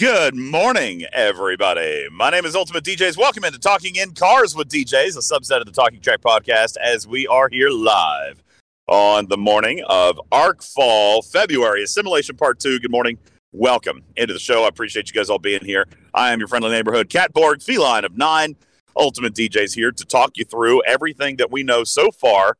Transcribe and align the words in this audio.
Good 0.00 0.34
morning, 0.34 1.04
everybody. 1.12 2.06
My 2.10 2.30
name 2.30 2.46
is 2.46 2.56
Ultimate 2.56 2.84
DJs. 2.84 3.18
Welcome 3.18 3.44
into 3.44 3.58
Talking 3.58 3.96
in 3.96 4.14
Cars 4.14 4.56
with 4.56 4.70
DJs, 4.70 5.14
a 5.14 5.20
subset 5.20 5.60
of 5.60 5.66
the 5.66 5.72
Talking 5.72 6.00
Trek 6.00 6.22
podcast, 6.22 6.78
as 6.78 7.06
we 7.06 7.26
are 7.26 7.50
here 7.50 7.68
live 7.68 8.42
on 8.88 9.26
the 9.26 9.36
morning 9.36 9.84
of 9.90 10.18
Arc 10.32 10.62
Fall, 10.62 11.20
February, 11.20 11.82
Assimilation 11.82 12.38
Part 12.38 12.60
2. 12.60 12.80
Good 12.80 12.90
morning. 12.90 13.18
Welcome 13.52 14.02
into 14.16 14.32
the 14.32 14.40
show. 14.40 14.64
I 14.64 14.68
appreciate 14.68 15.10
you 15.10 15.12
guys 15.12 15.28
all 15.28 15.38
being 15.38 15.66
here. 15.66 15.84
I 16.14 16.32
am 16.32 16.38
your 16.38 16.48
friendly 16.48 16.70
neighborhood 16.70 17.10
Catborg, 17.10 17.62
feline 17.62 18.06
of 18.06 18.16
nine, 18.16 18.56
Ultimate 18.96 19.34
DJs 19.34 19.74
here 19.74 19.92
to 19.92 20.04
talk 20.06 20.38
you 20.38 20.46
through 20.46 20.82
everything 20.84 21.36
that 21.36 21.50
we 21.50 21.62
know 21.62 21.84
so 21.84 22.10
far 22.10 22.56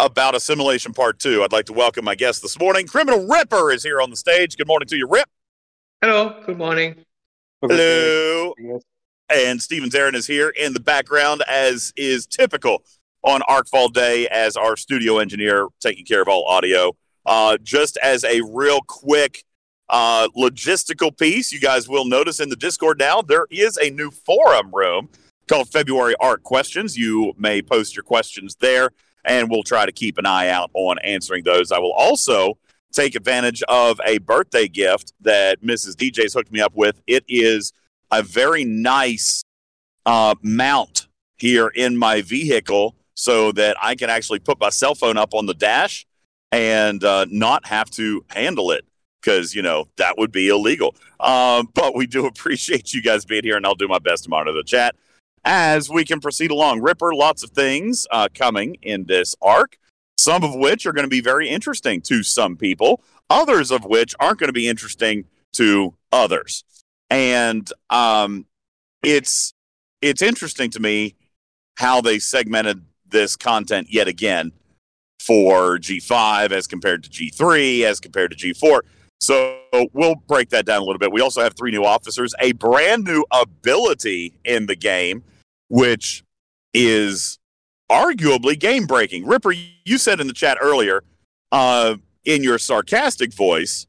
about 0.00 0.34
Assimilation 0.34 0.94
Part 0.94 1.20
2. 1.20 1.44
I'd 1.44 1.52
like 1.52 1.66
to 1.66 1.72
welcome 1.72 2.04
my 2.04 2.16
guest 2.16 2.42
this 2.42 2.58
morning. 2.58 2.88
Criminal 2.88 3.24
Ripper 3.24 3.70
is 3.70 3.84
here 3.84 4.00
on 4.00 4.10
the 4.10 4.16
stage. 4.16 4.56
Good 4.56 4.66
morning 4.66 4.88
to 4.88 4.96
you, 4.96 5.06
Rip. 5.06 5.28
Hello, 6.08 6.40
good 6.46 6.56
morning. 6.56 6.94
Hello. 7.60 8.54
And 9.28 9.60
Steven 9.60 9.90
Zarin 9.90 10.14
is 10.14 10.24
here 10.24 10.50
in 10.50 10.72
the 10.72 10.78
background, 10.78 11.42
as 11.48 11.92
is 11.96 12.28
typical 12.28 12.84
on 13.24 13.40
Arcfall 13.40 13.92
Day, 13.92 14.28
as 14.28 14.56
our 14.56 14.76
studio 14.76 15.18
engineer 15.18 15.66
taking 15.80 16.04
care 16.04 16.22
of 16.22 16.28
all 16.28 16.44
audio. 16.44 16.96
Uh, 17.26 17.58
just 17.60 17.96
as 18.04 18.22
a 18.22 18.40
real 18.42 18.82
quick 18.86 19.42
uh, 19.88 20.28
logistical 20.36 21.18
piece, 21.18 21.50
you 21.50 21.58
guys 21.58 21.88
will 21.88 22.04
notice 22.04 22.38
in 22.38 22.50
the 22.50 22.56
Discord 22.56 23.00
now 23.00 23.20
there 23.20 23.48
is 23.50 23.76
a 23.76 23.90
new 23.90 24.12
forum 24.12 24.70
room 24.72 25.08
called 25.48 25.68
February 25.70 26.14
Art 26.20 26.44
Questions. 26.44 26.96
You 26.96 27.32
may 27.36 27.62
post 27.62 27.96
your 27.96 28.04
questions 28.04 28.54
there, 28.60 28.90
and 29.24 29.50
we'll 29.50 29.64
try 29.64 29.84
to 29.84 29.90
keep 29.92 30.18
an 30.18 30.26
eye 30.26 30.50
out 30.50 30.70
on 30.72 31.00
answering 31.00 31.42
those. 31.42 31.72
I 31.72 31.80
will 31.80 31.94
also 31.94 32.58
take 32.96 33.14
advantage 33.14 33.62
of 33.68 34.00
a 34.04 34.18
birthday 34.18 34.66
gift 34.66 35.12
that 35.20 35.62
Mrs. 35.62 35.94
DJ's 35.94 36.32
hooked 36.32 36.50
me 36.50 36.60
up 36.60 36.74
with. 36.74 37.00
It 37.06 37.24
is 37.28 37.72
a 38.10 38.22
very 38.22 38.64
nice 38.64 39.44
uh, 40.06 40.34
mount 40.42 41.06
here 41.36 41.68
in 41.68 41.96
my 41.96 42.22
vehicle 42.22 42.96
so 43.14 43.52
that 43.52 43.76
I 43.82 43.94
can 43.94 44.08
actually 44.08 44.38
put 44.38 44.58
my 44.58 44.70
cell 44.70 44.94
phone 44.94 45.16
up 45.16 45.34
on 45.34 45.46
the 45.46 45.54
dash 45.54 46.06
and 46.52 47.02
uh, 47.04 47.26
not 47.28 47.66
have 47.66 47.90
to 47.92 48.24
handle 48.30 48.70
it 48.70 48.84
because, 49.20 49.54
you 49.54 49.62
know, 49.62 49.88
that 49.96 50.16
would 50.16 50.32
be 50.32 50.48
illegal. 50.48 50.94
Um, 51.20 51.68
but 51.74 51.94
we 51.94 52.06
do 52.06 52.26
appreciate 52.32 52.94
you 52.94 53.02
guys 53.02 53.24
being 53.24 53.44
here, 53.44 53.56
and 53.56 53.66
I'll 53.66 53.74
do 53.74 53.88
my 53.88 53.98
best 53.98 54.24
to 54.24 54.30
monitor 54.30 54.56
the 54.56 54.64
chat 54.64 54.94
as 55.44 55.90
we 55.90 56.04
can 56.04 56.20
proceed 56.20 56.50
along. 56.50 56.80
Ripper, 56.80 57.14
lots 57.14 57.42
of 57.42 57.50
things 57.50 58.06
uh, 58.10 58.28
coming 58.34 58.76
in 58.82 59.04
this 59.04 59.34
arc 59.42 59.78
some 60.18 60.42
of 60.42 60.54
which 60.54 60.86
are 60.86 60.92
going 60.92 61.04
to 61.04 61.10
be 61.10 61.20
very 61.20 61.48
interesting 61.48 62.00
to 62.02 62.22
some 62.22 62.56
people, 62.56 63.02
others 63.30 63.70
of 63.70 63.84
which 63.84 64.14
aren't 64.18 64.38
going 64.38 64.48
to 64.48 64.52
be 64.52 64.68
interesting 64.68 65.24
to 65.52 65.94
others. 66.12 66.64
And 67.10 67.70
um, 67.90 68.46
it's 69.02 69.54
it's 70.02 70.22
interesting 70.22 70.70
to 70.70 70.80
me 70.80 71.14
how 71.76 72.00
they 72.00 72.18
segmented 72.18 72.84
this 73.08 73.36
content 73.36 73.88
yet 73.90 74.08
again 74.08 74.52
for 75.20 75.78
G5 75.78 76.52
as 76.52 76.66
compared 76.66 77.04
to 77.04 77.10
G3 77.10 77.82
as 77.82 78.00
compared 78.00 78.30
to 78.32 78.36
G4. 78.36 78.80
So 79.20 79.60
we'll 79.92 80.14
break 80.14 80.50
that 80.50 80.66
down 80.66 80.82
a 80.82 80.84
little 80.84 80.98
bit. 80.98 81.12
We 81.12 81.20
also 81.20 81.42
have 81.42 81.56
three 81.56 81.70
new 81.70 81.84
officers, 81.84 82.34
a 82.40 82.52
brand 82.52 83.04
new 83.04 83.24
ability 83.32 84.38
in 84.44 84.66
the 84.66 84.76
game, 84.76 85.24
which 85.68 86.22
is 86.74 87.38
arguably 87.90 88.58
game 88.58 88.86
breaking. 88.86 89.26
Ripper, 89.26 89.52
you 89.84 89.98
said 89.98 90.20
in 90.20 90.26
the 90.26 90.32
chat 90.32 90.58
earlier, 90.60 91.04
uh, 91.52 91.96
in 92.24 92.42
your 92.42 92.58
sarcastic 92.58 93.32
voice, 93.32 93.86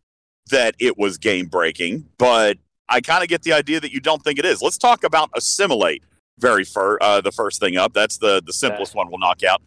that 0.49 0.75
it 0.79 0.97
was 0.97 1.17
game 1.17 1.47
breaking, 1.47 2.05
but 2.17 2.57
I 2.89 3.01
kind 3.01 3.23
of 3.23 3.29
get 3.29 3.43
the 3.43 3.53
idea 3.53 3.79
that 3.79 3.91
you 3.91 3.99
don't 3.99 4.23
think 4.23 4.39
it 4.39 4.45
is. 4.45 4.61
Let's 4.61 4.77
talk 4.77 5.03
about 5.03 5.29
assimilate. 5.35 6.03
Very 6.39 6.65
uh, 7.01 7.21
the 7.21 7.31
first 7.31 7.59
thing 7.59 7.77
up. 7.77 7.93
That's 7.93 8.17
the 8.17 8.41
the 8.45 8.53
simplest 8.53 8.93
one 8.93 9.09
we'll 9.09 9.17
knock 9.17 9.43
out. 9.43 9.61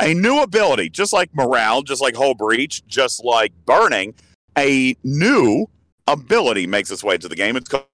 A 0.00 0.14
new 0.14 0.40
ability, 0.40 0.88
just 0.88 1.12
like 1.12 1.34
morale, 1.34 1.82
just 1.82 2.00
like 2.00 2.16
hull 2.16 2.34
breach, 2.34 2.84
just 2.86 3.22
like 3.24 3.52
burning. 3.66 4.14
A 4.56 4.96
new 5.04 5.66
ability 6.06 6.66
makes 6.66 6.90
its 6.90 7.04
way 7.04 7.18
to 7.18 7.28
the 7.28 7.36
game. 7.36 7.56
It's 7.56 7.68
called 7.68 7.86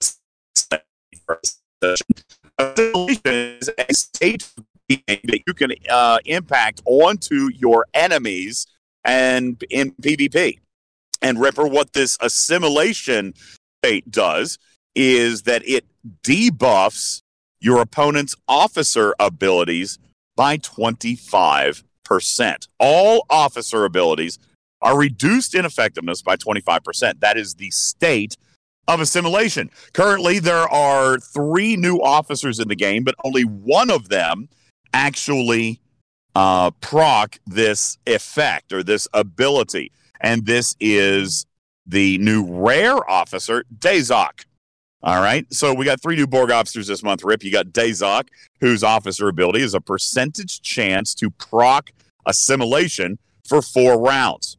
is 3.25 3.71
a 3.79 3.95
state 3.95 4.49
that 4.97 5.41
you 5.47 5.55
can 5.55 5.73
uh, 5.89 6.19
impact 6.25 6.83
onto 6.85 7.51
your 7.55 7.87
enemies 7.95 8.67
and 9.05 9.63
in 9.71 9.93
PvP. 9.93 10.59
And 11.23 11.41
Ripper, 11.41 11.67
what 11.67 11.93
this 11.93 12.17
assimilation 12.21 13.35
state 13.83 14.11
does 14.11 14.59
is 14.95 15.43
that 15.43 15.67
it 15.69 15.85
debuffs 16.23 17.23
your 17.61 17.81
opponent's 17.81 18.35
officer 18.49 19.15
abilities 19.21 19.99
by 20.37 20.57
25%. 20.59 22.69
All 22.79 23.27
officer 23.29 23.85
abilities 23.85 24.39
are 24.83 24.99
reduced 24.99 25.55
in 25.55 25.67
effectiveness 25.67 26.23
by 26.23 26.37
25%. 26.37 27.21
That 27.21 27.37
is 27.37 27.55
the 27.55 27.71
state 27.71 28.37
of 28.89 29.01
assimilation. 29.01 29.71
Currently, 29.93 30.39
there 30.39 30.67
are 30.69 31.19
three 31.19 31.77
new 31.77 31.99
officers 31.99 32.59
in 32.59 32.69
the 32.69 32.77
game, 32.77 33.05
but 33.05 33.15
only 33.25 33.43
one 33.43 33.91
of 33.91 34.09
them 34.09 34.49
actually 34.93 35.81
uh, 36.35 36.71
proc 36.81 37.39
this 37.47 37.99
effect 38.07 38.73
or 38.73 38.83
this 38.83 39.09
ability. 39.13 39.93
And 40.21 40.47
this 40.47 40.77
is 40.81 41.47
the 41.87 42.19
new 42.19 42.45
rare 42.47 43.09
officer, 43.11 43.65
Dazok. 43.79 44.45
All 45.03 45.23
right. 45.23 45.47
So 45.53 45.73
we 45.73 45.87
got 45.87 46.01
three 46.03 46.17
new 46.17 46.27
Borg 46.27 46.51
officers 46.51 46.87
this 46.87 47.03
month, 47.03 47.25
Rip. 47.25 47.43
You 47.43 47.51
got 47.51 47.69
Dazok, 47.69 48.29
whose 48.61 48.85
officer 48.85 49.29
ability 49.29 49.63
is 49.63 49.73
a 49.73 49.81
percentage 49.81 50.61
chance 50.61 51.15
to 51.17 51.31
proc 51.31 51.93
assimilation 52.27 53.19
for 53.49 53.63
four 53.63 53.99
rounds. 53.99 54.59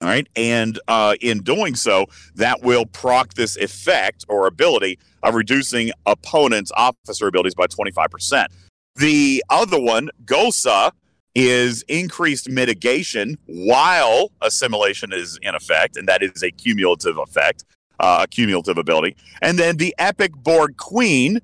All 0.00 0.08
right. 0.08 0.28
And 0.36 0.78
uh, 0.88 1.16
in 1.20 1.40
doing 1.40 1.74
so, 1.74 2.06
that 2.36 2.62
will 2.62 2.86
proc 2.86 3.34
this 3.34 3.56
effect 3.56 4.24
or 4.28 4.46
ability 4.46 4.98
of 5.22 5.34
reducing 5.34 5.90
opponents' 6.06 6.72
officer 6.74 7.26
abilities 7.26 7.54
by 7.54 7.66
25%. 7.66 8.46
The 8.96 9.44
other 9.48 9.80
one, 9.80 10.10
GOSA, 10.24 10.92
is 11.34 11.82
increased 11.88 12.48
mitigation 12.48 13.38
while 13.46 14.32
assimilation 14.42 15.12
is 15.12 15.38
in 15.42 15.54
effect, 15.54 15.96
and 15.96 16.08
that 16.08 16.22
is 16.22 16.42
a 16.42 16.50
cumulative 16.50 17.16
effect, 17.18 17.64
uh, 18.00 18.26
cumulative 18.30 18.78
ability. 18.78 19.16
And 19.40 19.58
then 19.58 19.76
the 19.76 19.94
Epic 19.98 20.32
Borg 20.34 20.76
Queen, 20.76 21.40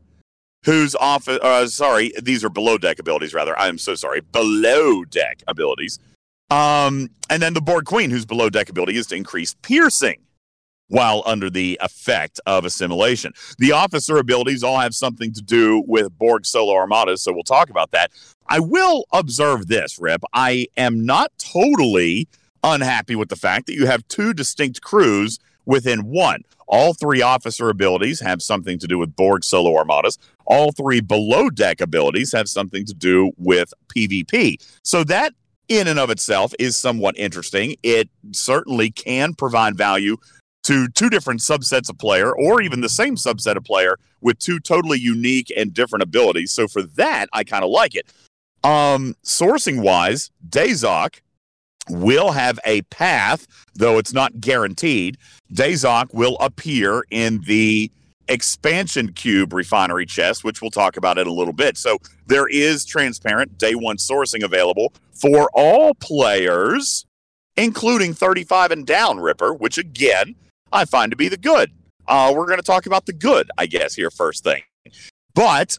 whose 0.65 0.95
off, 0.97 1.29
uh, 1.29 1.67
sorry, 1.69 2.13
these 2.21 2.43
are 2.45 2.51
below 2.51 2.79
deck 2.79 2.99
abilities, 2.99 3.33
rather. 3.33 3.57
I'm 3.59 3.79
so 3.79 3.95
sorry, 3.95 4.21
below 4.21 5.05
deck 5.05 5.43
abilities. 5.47 5.99
Um, 6.51 7.09
and 7.31 7.43
then 7.43 7.55
the 7.55 7.61
Borg 7.61 7.85
Queen, 7.87 8.11
whose 8.11 8.27
below 8.27 8.51
deck 8.51 8.69
ability 8.69 8.97
is 8.97 9.07
to 9.09 9.17
increase 9.17 9.55
piercing 9.63 10.19
while 10.89 11.23
under 11.27 11.51
the 11.51 11.79
effect 11.83 12.41
of 12.47 12.65
assimilation. 12.65 13.33
The 13.59 13.73
officer 13.73 14.17
abilities 14.19 14.63
all 14.63 14.79
have 14.79 14.95
something 14.95 15.33
to 15.33 15.43
do 15.43 15.83
with 15.87 16.17
Borg 16.17 16.47
solo 16.47 16.75
armadas, 16.75 17.23
so 17.23 17.33
we'll 17.33 17.43
talk 17.43 17.71
about 17.71 17.91
that. 17.93 18.11
I 18.49 18.61
will 18.61 19.05
observe 19.13 19.67
this, 19.67 19.99
Rip. 19.99 20.23
I 20.33 20.69
am 20.77 21.05
not 21.05 21.33
totally 21.39 22.29
unhappy 22.63 23.17
with 23.17 23.29
the 23.29 23.37
fact 23.37 23.67
that 23.67 23.75
you 23.75 23.87
have 23.87 24.07
two 24.09 24.33
distinct 24.33 24.81
crews 24.83 25.39
within 25.65 26.07
one. 26.07 26.43
All 26.69 26.95
three 26.95 27.23
officer 27.23 27.69
abilities 27.69 28.21
have 28.21 28.43
something 28.43 28.79
to 28.79 28.87
do 28.87 28.99
with 28.99 29.15
Borg 29.15 29.45
solo 29.45 29.77
armadas. 29.77 30.19
All 30.47 30.73
three 30.73 31.01
below 31.01 31.51
deck 31.51 31.81
abilities 31.81 32.33
have 32.33 32.49
something 32.49 32.85
to 32.87 32.95
do 32.95 33.33
with 33.37 33.73
PvP. 33.95 34.57
So 34.83 35.05
that 35.05 35.33
in 35.69 35.89
and 35.89 35.99
of 35.99 36.11
itself 36.11 36.53
is 36.59 36.77
somewhat 36.77 37.17
interesting. 37.19 37.77
It 37.83 38.09
certainly 38.33 38.91
can 38.91 39.35
provide 39.35 39.77
value 39.77 40.17
to 40.67 40.89
two 40.89 41.09
different 41.09 41.39
subsets 41.39 41.89
of 41.89 41.97
player 41.97 42.35
or 42.35 42.61
even 42.61 42.81
the 42.81 42.89
same 42.89 43.15
subset 43.15 43.57
of 43.57 43.63
player 43.63 43.99
with 44.21 44.37
two 44.41 44.59
totally 44.59 44.99
unique 44.99 45.53
and 45.57 45.73
different 45.73 46.03
abilities. 46.03 46.51
So 46.51 46.67
for 46.67 46.83
that, 46.83 47.29
I 47.33 47.45
kind 47.45 47.63
of 47.63 47.71
like 47.71 47.95
it. 47.95 48.13
Um, 48.65 49.15
sourcing 49.23 49.81
wise, 49.81 50.33
Dazok 50.49 51.21
will 51.89 52.33
have 52.33 52.59
a 52.65 52.83
path, 52.83 53.47
though 53.77 53.99
it's 53.99 54.13
not 54.13 54.41
guaranteed. 54.41 55.19
Dazok 55.53 56.13
will 56.13 56.37
appear 56.41 57.05
in 57.13 57.43
the 57.43 57.89
expansion 58.27 59.13
cube 59.13 59.53
refinery 59.53 60.05
chest, 60.05 60.43
which 60.43 60.61
we'll 60.61 60.73
talk 60.73 60.97
about 60.97 61.17
in 61.17 61.29
a 61.29 61.33
little 61.33 61.53
bit. 61.53 61.77
So 61.77 61.99
there 62.27 62.49
is 62.49 62.85
transparent 62.85 63.57
day 63.57 63.77
one 63.77 63.99
sourcing 63.99 64.43
available 64.43 64.93
for 65.13 65.49
all 65.55 65.95
players, 65.95 67.07
including 67.57 68.15
35 68.15 68.73
and 68.73 68.85
down 68.85 69.21
Ripper, 69.21 69.55
which 69.55 69.79
again 69.79 70.35
I 70.73 70.85
find 70.85 71.11
to 71.11 71.17
be 71.17 71.29
the 71.29 71.37
good. 71.37 71.71
Uh, 72.09 72.33
we're 72.35 72.47
going 72.47 72.59
to 72.59 72.65
talk 72.65 72.87
about 72.87 73.07
the 73.07 73.13
good, 73.13 73.51
I 73.59 73.67
guess, 73.67 73.95
here 73.95 74.11
first 74.11 74.45
thing. 74.45 74.63
But 75.35 75.79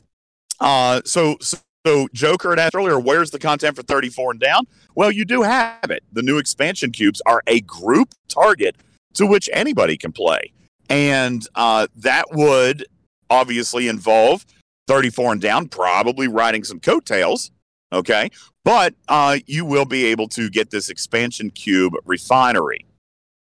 uh, 0.59 1.01
so, 1.05 1.37
so 1.41 2.07
Joker 2.13 2.49
had 2.49 2.59
asked 2.59 2.75
earlier, 2.75 2.99
where's 2.99 3.31
the 3.31 3.39
content 3.39 3.75
for 3.75 3.83
34 3.83 4.31
and 4.31 4.39
down? 4.39 4.65
Well, 4.95 5.11
you 5.11 5.25
do 5.25 5.41
have 5.41 5.89
it. 5.89 6.03
The 6.11 6.21
new 6.21 6.37
expansion 6.37 6.91
cubes 6.91 7.21
are 7.25 7.41
a 7.47 7.61
group 7.61 8.13
target 8.27 8.75
to 9.13 9.25
which 9.25 9.49
anybody 9.53 9.97
can 9.97 10.11
play. 10.11 10.51
And 10.89 11.45
uh, 11.55 11.87
that 11.97 12.25
would 12.31 12.85
obviously 13.29 13.87
involve 13.87 14.45
34 14.87 15.33
and 15.33 15.41
down, 15.41 15.67
probably 15.67 16.27
riding 16.27 16.63
some 16.63 16.79
coattails. 16.79 17.51
Okay. 17.91 18.29
But 18.63 18.95
uh, 19.07 19.37
you 19.45 19.65
will 19.65 19.85
be 19.85 20.05
able 20.05 20.27
to 20.29 20.49
get 20.49 20.71
this 20.71 20.89
expansion 20.89 21.51
cube 21.51 21.93
refinery. 22.05 22.86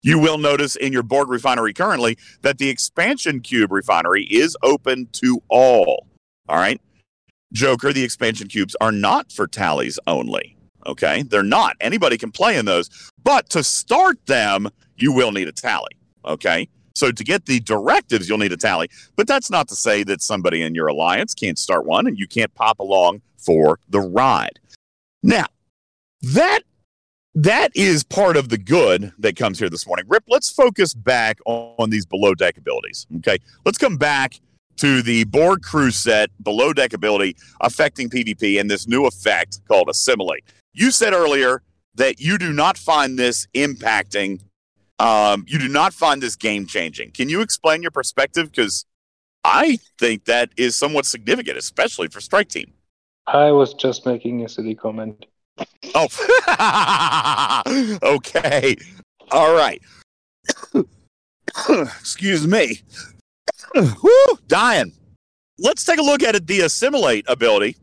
You 0.03 0.19
will 0.19 0.37
notice 0.37 0.75
in 0.75 0.93
your 0.93 1.03
Borg 1.03 1.29
refinery 1.29 1.73
currently 1.73 2.17
that 2.41 2.57
the 2.57 2.69
expansion 2.69 3.39
cube 3.41 3.71
refinery 3.71 4.23
is 4.25 4.55
open 4.63 5.07
to 5.13 5.41
all. 5.49 6.07
All 6.47 6.57
right. 6.57 6.79
Joker, 7.53 7.93
the 7.93 8.03
expansion 8.03 8.47
cubes 8.47 8.75
are 8.79 8.91
not 8.91 9.31
for 9.31 9.47
tallies 9.47 9.99
only. 10.07 10.55
Okay. 10.85 11.23
They're 11.23 11.43
not. 11.43 11.75
Anybody 11.81 12.17
can 12.17 12.31
play 12.31 12.57
in 12.57 12.65
those. 12.65 12.89
But 13.23 13.49
to 13.49 13.63
start 13.63 14.25
them, 14.27 14.69
you 14.95 15.11
will 15.11 15.31
need 15.31 15.47
a 15.47 15.51
tally. 15.51 15.91
Okay. 16.25 16.69
So 16.95 17.11
to 17.11 17.23
get 17.23 17.45
the 17.45 17.59
directives, 17.59 18.27
you'll 18.27 18.37
need 18.37 18.53
a 18.53 18.57
tally. 18.57 18.89
But 19.15 19.27
that's 19.27 19.51
not 19.51 19.67
to 19.67 19.75
say 19.75 20.03
that 20.03 20.21
somebody 20.21 20.61
in 20.61 20.73
your 20.73 20.87
alliance 20.87 21.33
can't 21.33 21.59
start 21.59 21.85
one 21.85 22.07
and 22.07 22.17
you 22.17 22.27
can't 22.27 22.53
pop 22.55 22.79
along 22.79 23.21
for 23.37 23.79
the 23.89 23.99
ride. 23.99 24.59
Now, 25.21 25.45
that 26.21 26.61
that 27.37 27.69
is 27.75 28.03
part 28.03 28.35
of 28.35 28.49
the 28.49 28.57
good 28.57 29.13
that 29.19 29.35
comes 29.35 29.59
here 29.59 29.69
this 29.69 29.85
morning. 29.85 30.05
Rip, 30.07 30.23
let's 30.27 30.49
focus 30.49 30.95
back 30.95 31.37
on, 31.45 31.75
on 31.77 31.91
these 31.91 32.03
below 32.03 32.33
deck 32.33 32.57
abilities. 32.57 33.05
Okay. 33.17 33.37
Let's 33.63 33.77
come 33.77 33.95
back 33.95 34.39
to 34.77 35.03
the 35.03 35.23
Borg 35.25 35.61
crew 35.61 35.91
set 35.91 36.31
below 36.43 36.73
deck 36.73 36.93
ability 36.93 37.35
affecting 37.61 38.09
PvP 38.09 38.59
and 38.59 38.71
this 38.71 38.87
new 38.87 39.05
effect 39.05 39.59
called 39.67 39.87
assimilate. 39.87 40.45
You 40.73 40.89
said 40.89 41.13
earlier 41.13 41.61
that 41.93 42.19
you 42.19 42.39
do 42.39 42.51
not 42.51 42.75
find 42.75 43.19
this 43.19 43.47
impacting, 43.53 44.41
um, 44.97 45.45
you 45.47 45.59
do 45.59 45.67
not 45.67 45.93
find 45.93 46.23
this 46.23 46.35
game 46.35 46.65
changing. 46.65 47.11
Can 47.11 47.29
you 47.29 47.41
explain 47.41 47.83
your 47.83 47.91
perspective? 47.91 48.49
Because 48.49 48.83
I 49.43 49.77
think 49.99 50.25
that 50.25 50.49
is 50.57 50.75
somewhat 50.75 51.05
significant, 51.05 51.59
especially 51.59 52.07
for 52.07 52.19
Strike 52.19 52.49
Team. 52.49 52.73
I 53.27 53.51
was 53.51 53.75
just 53.75 54.07
making 54.07 54.43
a 54.43 54.49
silly 54.49 54.73
comment. 54.73 55.27
Oh, 55.95 56.07
okay. 58.03 58.75
All 59.31 59.53
right. 59.55 59.81
Excuse 61.69 62.47
me. 62.47 62.81
Woo, 63.75 64.37
dying. 64.47 64.93
Let's 65.59 65.83
take 65.83 65.99
a 65.99 66.03
look 66.03 66.23
at. 66.23 66.47
The 66.47 66.61
assimilate 66.61 67.25
ability. 67.27 67.77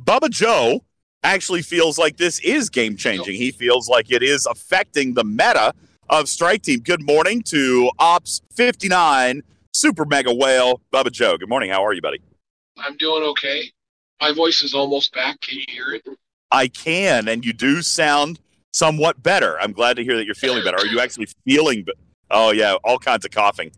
Bubba 0.00 0.30
Joe 0.30 0.82
actually 1.22 1.62
feels 1.62 1.98
like 1.98 2.16
this 2.16 2.40
is 2.40 2.70
game 2.70 2.96
changing. 2.96 3.34
He 3.34 3.50
feels 3.50 3.88
like 3.88 4.10
it 4.10 4.22
is 4.22 4.46
affecting 4.46 5.14
the 5.14 5.24
meta 5.24 5.74
of 6.08 6.28
Strike 6.28 6.62
Team. 6.62 6.80
Good 6.80 7.04
morning 7.04 7.42
to 7.44 7.90
Ops 7.98 8.40
59, 8.54 9.42
Super 9.72 10.04
Mega 10.04 10.34
Whale, 10.34 10.80
Bubba 10.92 11.12
Joe. 11.12 11.36
Good 11.36 11.48
morning. 11.48 11.70
How 11.70 11.84
are 11.84 11.92
you, 11.92 12.02
buddy? 12.02 12.20
I'm 12.78 12.96
doing 12.96 13.22
okay. 13.24 13.70
My 14.20 14.32
voice 14.32 14.62
is 14.62 14.74
almost 14.74 15.12
back. 15.14 15.40
Can 15.40 15.58
you 15.58 15.64
hear 15.68 15.94
it? 15.94 16.06
I 16.52 16.68
can, 16.68 17.28
and 17.28 17.44
you 17.44 17.52
do 17.52 17.82
sound 17.82 18.38
somewhat 18.72 19.22
better. 19.22 19.58
I'm 19.58 19.72
glad 19.72 19.96
to 19.96 20.04
hear 20.04 20.16
that 20.16 20.26
you're 20.26 20.34
feeling 20.34 20.62
better. 20.62 20.76
Are 20.76 20.86
you 20.86 21.00
actually 21.00 21.28
feeling? 21.46 21.84
Be- 21.84 21.94
oh 22.30 22.50
yeah, 22.52 22.74
all 22.84 22.98
kinds 22.98 23.24
of 23.24 23.30
coughing. 23.30 23.72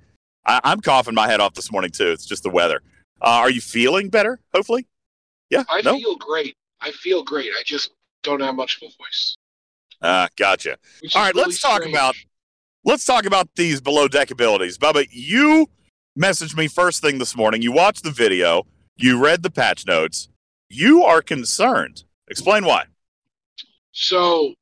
I- 0.45 0.61
am 0.65 0.81
coughing 0.81 1.15
my 1.15 1.29
head 1.29 1.41
off 1.41 1.55
this 1.55 1.71
morning 1.71 1.91
too. 1.91 2.11
It's 2.11 2.27
just 2.27 2.43
the 2.43 2.51
weather. 2.51 2.83
Uh, 3.23 3.41
are 3.41 3.51
you 3.51 3.61
feeling 3.61 4.11
better? 4.11 4.41
Hopefully. 4.53 4.87
Yeah. 5.51 5.65
I 5.71 5.81
no? 5.83 5.97
feel 5.97 6.17
great. 6.17 6.57
I 6.81 6.91
feel 6.91 7.23
great. 7.23 7.51
I 7.59 7.63
just 7.65 7.93
don't 8.23 8.41
have 8.41 8.57
much 8.57 8.77
of 8.77 8.83
a 8.83 8.87
voice. 8.87 9.37
Ah, 10.03 10.25
uh, 10.25 10.29
gotcha. 10.37 10.77
All 11.15 11.23
right, 11.23 11.35
really 11.35 11.47
let's 11.47 11.61
talk 11.61 11.83
strange. 11.83 11.95
about 11.95 12.17
let's 12.85 13.05
talk 13.05 13.25
about 13.25 13.49
these 13.55 13.81
below 13.81 14.09
deck 14.09 14.31
abilities. 14.31 14.77
Bubba, 14.79 15.07
you 15.11 15.69
messaged 16.19 16.57
me 16.57 16.67
first 16.67 17.01
thing 17.01 17.19
this 17.19 17.37
morning. 17.37 17.63
You 17.63 17.73
watched 17.73 18.03
the 18.03 18.11
video. 18.11 18.67
You 18.97 19.23
read 19.23 19.43
the 19.43 19.51
patch 19.51 19.87
notes. 19.87 20.29
You 20.69 21.05
are 21.05 21.23
concerned. 21.23 22.05
Explain 22.29 22.65
why. 22.65 22.87
So 23.93 24.55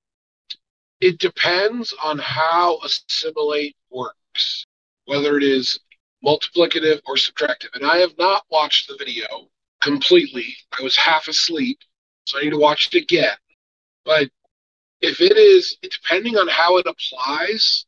it 1.01 1.19
depends 1.19 1.95
on 2.03 2.19
how 2.19 2.79
assimilate 2.85 3.77
works, 3.91 4.67
whether 5.07 5.37
it 5.37 5.43
is 5.43 5.81
multiplicative 6.25 7.01
or 7.07 7.17
subtractive. 7.17 7.75
And 7.75 7.85
I 7.85 7.99
have 7.99 8.17
not 8.19 8.45
watched 8.51 8.89
the 8.89 8.97
video 8.97 9.49
completely. 9.81 10.57
I 10.79 10.83
was 10.83 10.97
half 10.97 11.29
asleep, 11.29 11.79
so 12.25 12.39
I 12.39 12.43
need 12.43 12.51
to 12.51 12.59
watch 12.59 12.89
it 12.93 13.03
again. 13.03 13.37
But 14.05 14.31
if 15.01 15.21
it 15.21 15.37
is, 15.37 15.77
depending 15.83 16.37
on 16.37 16.49
how 16.49 16.79
it 16.79 16.87
applies, 16.87 17.87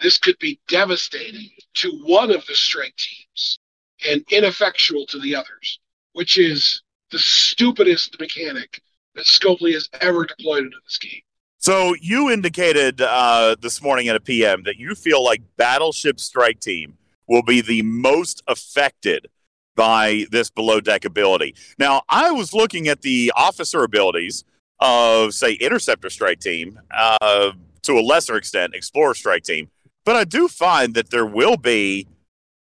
this 0.00 0.18
could 0.18 0.38
be 0.38 0.60
devastating 0.68 1.50
to 1.74 2.02
one 2.04 2.30
of 2.30 2.44
the 2.46 2.54
strike 2.54 2.94
teams 2.96 3.58
and 4.06 4.24
ineffectual 4.30 5.06
to 5.06 5.18
the 5.20 5.34
others, 5.34 5.78
which 6.12 6.36
is 6.36 6.82
the 7.10 7.18
stupidest 7.18 8.18
mechanic 8.18 8.82
that 9.14 9.24
Scopely 9.24 9.74
has 9.74 9.88
ever 10.00 10.24
deployed 10.24 10.64
into 10.64 10.76
this 10.84 10.98
game. 10.98 11.20
So 11.58 11.94
you 12.00 12.30
indicated 12.30 13.00
uh, 13.00 13.56
this 13.60 13.80
morning 13.80 14.08
at 14.08 14.16
a 14.16 14.20
PM 14.20 14.64
that 14.64 14.78
you 14.78 14.94
feel 14.94 15.24
like 15.24 15.42
Battleship 15.56 16.18
Strike 16.18 16.60
Team 16.60 16.98
will 17.28 17.42
be 17.42 17.60
the 17.60 17.82
most 17.82 18.42
affected 18.48 19.28
by 19.76 20.26
this 20.30 20.50
below 20.50 20.80
deck 20.80 21.04
ability. 21.04 21.54
Now, 21.78 22.02
I 22.08 22.30
was 22.30 22.52
looking 22.52 22.88
at 22.88 23.02
the 23.02 23.32
officer 23.36 23.84
abilities 23.84 24.44
of, 24.80 25.34
say, 25.34 25.52
Interceptor 25.52 26.10
Strike 26.10 26.40
Team, 26.40 26.78
uh, 26.90 27.52
to 27.82 27.92
a 27.92 28.02
lesser 28.02 28.36
extent, 28.36 28.74
Explorer 28.74 29.14
Strike 29.14 29.44
Team, 29.44 29.70
but 30.04 30.16
I 30.16 30.24
do 30.24 30.48
find 30.48 30.94
that 30.94 31.10
there 31.10 31.26
will 31.26 31.56
be 31.56 32.08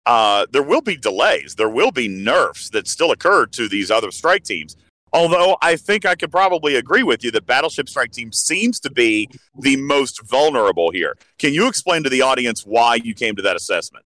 uh, 0.06 0.48
there 0.52 0.64
will 0.64 0.82
be 0.82 0.98
delays. 0.98 1.56
There 1.56 1.70
will 1.70 1.92
be 1.92 2.08
nerfs 2.08 2.70
that 2.72 2.88
still 2.88 3.12
occur 3.12 3.46
to 3.48 3.68
these 3.68 3.92
other 3.92 4.10
strike 4.10 4.44
teams. 4.44 4.76
Although 5.14 5.58
I 5.62 5.76
think 5.76 6.06
I 6.06 6.16
could 6.16 6.32
probably 6.32 6.76
agree 6.76 7.04
with 7.04 7.24
you 7.24 7.32
that 7.32 7.46
Battleship 7.46 7.90
Strike 7.90 8.12
Team 8.12 8.32
seems 8.32 8.80
to 8.82 8.92
be 8.92 9.30
the 9.60 9.76
most 9.76 10.22
vulnerable 10.24 10.92
here. 10.92 11.16
Can 11.38 11.54
you 11.54 11.68
explain 11.68 12.04
to 12.04 12.10
the 12.10 12.22
audience 12.22 12.66
why 12.66 12.96
you 12.96 13.14
came 13.14 13.36
to 13.36 13.42
that 13.42 13.56
assessment? 13.56 14.06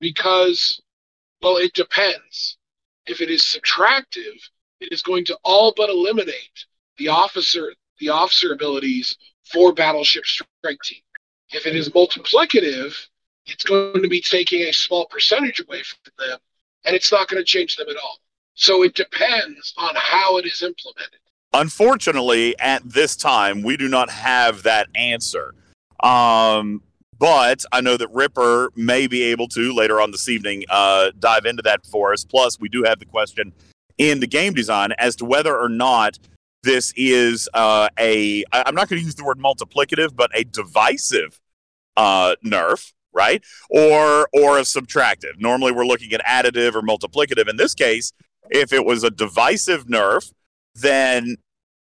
Because, 0.00 0.80
well, 1.42 1.56
it 1.56 1.74
depends. 1.74 2.56
If 3.06 3.20
it 3.20 3.30
is 3.30 3.42
subtractive, 3.42 4.40
it 4.80 4.92
is 4.92 5.02
going 5.02 5.24
to 5.26 5.38
all 5.44 5.74
but 5.76 5.90
eliminate 5.90 6.64
the 6.98 7.08
officer 7.08 7.72
the 7.98 8.10
officer 8.10 8.52
abilities 8.52 9.16
for 9.44 9.72
Battleship 9.72 10.24
Strike 10.26 10.80
Team. 10.82 11.00
If 11.50 11.66
it 11.66 11.74
is 11.74 11.88
multiplicative, 11.90 12.94
it's 13.46 13.64
going 13.64 14.02
to 14.02 14.08
be 14.08 14.20
taking 14.20 14.62
a 14.62 14.72
small 14.72 15.06
percentage 15.06 15.60
away 15.60 15.82
from 15.82 15.98
them, 16.18 16.38
and 16.84 16.94
it's 16.94 17.12
not 17.12 17.28
going 17.28 17.40
to 17.40 17.44
change 17.44 17.76
them 17.76 17.88
at 17.88 17.96
all. 17.96 18.18
So 18.56 18.82
it 18.82 18.94
depends 18.94 19.74
on 19.76 19.94
how 19.94 20.38
it 20.38 20.46
is 20.46 20.62
implemented. 20.62 21.20
Unfortunately, 21.52 22.58
at 22.58 22.82
this 22.88 23.14
time, 23.14 23.62
we 23.62 23.76
do 23.76 23.86
not 23.86 24.10
have 24.10 24.62
that 24.64 24.88
answer. 24.94 25.54
Um, 26.02 26.82
but 27.18 27.64
I 27.70 27.80
know 27.80 27.96
that 27.96 28.08
Ripper 28.12 28.70
may 28.74 29.06
be 29.06 29.22
able 29.24 29.48
to 29.48 29.74
later 29.74 30.00
on 30.00 30.10
this 30.10 30.28
evening 30.28 30.64
uh, 30.68 31.12
dive 31.18 31.44
into 31.46 31.62
that 31.62 31.86
for 31.86 32.12
us. 32.12 32.24
Plus, 32.24 32.58
we 32.58 32.68
do 32.68 32.82
have 32.82 32.98
the 32.98 33.06
question 33.06 33.52
in 33.98 34.20
the 34.20 34.26
game 34.26 34.54
design 34.54 34.92
as 34.98 35.16
to 35.16 35.24
whether 35.24 35.56
or 35.56 35.68
not 35.68 36.18
this 36.62 36.92
is 36.96 37.48
uh, 37.54 37.88
a, 37.98 38.42
I'm 38.52 38.74
not 38.74 38.88
going 38.88 39.00
to 39.00 39.04
use 39.04 39.14
the 39.14 39.24
word 39.24 39.38
multiplicative, 39.38 40.16
but 40.16 40.30
a 40.34 40.44
divisive 40.44 41.40
uh, 41.96 42.36
nerf 42.44 42.92
right? 43.16 43.42
Or 43.70 44.28
or 44.32 44.58
a 44.58 44.60
subtractive. 44.60 45.38
Normally 45.38 45.72
we're 45.72 45.86
looking 45.86 46.12
at 46.12 46.22
additive 46.24 46.74
or 46.74 46.82
multiplicative. 46.82 47.48
In 47.48 47.56
this 47.56 47.74
case, 47.74 48.12
if 48.50 48.72
it 48.72 48.84
was 48.84 49.04
a 49.04 49.10
divisive 49.10 49.86
nerf, 49.86 50.32
then 50.74 51.36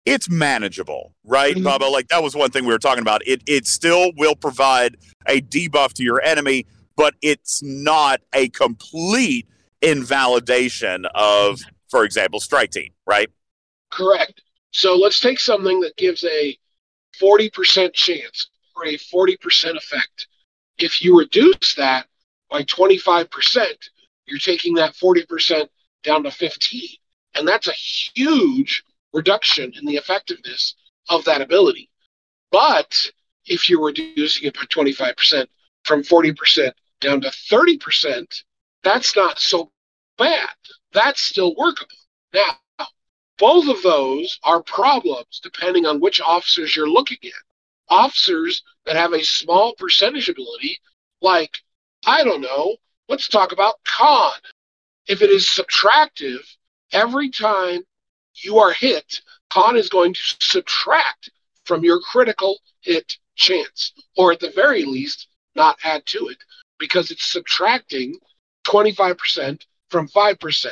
it's 0.05 0.29
manageable, 0.29 1.13
right, 1.25 1.55
mm-hmm. 1.55 1.67
Bubba? 1.67 1.91
Like 1.91 2.07
that 2.07 2.23
was 2.23 2.35
one 2.35 2.49
thing 2.49 2.65
we 2.65 2.71
were 2.71 2.79
talking 2.79 3.01
about. 3.01 3.25
It 3.27 3.41
it 3.45 3.67
still 3.67 4.11
will 4.17 4.35
provide 4.35 4.97
a 5.27 5.41
debuff 5.41 5.93
to 5.93 6.03
your 6.03 6.21
enemy, 6.21 6.65
but 6.95 7.13
it's 7.21 7.61
not 7.61 8.21
a 8.33 8.49
complete 8.49 9.47
invalidation 9.81 11.05
of, 11.13 11.59
for 11.89 12.03
example, 12.03 12.39
strike 12.39 12.71
team, 12.71 12.91
right? 13.05 13.29
Correct. 13.91 14.41
So 14.71 14.95
let's 14.95 15.19
take 15.19 15.39
something 15.39 15.79
that 15.81 15.95
gives 15.97 16.23
a 16.23 16.57
40% 17.21 17.93
chance 17.93 18.49
or 18.75 18.85
a 18.85 18.97
40% 18.97 19.75
effect. 19.75 20.27
If 20.77 21.01
you 21.01 21.17
reduce 21.17 21.75
that 21.75 22.07
by 22.49 22.63
25%, 22.63 23.65
you're 24.25 24.39
taking 24.39 24.75
that 24.75 24.93
40% 24.93 25.67
down 26.07 26.23
to 26.23 26.31
15. 26.31 26.81
And 27.35 27.47
that's 27.47 27.67
a 27.67 27.73
huge 27.73 28.83
reduction 29.13 29.73
in 29.77 29.85
the 29.85 29.97
effectiveness 29.97 30.73
of 31.09 31.25
that 31.25 31.41
ability. 31.41 31.89
But 32.51 33.11
if 33.45 33.69
you're 33.69 33.85
reducing 33.85 34.47
it 34.47 34.55
by 34.55 34.63
25% 34.63 35.45
from 35.83 36.01
40% 36.03 36.71
down 37.01 37.21
to 37.21 37.27
30%, 37.27 38.43
that's 38.83 39.15
not 39.15 39.37
so 39.37 39.71
bad. 40.17 40.49
That's 40.93 41.21
still 41.21 41.53
workable. 41.55 41.97
Now, 42.33 42.87
both 43.37 43.67
of 43.67 43.83
those 43.83 44.39
are 44.43 44.63
problems 44.63 45.39
depending 45.43 45.85
on 45.85 45.99
which 45.99 46.21
officers 46.21 46.75
you're 46.75 46.89
looking 46.89 47.19
at. 47.23 47.31
Officers 47.89 48.63
that 48.85 48.95
have 48.95 49.13
a 49.13 49.23
small 49.23 49.75
percentage 49.75 50.29
ability, 50.29 50.79
like, 51.21 51.57
I 52.05 52.23
don't 52.23 52.41
know, 52.41 52.77
let's 53.09 53.27
talk 53.27 53.51
about 53.51 53.75
con. 53.83 54.31
If 55.07 55.21
it 55.21 55.29
is 55.29 55.45
subtractive, 55.45 56.41
every 56.91 57.29
time 57.29 57.81
you 58.43 58.57
are 58.57 58.73
hit, 58.73 59.21
con 59.49 59.77
is 59.77 59.89
going 59.89 60.13
to 60.13 60.21
subtract 60.39 61.29
from 61.65 61.83
your 61.83 61.99
critical 61.99 62.59
hit 62.81 63.17
chance, 63.35 63.93
or 64.15 64.31
at 64.31 64.39
the 64.39 64.51
very 64.51 64.83
least, 64.83 65.27
not 65.55 65.77
add 65.83 66.05
to 66.07 66.27
it, 66.27 66.37
because 66.77 67.11
it's 67.11 67.25
subtracting 67.25 68.17
25% 68.65 69.61
from 69.89 70.07
5%. 70.09 70.67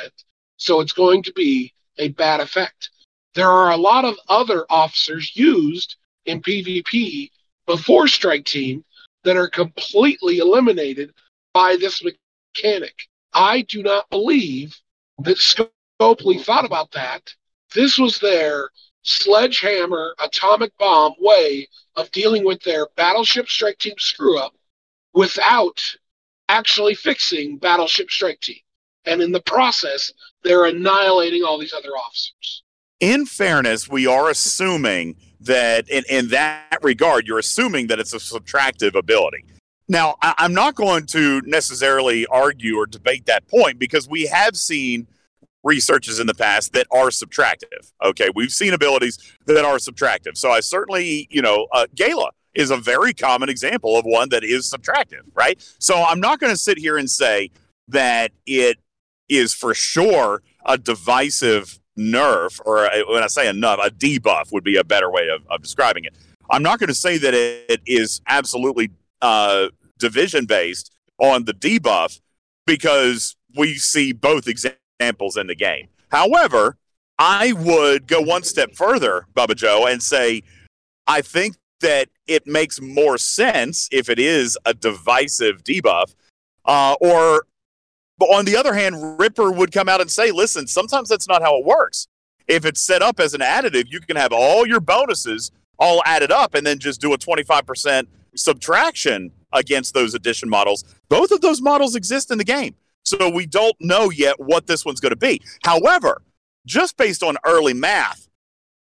So 0.58 0.80
it's 0.80 0.92
going 0.92 1.22
to 1.22 1.32
be 1.32 1.72
a 1.98 2.08
bad 2.08 2.40
effect. 2.40 2.90
There 3.34 3.50
are 3.50 3.70
a 3.70 3.76
lot 3.76 4.04
of 4.04 4.16
other 4.28 4.66
officers 4.70 5.36
used 5.36 5.96
in 6.26 6.42
PvP 6.42 7.30
before 7.66 8.08
Strike 8.08 8.44
Team 8.44 8.84
that 9.24 9.36
are 9.36 9.48
completely 9.48 10.38
eliminated 10.38 11.12
by 11.52 11.76
this 11.76 12.02
mechanic. 12.04 12.94
I 13.36 13.62
do 13.68 13.82
not 13.82 14.08
believe 14.08 14.74
that 15.18 15.36
Scopely 15.36 16.42
thought 16.42 16.64
about 16.64 16.90
that. 16.92 17.34
This 17.74 17.98
was 17.98 18.18
their 18.18 18.70
sledgehammer 19.02 20.14
atomic 20.18 20.76
bomb 20.78 21.14
way 21.20 21.68
of 21.96 22.10
dealing 22.12 22.44
with 22.46 22.62
their 22.62 22.88
Battleship 22.96 23.48
Strike 23.48 23.78
Team 23.78 23.94
screw 23.98 24.38
up 24.38 24.54
without 25.12 25.82
actually 26.48 26.94
fixing 26.94 27.58
Battleship 27.58 28.10
Strike 28.10 28.40
Team. 28.40 28.56
And 29.04 29.20
in 29.20 29.32
the 29.32 29.42
process, 29.42 30.12
they're 30.42 30.64
annihilating 30.64 31.44
all 31.44 31.58
these 31.58 31.74
other 31.74 31.90
officers. 31.90 32.62
In 33.00 33.26
fairness, 33.26 33.86
we 33.86 34.06
are 34.06 34.30
assuming 34.30 35.16
that 35.40 35.88
in, 35.90 36.04
in 36.08 36.28
that 36.28 36.78
regard, 36.82 37.26
you're 37.26 37.38
assuming 37.38 37.88
that 37.88 38.00
it's 38.00 38.14
a 38.14 38.18
subtractive 38.18 38.94
ability. 38.94 39.44
Now, 39.88 40.16
I, 40.22 40.34
I'm 40.38 40.54
not 40.54 40.74
going 40.74 41.06
to 41.06 41.40
necessarily 41.44 42.26
argue 42.26 42.76
or 42.76 42.86
debate 42.86 43.26
that 43.26 43.46
point 43.48 43.78
because 43.78 44.08
we 44.08 44.26
have 44.26 44.56
seen 44.56 45.06
researches 45.62 46.20
in 46.20 46.26
the 46.26 46.34
past 46.34 46.72
that 46.72 46.86
are 46.90 47.08
subtractive. 47.08 47.92
Okay, 48.04 48.28
we've 48.34 48.52
seen 48.52 48.72
abilities 48.72 49.18
that 49.46 49.64
are 49.64 49.76
subtractive. 49.76 50.36
So 50.36 50.50
I 50.50 50.60
certainly, 50.60 51.26
you 51.30 51.42
know, 51.42 51.66
uh, 51.72 51.86
Gala 51.94 52.30
is 52.54 52.70
a 52.70 52.76
very 52.76 53.12
common 53.12 53.48
example 53.48 53.98
of 53.98 54.04
one 54.04 54.28
that 54.30 54.44
is 54.44 54.70
subtractive, 54.70 55.22
right? 55.34 55.62
So 55.78 56.02
I'm 56.02 56.20
not 56.20 56.40
going 56.40 56.52
to 56.52 56.56
sit 56.56 56.78
here 56.78 56.96
and 56.96 57.10
say 57.10 57.50
that 57.88 58.32
it 58.46 58.78
is 59.28 59.52
for 59.52 59.74
sure 59.74 60.42
a 60.64 60.78
divisive 60.78 61.78
nerf, 61.98 62.60
or 62.64 62.86
a, 62.86 63.02
when 63.08 63.22
I 63.22 63.26
say 63.26 63.48
a 63.48 63.52
nerf, 63.52 63.84
a 63.84 63.90
debuff 63.90 64.52
would 64.52 64.64
be 64.64 64.76
a 64.76 64.84
better 64.84 65.10
way 65.10 65.28
of, 65.28 65.46
of 65.50 65.62
describing 65.62 66.04
it. 66.04 66.14
I'm 66.50 66.62
not 66.62 66.78
going 66.78 66.88
to 66.88 66.94
say 66.94 67.18
that 67.18 67.34
it 67.34 67.80
is 67.86 68.20
absolutely 68.28 68.90
uh, 69.26 69.68
division 69.98 70.46
based 70.46 70.92
on 71.18 71.44
the 71.46 71.52
debuff 71.52 72.20
because 72.64 73.34
we 73.56 73.74
see 73.74 74.12
both 74.12 74.46
examples 74.46 75.36
in 75.36 75.48
the 75.48 75.54
game. 75.56 75.88
However, 76.10 76.76
I 77.18 77.52
would 77.54 78.06
go 78.06 78.20
one 78.20 78.44
step 78.44 78.74
further, 78.74 79.26
Bubba 79.34 79.56
Joe, 79.56 79.86
and 79.86 80.00
say 80.00 80.42
I 81.08 81.22
think 81.22 81.56
that 81.80 82.08
it 82.28 82.46
makes 82.46 82.80
more 82.80 83.18
sense 83.18 83.88
if 83.90 84.08
it 84.08 84.20
is 84.20 84.56
a 84.64 84.72
divisive 84.74 85.64
debuff. 85.64 86.14
Uh, 86.64 86.94
or, 87.00 87.46
but 88.18 88.26
on 88.26 88.44
the 88.44 88.56
other 88.56 88.74
hand, 88.74 89.18
Ripper 89.18 89.50
would 89.50 89.72
come 89.72 89.88
out 89.88 90.00
and 90.00 90.10
say, 90.10 90.30
listen, 90.30 90.68
sometimes 90.68 91.08
that's 91.08 91.28
not 91.28 91.42
how 91.42 91.58
it 91.58 91.64
works. 91.64 92.06
If 92.46 92.64
it's 92.64 92.80
set 92.80 93.02
up 93.02 93.18
as 93.18 93.34
an 93.34 93.40
additive, 93.40 93.86
you 93.88 94.00
can 94.00 94.16
have 94.16 94.32
all 94.32 94.66
your 94.66 94.80
bonuses 94.80 95.50
all 95.78 96.00
added 96.06 96.30
up 96.30 96.54
and 96.54 96.64
then 96.64 96.78
just 96.78 97.00
do 97.00 97.12
a 97.12 97.18
25% 97.18 98.06
subtraction 98.36 99.32
against 99.52 99.94
those 99.94 100.14
addition 100.14 100.48
models. 100.48 100.84
Both 101.08 101.30
of 101.30 101.40
those 101.40 101.60
models 101.60 101.94
exist 101.94 102.30
in 102.30 102.38
the 102.38 102.44
game. 102.44 102.74
So 103.04 103.28
we 103.28 103.46
don't 103.46 103.76
know 103.80 104.10
yet 104.10 104.38
what 104.38 104.66
this 104.66 104.84
one's 104.84 105.00
going 105.00 105.10
to 105.10 105.16
be. 105.16 105.40
However, 105.64 106.22
just 106.66 106.96
based 106.96 107.22
on 107.22 107.36
early 107.44 107.72
math, 107.72 108.28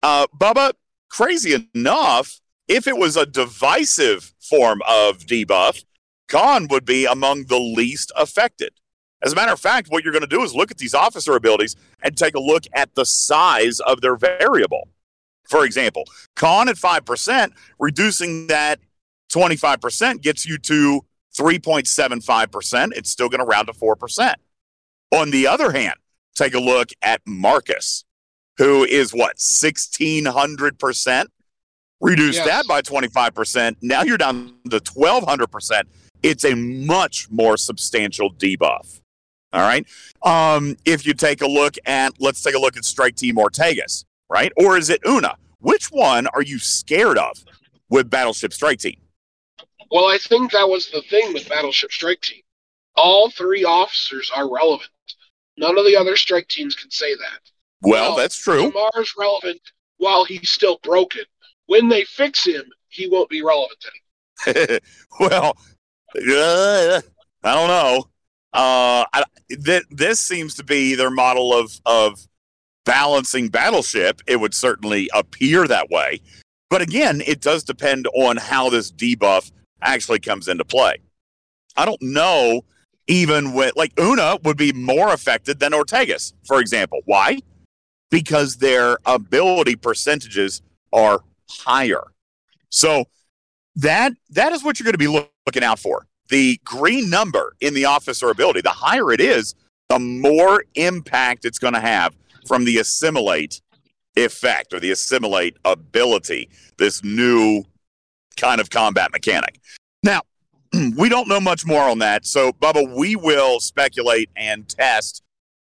uh, 0.01 0.27
Bubba, 0.35 0.73
crazy 1.09 1.69
enough, 1.75 2.41
if 2.67 2.87
it 2.87 2.97
was 2.97 3.15
a 3.15 3.25
divisive 3.25 4.33
form 4.39 4.81
of 4.87 5.19
debuff, 5.19 5.83
Con 6.27 6.67
would 6.69 6.85
be 6.85 7.05
among 7.05 7.45
the 7.45 7.59
least 7.59 8.11
affected. 8.17 8.73
As 9.23 9.33
a 9.33 9.35
matter 9.35 9.53
of 9.53 9.59
fact, 9.59 9.89
what 9.89 10.03
you're 10.03 10.13
going 10.13 10.21
to 10.21 10.27
do 10.27 10.43
is 10.43 10.55
look 10.55 10.71
at 10.71 10.77
these 10.77 10.93
officer 10.93 11.35
abilities 11.35 11.75
and 12.03 12.17
take 12.17 12.35
a 12.35 12.39
look 12.39 12.63
at 12.73 12.93
the 12.95 13.05
size 13.05 13.79
of 13.79 14.01
their 14.01 14.15
variable. 14.15 14.89
For 15.47 15.65
example, 15.65 16.05
con 16.35 16.69
at 16.69 16.75
5%, 16.75 17.51
reducing 17.79 18.47
that 18.47 18.79
25% 19.39 20.21
gets 20.21 20.45
you 20.47 20.57
to 20.59 21.01
3.75%. 21.37 22.93
It's 22.95 23.09
still 23.09 23.27
going 23.29 23.39
to 23.39 23.45
round 23.45 23.67
to 23.67 23.73
4%. 23.73 24.33
On 25.13 25.29
the 25.31 25.47
other 25.47 25.71
hand, 25.73 25.95
take 26.35 26.53
a 26.53 26.59
look 26.59 26.89
at 27.01 27.21
Marcus, 27.25 28.05
who 28.57 28.83
is 28.85 29.11
what, 29.13 29.37
1600%? 29.37 31.25
Reduce 32.01 32.35
Yes. 32.35 32.45
that 32.45 32.67
by 32.67 32.81
25%. 32.81 33.77
Now 33.81 34.03
you're 34.03 34.17
down 34.17 34.53
to 34.69 34.79
1200%. 34.79 35.83
It's 36.23 36.43
a 36.45 36.53
much 36.55 37.29
more 37.29 37.57
substantial 37.57 38.31
debuff. 38.33 38.99
All 39.53 39.61
right. 39.61 39.85
Um, 40.23 40.75
if 40.85 41.05
you 41.05 41.13
take 41.13 41.41
a 41.41 41.47
look 41.47 41.75
at, 41.85 42.13
let's 42.19 42.41
take 42.41 42.55
a 42.55 42.59
look 42.59 42.75
at 42.75 42.83
Strike 42.83 43.15
Team 43.15 43.35
Ortegas, 43.37 44.03
right? 44.29 44.51
Or 44.57 44.77
is 44.77 44.89
it 44.89 45.01
Una? 45.07 45.35
Which 45.59 45.87
one 45.87 46.27
are 46.27 46.41
you 46.41 46.59
scared 46.59 47.17
of 47.17 47.43
with 47.89 48.09
Battleship 48.09 48.51
Strike 48.53 48.79
Team? 48.79 48.97
Well, 49.91 50.05
I 50.05 50.17
think 50.17 50.51
that 50.51 50.67
was 50.67 50.89
the 50.89 51.01
thing 51.03 51.33
with 51.33 51.49
Battleship 51.49 51.91
Strike 51.91 52.21
Team. 52.21 52.41
All 52.95 53.29
three 53.29 53.63
officers 53.63 54.31
are 54.35 54.51
relevant. 54.51 54.89
None 55.57 55.77
of 55.77 55.85
the 55.85 55.95
other 55.95 56.15
strike 56.15 56.47
teams 56.47 56.75
can 56.75 56.91
say 56.91 57.13
that. 57.15 57.39
Well, 57.81 58.15
that's 58.15 58.37
true. 58.37 58.63
Lamar's 58.63 59.13
relevant 59.17 59.61
while 59.97 60.25
he's 60.25 60.49
still 60.49 60.79
broken. 60.83 61.23
When 61.67 61.87
they 61.87 62.03
fix 62.03 62.45
him, 62.45 62.63
he 62.89 63.07
won't 63.07 63.29
be 63.29 63.41
relevant 63.41 63.83
anymore. 64.47 64.79
well, 65.19 65.57
uh, 66.15 67.01
I 67.43 67.53
don't 67.53 67.67
know. 67.67 68.09
Uh, 68.53 69.05
I, 69.13 69.23
th- 69.49 69.85
this 69.89 70.19
seems 70.19 70.55
to 70.55 70.63
be 70.63 70.95
their 70.95 71.11
model 71.11 71.53
of 71.53 71.79
of 71.85 72.27
balancing 72.85 73.49
battleship. 73.49 74.21
It 74.27 74.39
would 74.39 74.53
certainly 74.53 75.09
appear 75.13 75.67
that 75.67 75.89
way, 75.89 76.21
but 76.69 76.81
again, 76.81 77.21
it 77.25 77.41
does 77.41 77.63
depend 77.63 78.07
on 78.15 78.37
how 78.37 78.69
this 78.69 78.91
debuff 78.91 79.51
actually 79.81 80.19
comes 80.19 80.47
into 80.47 80.65
play. 80.65 80.97
I 81.75 81.85
don't 81.85 82.01
know. 82.01 82.61
Even 83.07 83.53
with 83.53 83.75
like 83.75 83.91
Una 83.99 84.37
would 84.43 84.57
be 84.57 84.73
more 84.73 85.13
affected 85.13 85.59
than 85.59 85.73
Ortegas, 85.73 86.33
for 86.43 86.59
example. 86.59 87.01
Why? 87.05 87.39
Because 88.09 88.57
their 88.57 88.97
ability 89.05 89.75
percentages 89.75 90.63
are 90.91 91.21
higher. 91.47 92.03
So 92.69 93.05
that 93.75 94.13
that 94.31 94.53
is 94.53 94.63
what 94.63 94.79
you're 94.79 94.85
going 94.85 94.93
to 94.93 94.97
be 94.97 95.07
look, 95.07 95.31
looking 95.45 95.63
out 95.63 95.77
for. 95.77 96.07
The 96.29 96.59
green 96.63 97.09
number 97.09 97.55
in 97.61 97.75
the 97.75 97.85
officer 97.85 98.31
ability, 98.31 98.61
the 98.61 98.69
higher 98.69 99.11
it 99.11 99.21
is, 99.21 99.53
the 99.89 99.99
more 99.99 100.63
impact 100.73 101.45
it's 101.45 101.59
going 101.59 101.75
to 101.75 101.79
have 101.79 102.15
from 102.47 102.65
the 102.65 102.79
assimilate 102.79 103.61
effect 104.15 104.73
or 104.73 104.79
the 104.79 104.91
assimilate 104.91 105.57
ability, 105.63 106.49
this 106.77 107.03
new 107.03 107.63
kind 108.35 108.61
of 108.61 108.69
combat 108.69 109.11
mechanic. 109.11 109.59
Now, 110.03 110.21
we 110.97 111.09
don't 111.09 111.27
know 111.27 111.39
much 111.39 111.65
more 111.65 111.83
on 111.83 111.99
that. 111.99 112.25
So, 112.25 112.51
Bubba, 112.53 112.95
we 112.95 113.15
will 113.15 113.59
speculate 113.59 114.29
and 114.35 114.67
test 114.67 115.23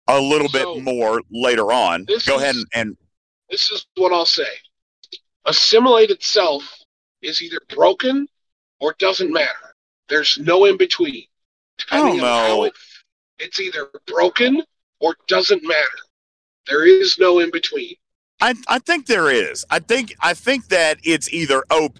a 0.08 0.20
little 0.20 0.50
So, 0.50 0.76
bit 0.76 0.84
more 0.84 1.22
later 1.32 1.72
on. 1.72 2.06
Go 2.06 2.14
is- 2.16 2.28
ahead 2.28 2.56
and, 2.56 2.66
and 2.74 2.98
This 3.50 3.72
is 3.72 3.86
what 3.96 4.12
I'll 4.12 4.26
say. 4.26 4.48
Assimilate 5.46 6.10
itself 6.10 6.64
is 7.22 7.42
either 7.42 7.60
broken 7.70 8.28
or 8.80 8.96
doesn't 9.00 9.32
matter. 9.32 9.76
There's 10.10 10.38
no 10.38 10.66
in 10.66 10.78
between. 10.78 11.24
Depending 11.78 12.18
don't 12.18 12.26
on 12.26 12.26
how 12.26 12.46
oh, 12.46 12.58
know. 12.58 12.64
it, 12.66 12.74
it's 13.40 13.60
either 13.60 13.90
broken 14.08 14.62
or 15.00 15.16
doesn't 15.28 15.64
matter. 15.66 15.88
There 16.68 16.86
is 16.86 17.18
no 17.20 17.40
in 17.40 17.52
between. 17.52 17.96
I, 18.42 18.56
I 18.68 18.80
think 18.80 19.06
there 19.06 19.30
is. 19.30 19.66
I 19.70 19.80
think 19.80 20.14
I 20.20 20.34
think 20.34 20.68
that 20.68 20.98
it's 21.04 21.32
either 21.34 21.64
OP 21.72 21.98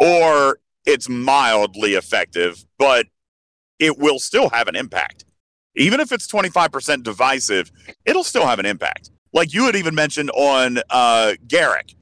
or 0.00 0.58
it's 0.86 1.08
mildly 1.08 1.94
effective, 1.94 2.64
but 2.78 3.06
it 3.78 3.98
will 3.98 4.18
still 4.18 4.50
have 4.50 4.68
an 4.68 4.76
impact. 4.76 5.24
Even 5.76 6.00
if 6.00 6.12
it's 6.12 6.26
25% 6.26 7.02
divisive, 7.02 7.72
it'll 8.04 8.24
still 8.24 8.46
have 8.46 8.58
an 8.58 8.66
impact. 8.66 9.10
Like 9.32 9.52
you 9.52 9.64
had 9.64 9.74
even 9.74 9.94
mentioned 9.94 10.30
on 10.30 10.78
uh, 10.90 11.34
Garrick, 11.48 11.94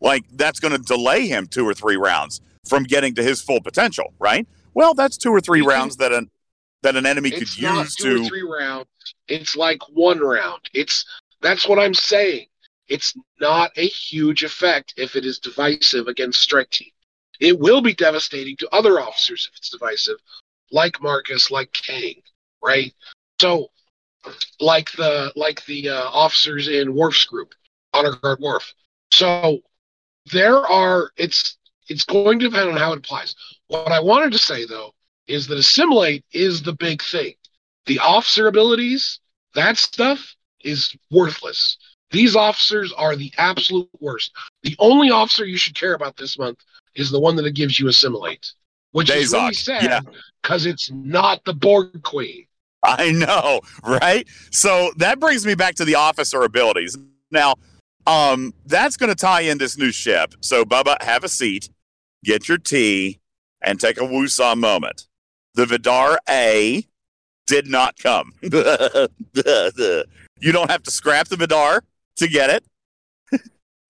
like 0.00 0.24
that's 0.32 0.58
going 0.58 0.72
to 0.72 0.78
delay 0.78 1.26
him 1.26 1.46
two 1.46 1.66
or 1.66 1.74
three 1.74 1.96
rounds 1.96 2.40
from 2.68 2.82
getting 2.82 3.14
to 3.14 3.22
his 3.22 3.40
full 3.40 3.60
potential, 3.60 4.12
right? 4.18 4.46
Well, 4.74 4.94
that's 4.94 5.16
two 5.16 5.30
or 5.30 5.40
three 5.40 5.60
rounds 5.60 5.96
that 5.98 6.12
an 6.12 6.30
that 6.82 6.96
an 6.96 7.04
enemy 7.06 7.30
could 7.30 7.56
use 7.56 7.94
two 7.94 8.16
to 8.16 8.22
or 8.22 8.28
three 8.28 8.42
rounds. 8.42 8.88
It's 9.28 9.54
like 9.54 9.80
one 9.92 10.18
round. 10.18 10.62
It's 10.74 11.04
that's 11.40 11.68
what 11.68 11.78
I'm 11.78 11.94
saying. 11.94 12.46
It's 12.88 13.14
not 13.40 13.70
a 13.76 13.86
huge 13.86 14.42
effect 14.42 14.94
if 14.96 15.14
it 15.14 15.24
is 15.24 15.38
divisive 15.38 16.08
against 16.08 16.40
strike 16.40 16.70
team. 16.70 16.90
It 17.40 17.58
will 17.58 17.80
be 17.80 17.94
devastating 17.94 18.56
to 18.58 18.68
other 18.70 19.00
officers 19.00 19.48
if 19.50 19.56
it's 19.56 19.70
divisive, 19.70 20.18
like 20.70 21.02
Marcus, 21.02 21.50
like 21.50 21.72
Kang, 21.72 22.22
right? 22.62 22.92
So, 23.40 23.70
like 24.60 24.92
the 24.92 25.32
like 25.34 25.64
the 25.64 25.88
uh, 25.88 26.10
officers 26.10 26.68
in 26.68 26.94
Worf's 26.94 27.24
group, 27.24 27.54
Honor 27.94 28.16
Guard 28.22 28.40
Worf. 28.40 28.74
So 29.10 29.60
there 30.30 30.58
are 30.58 31.10
it's 31.16 31.56
it's 31.88 32.04
going 32.04 32.38
to 32.38 32.48
depend 32.48 32.70
on 32.70 32.76
how 32.76 32.92
it 32.92 32.98
applies. 32.98 33.34
What 33.68 33.90
I 33.90 34.00
wanted 34.00 34.32
to 34.32 34.38
say 34.38 34.66
though 34.66 34.92
is 35.26 35.46
that 35.46 35.58
assimilate 35.58 36.24
is 36.32 36.62
the 36.62 36.74
big 36.74 37.02
thing. 37.02 37.34
The 37.86 37.98
officer 38.00 38.46
abilities, 38.46 39.20
that 39.54 39.78
stuff 39.78 40.36
is 40.62 40.94
worthless. 41.10 41.78
These 42.10 42.36
officers 42.36 42.92
are 42.92 43.16
the 43.16 43.32
absolute 43.38 43.88
worst. 44.00 44.32
The 44.62 44.76
only 44.78 45.10
officer 45.10 45.44
you 45.44 45.56
should 45.56 45.76
care 45.76 45.94
about 45.94 46.16
this 46.16 46.38
month 46.38 46.58
is 46.94 47.10
the 47.10 47.20
one 47.20 47.36
that 47.36 47.46
it 47.46 47.54
gives 47.54 47.78
you 47.78 47.88
assimilate, 47.88 48.52
which 48.92 49.10
is 49.10 49.32
really 49.32 49.50
Dazok, 49.50 49.56
sad 49.56 50.06
because 50.42 50.66
it's 50.66 50.90
not 50.90 51.44
the 51.44 51.54
Borg 51.54 52.02
Queen. 52.02 52.46
I 52.82 53.12
know, 53.12 53.60
right? 53.84 54.26
So 54.50 54.90
that 54.96 55.20
brings 55.20 55.44
me 55.44 55.54
back 55.54 55.74
to 55.76 55.84
the 55.84 55.96
officer 55.96 56.42
abilities. 56.42 56.96
Now, 57.30 57.54
um, 58.06 58.54
that's 58.66 58.96
going 58.96 59.10
to 59.10 59.14
tie 59.14 59.42
in 59.42 59.58
this 59.58 59.76
new 59.76 59.92
ship. 59.92 60.34
So, 60.40 60.64
Bubba, 60.64 61.02
have 61.02 61.24
a 61.24 61.28
seat, 61.28 61.68
get 62.24 62.48
your 62.48 62.58
tea, 62.58 63.20
and 63.62 63.78
take 63.78 63.98
a 63.98 64.04
woosah 64.04 64.56
moment. 64.56 65.06
The 65.54 65.66
Vidar 65.66 66.18
A 66.28 66.86
did 67.46 67.66
not 67.66 67.96
come. 67.98 68.32
you 68.42 68.50
don't 70.52 70.70
have 70.70 70.82
to 70.84 70.90
scrap 70.90 71.28
the 71.28 71.36
Vidar 71.36 71.84
to 72.16 72.28
get 72.28 72.50
it. 72.50 72.64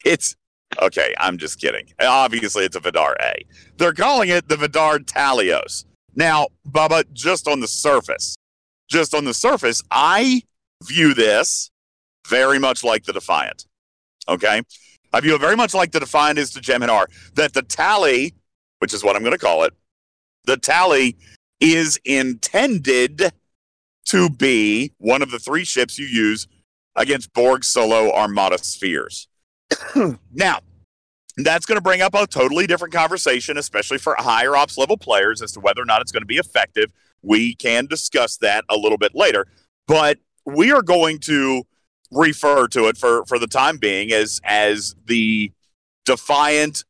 it's 0.04 0.37
okay. 0.80 1.14
I'm 1.18 1.38
just 1.38 1.60
kidding. 1.60 1.86
Obviously, 2.00 2.64
it's 2.64 2.76
a 2.76 2.80
Vidar 2.80 3.16
A. 3.20 3.44
They're 3.76 3.92
calling 3.92 4.28
it 4.28 4.48
the 4.48 4.56
Vidar 4.56 4.98
Talios. 4.98 5.84
Now, 6.14 6.48
Bubba, 6.68 7.04
just 7.12 7.48
on 7.48 7.60
the 7.60 7.68
surface, 7.68 8.36
just 8.88 9.14
on 9.14 9.24
the 9.24 9.34
surface, 9.34 9.82
I 9.90 10.42
view 10.84 11.14
this 11.14 11.70
very 12.28 12.58
much 12.58 12.84
like 12.84 13.04
the 13.04 13.12
Defiant. 13.12 13.66
Okay. 14.28 14.62
I 15.12 15.20
view 15.20 15.34
it 15.34 15.40
very 15.40 15.56
much 15.56 15.74
like 15.74 15.92
the 15.92 16.00
Defiant 16.00 16.38
is 16.38 16.50
to 16.52 16.60
Jem'Hadar, 16.60 17.06
that 17.34 17.52
the 17.52 17.62
tally, 17.62 18.34
which 18.78 18.94
is 18.94 19.02
what 19.02 19.16
I'm 19.16 19.22
going 19.22 19.32
to 19.32 19.38
call 19.38 19.64
it, 19.64 19.74
the 20.44 20.56
tally 20.56 21.16
is 21.60 22.00
intended 22.04 23.32
to 24.06 24.30
be 24.30 24.92
one 24.98 25.22
of 25.22 25.30
the 25.30 25.38
three 25.38 25.64
ships 25.64 25.98
you 25.98 26.06
use 26.06 26.46
against 26.96 27.32
Borg 27.32 27.64
solo 27.64 28.12
armada 28.12 28.58
spheres. 28.58 29.28
now, 30.32 30.60
that's 31.36 31.66
going 31.66 31.76
to 31.76 31.82
bring 31.82 32.02
up 32.02 32.14
a 32.14 32.26
totally 32.26 32.66
different 32.66 32.92
conversation, 32.92 33.56
especially 33.56 33.98
for 33.98 34.14
higher 34.18 34.56
ops 34.56 34.76
level 34.76 34.96
players, 34.96 35.42
as 35.42 35.52
to 35.52 35.60
whether 35.60 35.82
or 35.82 35.84
not 35.84 36.00
it's 36.00 36.12
going 36.12 36.22
to 36.22 36.26
be 36.26 36.38
effective. 36.38 36.92
We 37.22 37.54
can 37.54 37.86
discuss 37.86 38.36
that 38.38 38.64
a 38.68 38.76
little 38.76 38.98
bit 38.98 39.14
later, 39.14 39.46
but 39.86 40.18
we 40.44 40.72
are 40.72 40.82
going 40.82 41.18
to 41.20 41.64
refer 42.10 42.66
to 42.68 42.88
it 42.88 42.96
for 42.96 43.24
for 43.26 43.38
the 43.38 43.46
time 43.46 43.76
being 43.76 44.12
as 44.12 44.40
as 44.44 44.96
the 45.06 45.52
defiant 46.04 46.84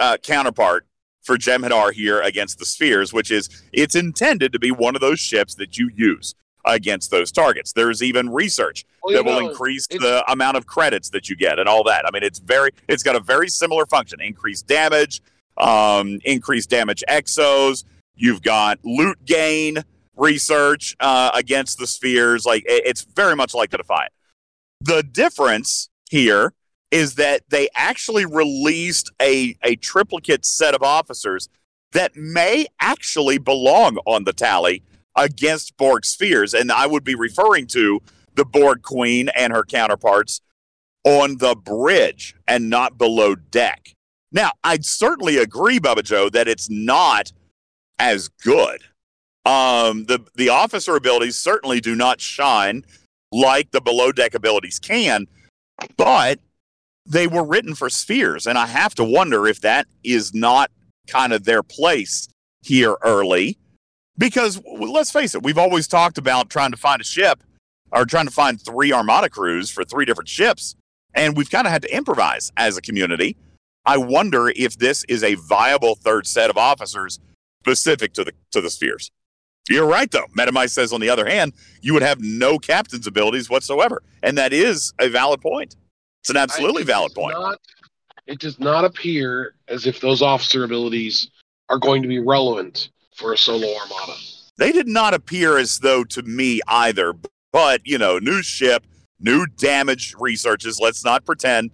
uh, 0.00 0.16
counterpart 0.22 0.86
for 1.22 1.36
Jem'Hadar 1.36 1.92
here 1.92 2.20
against 2.20 2.58
the 2.58 2.66
spheres, 2.66 3.12
which 3.12 3.30
is 3.30 3.48
it's 3.72 3.94
intended 3.94 4.52
to 4.52 4.58
be 4.58 4.70
one 4.70 4.94
of 4.94 5.00
those 5.00 5.20
ships 5.20 5.54
that 5.56 5.78
you 5.78 5.90
use 5.94 6.34
against 6.68 7.10
those 7.10 7.32
targets. 7.32 7.72
There's 7.72 8.02
even 8.02 8.30
research 8.30 8.84
that 9.08 9.24
will 9.24 9.40
know, 9.40 9.48
increase 9.50 9.86
the 9.88 10.22
amount 10.30 10.56
of 10.56 10.66
credits 10.66 11.10
that 11.10 11.28
you 11.28 11.34
get 11.36 11.58
and 11.58 11.68
all 11.68 11.82
that. 11.84 12.04
I 12.06 12.10
mean, 12.12 12.22
it's 12.22 12.38
very, 12.38 12.70
it's 12.88 13.02
got 13.02 13.16
a 13.16 13.20
very 13.20 13.48
similar 13.48 13.86
function: 13.86 14.20
increased 14.20 14.66
damage, 14.68 15.20
um, 15.56 16.20
increased 16.24 16.70
damage 16.70 17.02
exos. 17.08 17.84
You've 18.14 18.42
got 18.42 18.78
loot 18.84 19.24
gain 19.24 19.78
research 20.16 20.96
uh, 21.00 21.30
against 21.34 21.78
the 21.78 21.86
spheres. 21.86 22.44
Like 22.44 22.64
it- 22.66 22.82
it's 22.86 23.02
very 23.02 23.34
much 23.36 23.54
like 23.54 23.70
the 23.70 23.78
Defiant. 23.78 24.12
The 24.80 25.02
difference 25.02 25.88
here 26.10 26.52
is 26.90 27.16
that 27.16 27.42
they 27.48 27.68
actually 27.74 28.24
released 28.24 29.10
a 29.20 29.56
a 29.62 29.76
triplicate 29.76 30.44
set 30.46 30.74
of 30.74 30.82
officers 30.82 31.48
that 31.92 32.14
may 32.16 32.66
actually 32.80 33.38
belong 33.38 33.96
on 34.06 34.24
the 34.24 34.32
tally 34.32 34.82
against 35.16 35.76
Borg 35.76 36.04
spheres, 36.04 36.54
and 36.54 36.70
I 36.70 36.86
would 36.86 37.04
be 37.04 37.14
referring 37.14 37.66
to 37.68 38.00
the 38.34 38.44
Borg 38.44 38.82
Queen 38.82 39.28
and 39.30 39.52
her 39.52 39.64
counterparts 39.64 40.40
on 41.04 41.38
the 41.38 41.54
bridge 41.54 42.34
and 42.46 42.70
not 42.70 42.98
below 42.98 43.34
deck. 43.34 43.94
Now, 44.30 44.52
I'd 44.62 44.84
certainly 44.84 45.38
agree, 45.38 45.80
Bubba 45.80 46.04
Joe, 46.04 46.28
that 46.30 46.48
it's 46.48 46.68
not 46.70 47.32
as 47.98 48.28
good. 48.28 48.82
Um, 49.44 50.04
the 50.04 50.20
the 50.34 50.50
officer 50.50 50.94
abilities 50.96 51.36
certainly 51.36 51.80
do 51.80 51.94
not 51.94 52.20
shine 52.20 52.84
like 53.32 53.70
the 53.70 53.80
below 53.80 54.12
deck 54.12 54.34
abilities 54.34 54.78
can, 54.78 55.26
but 55.96 56.38
they 57.06 57.26
were 57.26 57.44
written 57.44 57.74
for 57.74 57.88
spheres, 57.88 58.46
and 58.46 58.58
I 58.58 58.66
have 58.66 58.94
to 58.96 59.04
wonder 59.04 59.46
if 59.46 59.62
that 59.62 59.86
is 60.04 60.34
not 60.34 60.70
kind 61.06 61.32
of 61.32 61.44
their 61.44 61.62
place 61.62 62.28
here 62.62 62.96
early. 63.02 63.56
Because 64.18 64.60
let's 64.66 65.12
face 65.12 65.34
it, 65.34 65.44
we've 65.44 65.58
always 65.58 65.86
talked 65.86 66.18
about 66.18 66.50
trying 66.50 66.72
to 66.72 66.76
find 66.76 67.00
a 67.00 67.04
ship 67.04 67.42
or 67.92 68.04
trying 68.04 68.26
to 68.26 68.32
find 68.32 68.60
three 68.60 68.92
armada 68.92 69.30
crews 69.30 69.70
for 69.70 69.84
three 69.84 70.04
different 70.04 70.28
ships, 70.28 70.74
and 71.14 71.36
we've 71.36 71.50
kind 71.50 71.66
of 71.66 71.72
had 71.72 71.82
to 71.82 71.96
improvise 71.96 72.52
as 72.56 72.76
a 72.76 72.82
community. 72.82 73.36
I 73.86 73.96
wonder 73.96 74.52
if 74.54 74.76
this 74.76 75.04
is 75.08 75.22
a 75.22 75.34
viable 75.34 75.94
third 75.94 76.26
set 76.26 76.50
of 76.50 76.58
officers 76.58 77.20
specific 77.62 78.12
to 78.14 78.24
the 78.24 78.32
to 78.50 78.60
the 78.60 78.70
spheres. 78.70 79.10
You're 79.68 79.86
right, 79.86 80.10
though. 80.10 80.26
Metamice 80.36 80.70
says, 80.70 80.92
on 80.92 81.00
the 81.00 81.10
other 81.10 81.26
hand, 81.26 81.52
you 81.82 81.92
would 81.92 82.02
have 82.02 82.20
no 82.20 82.58
captain's 82.58 83.06
abilities 83.06 83.48
whatsoever, 83.48 84.02
and 84.22 84.36
that 84.36 84.52
is 84.52 84.92
a 84.98 85.08
valid 85.08 85.40
point. 85.40 85.76
It's 86.22 86.30
an 86.30 86.36
absolutely 86.36 86.82
valid 86.82 87.14
point. 87.14 87.38
Not, 87.38 87.60
it 88.26 88.40
does 88.40 88.58
not 88.58 88.84
appear 88.84 89.54
as 89.68 89.86
if 89.86 90.00
those 90.00 90.22
officer 90.22 90.64
abilities 90.64 91.30
are 91.68 91.78
going 91.78 92.02
to 92.02 92.08
be 92.08 92.18
relevant 92.18 92.88
for 93.18 93.32
a 93.32 93.38
solo 93.38 93.66
armada. 93.76 94.14
they 94.56 94.72
did 94.72 94.88
not 94.88 95.12
appear 95.14 95.58
as 95.58 95.78
though 95.80 96.04
to 96.04 96.22
me 96.22 96.60
either. 96.68 97.14
But 97.52 97.80
you 97.84 97.98
know, 97.98 98.18
new 98.18 98.42
ship, 98.42 98.86
new 99.20 99.46
damage 99.56 100.14
researches. 100.18 100.78
Let's 100.80 101.04
not 101.04 101.24
pretend 101.24 101.70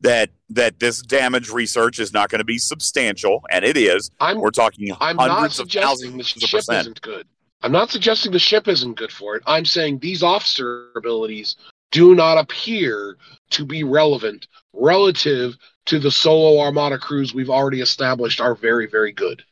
that 0.00 0.30
that 0.50 0.80
this 0.80 1.02
damage 1.02 1.50
research 1.50 1.98
is 1.98 2.12
not 2.12 2.30
going 2.30 2.38
to 2.38 2.44
be 2.44 2.58
substantial, 2.58 3.42
and 3.50 3.64
it 3.64 3.76
is. 3.76 4.10
I'm 4.20 4.40
We're 4.40 4.50
talking 4.50 4.90
I'm 5.00 5.18
hundreds 5.18 5.58
of 5.58 5.70
suggesting 5.70 6.16
the 6.16 6.22
thousands 6.24 6.42
of 6.42 6.48
ship 6.48 6.58
percent. 6.58 6.80
isn't 6.80 7.00
good. 7.02 7.26
I'm 7.62 7.72
not 7.72 7.90
suggesting 7.90 8.32
the 8.32 8.38
ship 8.38 8.68
isn't 8.68 8.94
good 8.94 9.12
for 9.12 9.36
it. 9.36 9.42
I'm 9.46 9.64
saying 9.64 9.98
these 9.98 10.22
officer 10.22 10.86
abilities 10.96 11.56
do 11.90 12.14
not 12.14 12.38
appear 12.38 13.16
to 13.50 13.64
be 13.64 13.82
relevant 13.82 14.46
relative 14.72 15.56
to 15.86 15.98
the 15.98 16.10
solo 16.10 16.60
armada 16.60 16.98
crews 16.98 17.34
we've 17.34 17.50
already 17.50 17.80
established 17.80 18.40
are 18.40 18.54
very, 18.54 18.86
very 18.86 19.10
good. 19.10 19.42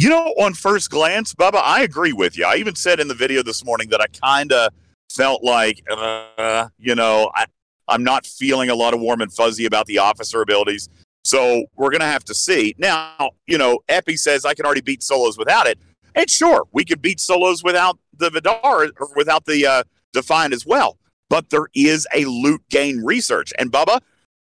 You 0.00 0.08
know, 0.08 0.32
on 0.40 0.54
first 0.54 0.88
glance, 0.88 1.34
Bubba, 1.34 1.60
I 1.62 1.82
agree 1.82 2.14
with 2.14 2.38
you. 2.38 2.46
I 2.46 2.56
even 2.56 2.74
said 2.74 3.00
in 3.00 3.08
the 3.08 3.14
video 3.14 3.42
this 3.42 3.62
morning 3.66 3.90
that 3.90 4.00
I 4.00 4.06
kind 4.06 4.50
of 4.50 4.72
felt 5.12 5.44
like, 5.44 5.84
uh, 5.90 6.68
you 6.78 6.94
know, 6.94 7.30
I, 7.34 7.44
I'm 7.86 8.02
not 8.02 8.24
feeling 8.24 8.70
a 8.70 8.74
lot 8.74 8.94
of 8.94 9.00
warm 9.00 9.20
and 9.20 9.30
fuzzy 9.30 9.66
about 9.66 9.84
the 9.84 9.98
officer 9.98 10.40
abilities. 10.40 10.88
So 11.22 11.66
we're 11.76 11.90
going 11.90 12.00
to 12.00 12.06
have 12.06 12.24
to 12.24 12.34
see. 12.34 12.74
Now, 12.78 13.32
you 13.46 13.58
know, 13.58 13.80
Epi 13.90 14.16
says 14.16 14.46
I 14.46 14.54
can 14.54 14.64
already 14.64 14.80
beat 14.80 15.02
solos 15.02 15.36
without 15.36 15.66
it. 15.66 15.78
And 16.14 16.30
sure, 16.30 16.64
we 16.72 16.82
could 16.86 17.02
beat 17.02 17.20
solos 17.20 17.62
without 17.62 17.98
the 18.16 18.30
Vidar 18.30 18.86
or 18.98 19.08
without 19.16 19.44
the 19.44 19.66
uh, 19.66 19.82
Defiant 20.14 20.54
as 20.54 20.64
well. 20.64 20.96
But 21.28 21.50
there 21.50 21.66
is 21.74 22.06
a 22.14 22.24
loot 22.24 22.62
gain 22.70 23.04
research. 23.04 23.52
And 23.58 23.70
Bubba, 23.70 24.00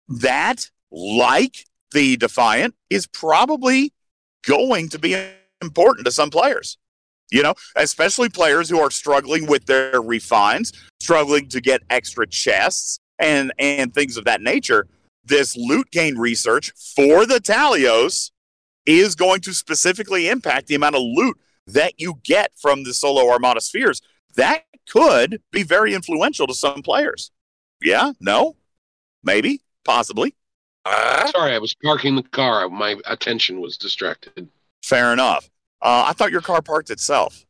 that, 0.07 0.71
like 0.91 1.65
the 1.91 2.15
Defiant, 2.15 2.73
is 2.89 3.05
probably 3.05 3.91
going 4.43 4.87
to 4.87 4.97
be 4.97 5.13
important 5.62 6.06
to 6.06 6.12
some 6.12 6.30
players. 6.30 6.78
You 7.32 7.43
know, 7.43 7.54
especially 7.78 8.28
players 8.28 8.69
who 8.69 8.80
are 8.80 8.91
struggling 8.91 9.45
with 9.47 9.65
their 9.65 10.02
refines, 10.02 10.74
struggling 11.00 11.47
to 11.50 11.62
get 11.62 11.82
extra 11.89 12.28
chests 12.28 13.00
and 13.19 13.54
and 13.58 13.93
things 13.93 14.17
of 14.17 14.26
that 14.26 14.41
nature. 14.41 14.88
This 15.24 15.56
loot 15.56 15.91
gain 15.91 16.17
research 16.17 16.74
for 16.95 17.26
the 17.26 17.39
Talios 17.39 18.32
is 18.86 19.15
going 19.15 19.41
to 19.41 19.54
specifically 19.54 20.28
impact 20.28 20.67
the 20.67 20.76
amount 20.76 20.95
of 20.95 21.04
loot 21.04 21.38
that 21.67 22.02
you 22.02 22.19
get 22.24 22.52
from 22.60 22.84
the 22.84 22.93
solo 22.93 23.30
armada 23.30 23.62
spheres. 23.62 24.02
That 24.36 24.63
could 24.89 25.41
be 25.52 25.63
very 25.63 25.93
influential 25.93 26.47
to 26.47 26.54
some 26.54 26.82
players. 26.82 27.32
Yeah, 27.82 28.13
no, 28.19 28.56
maybe, 29.24 29.62
possibly. 29.86 30.36
Uh, 30.86 31.28
Sorry, 31.28 31.54
I 31.54 31.60
was 31.60 31.76
parking 31.76 32.15
the 32.15 32.24
car. 32.24 32.67
My 32.67 32.97
attention 33.06 33.62
was 33.62 33.78
distracted. 33.78 34.50
fair 34.84 35.13
enough. 35.13 35.50
Uh, 35.81 36.05
I 36.07 36.13
thought 36.13 36.31
your 36.31 36.41
car 36.41 36.61
parked 36.61 36.89
itself. 36.89 37.45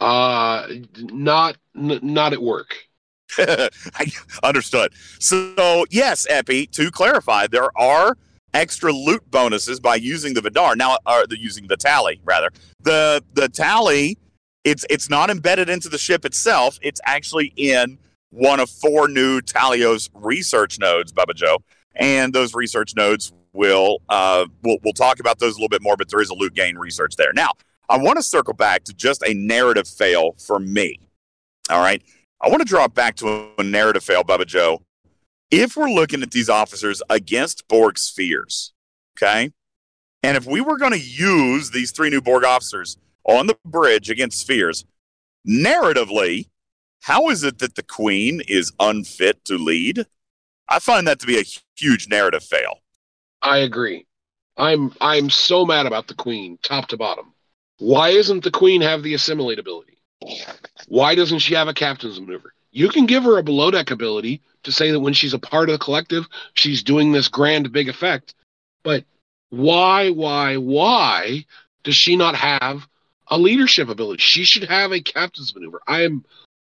Uh, 0.00 0.66
not 0.98 1.56
n- 1.76 2.00
not 2.02 2.32
at 2.32 2.42
work. 2.42 2.74
I 3.38 4.12
understood. 4.42 4.92
So, 5.18 5.84
yes, 5.90 6.26
Epi, 6.30 6.66
to 6.68 6.90
clarify, 6.90 7.46
there 7.46 7.76
are 7.78 8.16
extra 8.54 8.92
loot 8.92 9.30
bonuses 9.30 9.80
by 9.80 9.96
using 9.96 10.34
the 10.34 10.40
Vidar. 10.40 10.76
Now, 10.76 10.96
or 11.06 11.26
the, 11.26 11.38
using 11.38 11.66
the 11.66 11.76
tally, 11.76 12.20
rather. 12.24 12.50
The 12.80 13.22
the 13.34 13.48
tally 13.48 14.16
It's 14.64 14.84
it's 14.90 15.08
not 15.10 15.30
embedded 15.30 15.68
into 15.68 15.88
the 15.88 15.98
ship 15.98 16.24
itself. 16.24 16.78
It's 16.82 17.00
actually 17.04 17.52
in 17.56 17.98
one 18.30 18.60
of 18.60 18.68
four 18.68 19.08
new 19.08 19.40
Talios 19.40 20.10
research 20.14 20.78
nodes, 20.78 21.12
Bubba 21.12 21.34
Joe, 21.34 21.58
and 21.94 22.32
those 22.32 22.54
research 22.54 22.94
nodes 22.96 23.32
will 23.56 24.02
uh, 24.08 24.46
we'll, 24.62 24.78
we'll 24.84 24.92
talk 24.92 25.20
about 25.20 25.38
those 25.38 25.54
a 25.54 25.56
little 25.56 25.68
bit 25.68 25.82
more. 25.82 25.96
But 25.96 26.08
there 26.10 26.20
is 26.20 26.30
a 26.30 26.34
loot 26.34 26.54
gain 26.54 26.76
research 26.76 27.16
there. 27.16 27.32
Now, 27.32 27.50
I 27.88 27.98
want 27.98 28.16
to 28.16 28.22
circle 28.22 28.54
back 28.54 28.84
to 28.84 28.94
just 28.94 29.22
a 29.26 29.34
narrative 29.34 29.88
fail 29.88 30.34
for 30.38 30.58
me. 30.58 31.00
All 31.70 31.80
right, 31.80 32.02
I 32.40 32.48
want 32.48 32.60
to 32.60 32.68
draw 32.68 32.86
back 32.88 33.16
to 33.16 33.50
a 33.58 33.62
narrative 33.62 34.04
fail, 34.04 34.22
Bubba 34.22 34.46
Joe. 34.46 34.82
If 35.50 35.76
we're 35.76 35.90
looking 35.90 36.22
at 36.22 36.32
these 36.32 36.48
officers 36.48 37.02
against 37.08 37.66
Borg 37.68 37.98
spheres, 37.98 38.72
okay, 39.16 39.52
and 40.22 40.36
if 40.36 40.46
we 40.46 40.60
were 40.60 40.76
going 40.76 40.92
to 40.92 41.00
use 41.00 41.70
these 41.70 41.92
three 41.92 42.10
new 42.10 42.20
Borg 42.20 42.44
officers 42.44 42.96
on 43.24 43.46
the 43.46 43.56
bridge 43.64 44.10
against 44.10 44.40
spheres, 44.40 44.84
narratively, 45.48 46.48
how 47.02 47.28
is 47.28 47.44
it 47.44 47.58
that 47.58 47.76
the 47.76 47.82
Queen 47.82 48.42
is 48.48 48.72
unfit 48.80 49.44
to 49.44 49.56
lead? 49.56 50.06
I 50.68 50.80
find 50.80 51.06
that 51.06 51.20
to 51.20 51.26
be 51.26 51.38
a 51.38 51.44
huge 51.76 52.08
narrative 52.08 52.42
fail. 52.42 52.80
I 53.46 53.58
agree. 53.58 54.06
I'm 54.56 54.92
I'm 55.00 55.30
so 55.30 55.64
mad 55.64 55.86
about 55.86 56.08
the 56.08 56.14
Queen, 56.14 56.58
top 56.62 56.88
to 56.88 56.96
bottom. 56.96 57.32
Why 57.78 58.08
isn't 58.08 58.42
the 58.42 58.50
Queen 58.50 58.80
have 58.80 59.02
the 59.02 59.14
assimilate 59.14 59.60
ability? 59.60 59.98
Why 60.88 61.14
doesn't 61.14 61.38
she 61.38 61.54
have 61.54 61.68
a 61.68 61.74
captain's 61.74 62.20
maneuver? 62.20 62.52
You 62.72 62.88
can 62.88 63.06
give 63.06 63.22
her 63.22 63.38
a 63.38 63.44
below 63.44 63.70
deck 63.70 63.90
ability 63.92 64.42
to 64.64 64.72
say 64.72 64.90
that 64.90 65.00
when 65.00 65.12
she's 65.12 65.32
a 65.32 65.38
part 65.38 65.68
of 65.68 65.74
the 65.74 65.84
collective, 65.84 66.26
she's 66.54 66.82
doing 66.82 67.12
this 67.12 67.28
grand 67.28 67.70
big 67.70 67.88
effect. 67.88 68.34
But 68.82 69.04
why, 69.50 70.10
why, 70.10 70.56
why 70.56 71.46
does 71.84 71.94
she 71.94 72.16
not 72.16 72.34
have 72.34 72.88
a 73.28 73.38
leadership 73.38 73.88
ability? 73.88 74.20
She 74.20 74.44
should 74.44 74.64
have 74.64 74.90
a 74.90 75.00
captain's 75.00 75.54
maneuver. 75.54 75.80
I 75.86 76.02
am 76.02 76.24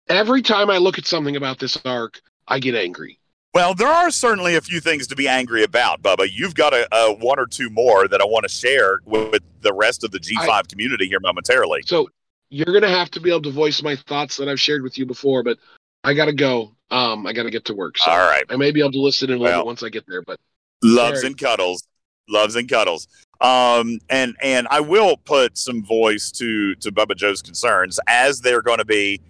every 0.08 0.42
time 0.42 0.68
I 0.68 0.76
look 0.76 0.98
at 0.98 1.06
something 1.06 1.36
about 1.36 1.58
this 1.58 1.78
arc, 1.84 2.20
I 2.46 2.58
get 2.58 2.74
angry. 2.74 3.17
Well, 3.54 3.74
there 3.74 3.88
are 3.88 4.10
certainly 4.10 4.56
a 4.56 4.60
few 4.60 4.80
things 4.80 5.06
to 5.08 5.16
be 5.16 5.26
angry 5.26 5.64
about, 5.64 6.02
Bubba. 6.02 6.28
You've 6.30 6.54
got 6.54 6.74
a, 6.74 6.86
a 6.94 7.14
one 7.14 7.38
or 7.38 7.46
two 7.46 7.70
more 7.70 8.06
that 8.06 8.20
I 8.20 8.24
want 8.24 8.44
to 8.44 8.48
share 8.48 9.00
with, 9.04 9.42
the 9.60 9.72
rest 9.72 10.04
of 10.04 10.12
the 10.12 10.20
G5 10.20 10.48
I, 10.48 10.62
community 10.62 11.08
here 11.08 11.18
momentarily. 11.20 11.82
So 11.84 12.08
you're 12.50 12.66
going 12.66 12.82
to 12.82 12.88
have 12.88 13.10
to 13.12 13.20
be 13.20 13.30
able 13.30 13.42
to 13.42 13.50
voice 13.50 13.82
my 13.82 13.96
thoughts 13.96 14.36
that 14.36 14.48
I've 14.48 14.60
shared 14.60 14.82
with 14.82 14.96
you 14.96 15.06
before, 15.06 15.42
but 15.42 15.58
I 16.04 16.14
got 16.14 16.26
to 16.26 16.32
go. 16.32 16.76
Um, 16.90 17.26
I 17.26 17.32
got 17.32 17.42
to 17.42 17.50
get 17.50 17.64
to 17.66 17.74
work. 17.74 17.98
So 17.98 18.10
All 18.10 18.18
right. 18.18 18.44
I 18.48 18.56
may 18.56 18.70
be 18.70 18.80
able 18.80 18.92
to 18.92 19.00
listen 19.00 19.30
in 19.30 19.36
a 19.36 19.38
little 19.40 19.58
well, 19.58 19.66
once 19.66 19.82
I 19.82 19.88
get 19.88 20.06
there, 20.06 20.22
but 20.22 20.38
loves 20.82 21.24
and 21.24 21.36
cuddles, 21.36 21.82
loves 22.28 22.56
and 22.56 22.68
cuddles. 22.68 23.08
Um, 23.40 23.98
and 24.08 24.36
and 24.42 24.66
I 24.70 24.80
will 24.80 25.16
put 25.16 25.58
some 25.58 25.84
voice 25.84 26.30
to 26.32 26.74
to 26.76 26.90
Bubba 26.90 27.16
Joe's 27.16 27.42
concerns 27.42 28.00
as 28.06 28.40
they're 28.40 28.62
going 28.62 28.78
to 28.78 28.84
be 28.84 29.20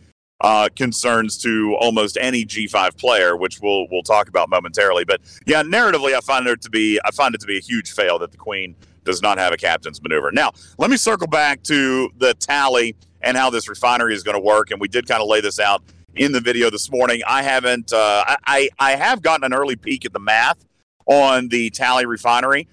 uh, 0.41 0.69
concerns 0.77 1.37
to 1.39 1.75
almost 1.81 2.17
any 2.21 2.45
G5 2.45 2.97
player, 2.97 3.37
which 3.37 3.61
we'll 3.61 3.87
we'll 3.91 4.03
talk 4.03 4.29
about 4.29 4.49
momentarily. 4.49 5.05
But 5.05 5.21
yeah, 5.47 5.63
narratively, 5.63 6.15
I 6.15 6.21
find 6.21 6.47
it 6.47 6.61
to 6.63 6.71
be 6.71 7.01
I 7.05 7.11
find 7.11 7.35
it 7.35 7.41
to 7.41 7.47
be 7.47 7.59
a 7.59 7.61
huge 7.61 7.93
fail 7.93 8.19
that 8.21 8.31
the 8.31 8.37
Queen 8.37 8.75
does 9.05 9.23
not 9.23 9.39
have 9.39 9.53
a 9.53 9.57
captain's 9.57 10.03
maneuver. 10.03 10.31
Now, 10.31 10.53
let 10.77 10.91
me 10.91 10.97
circle 10.97 11.27
back 11.27 11.63
to 11.65 12.11
the 12.19 12.35
tally 12.35 12.95
and 13.23 13.37
how 13.37 13.51
this 13.51 13.69
refinery 13.69 14.15
is 14.15 14.23
going 14.23 14.37
to 14.37 14.41
work. 14.41 14.71
And 14.71 14.81
we 14.81 14.89
did 14.89 15.09
kind 15.09 15.23
of 15.23 15.29
lay 15.29 15.41
this 15.41 15.59
out 15.59 15.83
in 16.15 16.33
the 16.33 16.41
video 16.41 16.71
this 16.71 16.91
morning. 16.91 17.23
I 17.27 17.43
haven't 17.43 17.93
uh, 17.93 18.37
I 18.47 18.69
I 18.79 18.93
have 18.93 19.23
gotten 19.23 19.45
an 19.45 19.55
early 19.55 19.77
peek 19.77 20.05
at 20.05 20.13
the 20.13 20.21
math 20.21 20.65
on 21.07 21.49
the 21.49 21.71
tally 21.71 22.07
refinery. 22.07 22.69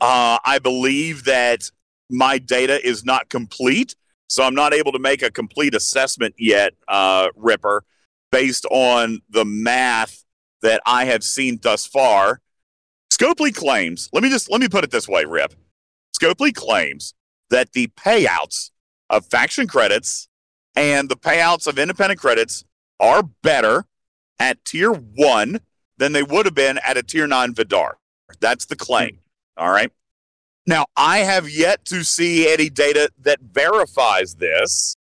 Uh, 0.00 0.38
I 0.44 0.58
believe 0.58 1.24
that 1.24 1.70
my 2.10 2.38
data 2.38 2.84
is 2.86 3.04
not 3.04 3.28
complete 3.28 3.96
so 4.32 4.42
I'm 4.42 4.54
not 4.54 4.72
able 4.72 4.92
to 4.92 4.98
make 4.98 5.20
a 5.20 5.30
complete 5.30 5.74
assessment 5.74 6.34
yet, 6.38 6.72
uh, 6.88 7.28
Ripper, 7.36 7.84
based 8.30 8.64
on 8.70 9.20
the 9.28 9.44
math 9.44 10.24
that 10.62 10.80
I 10.86 11.04
have 11.04 11.22
seen 11.22 11.58
thus 11.60 11.84
far. 11.84 12.40
Scopely 13.12 13.54
claims, 13.54 14.08
let 14.10 14.22
me 14.22 14.30
just 14.30 14.50
let 14.50 14.62
me 14.62 14.70
put 14.70 14.84
it 14.84 14.90
this 14.90 15.06
way, 15.06 15.26
Rip. 15.26 15.52
Scopely 16.18 16.54
claims 16.54 17.12
that 17.50 17.72
the 17.72 17.88
payouts 17.88 18.70
of 19.10 19.26
faction 19.26 19.66
credits 19.66 20.28
and 20.74 21.10
the 21.10 21.16
payouts 21.16 21.66
of 21.66 21.78
independent 21.78 22.18
credits 22.18 22.64
are 22.98 23.22
better 23.42 23.84
at 24.38 24.64
tier 24.64 24.92
one 24.92 25.60
than 25.98 26.12
they 26.12 26.22
would 26.22 26.46
have 26.46 26.54
been 26.54 26.78
at 26.78 26.96
a 26.96 27.02
tier 27.02 27.26
nine 27.26 27.52
Vidar. 27.52 27.98
That's 28.40 28.64
the 28.64 28.76
claim. 28.76 29.18
All 29.58 29.70
right. 29.70 29.92
Now, 30.66 30.86
I 30.96 31.18
have 31.18 31.50
yet 31.50 31.84
to 31.86 32.04
see 32.04 32.50
any 32.52 32.70
data 32.70 33.10
that 33.20 33.40
verifies 33.40 34.36
this, 34.36 34.96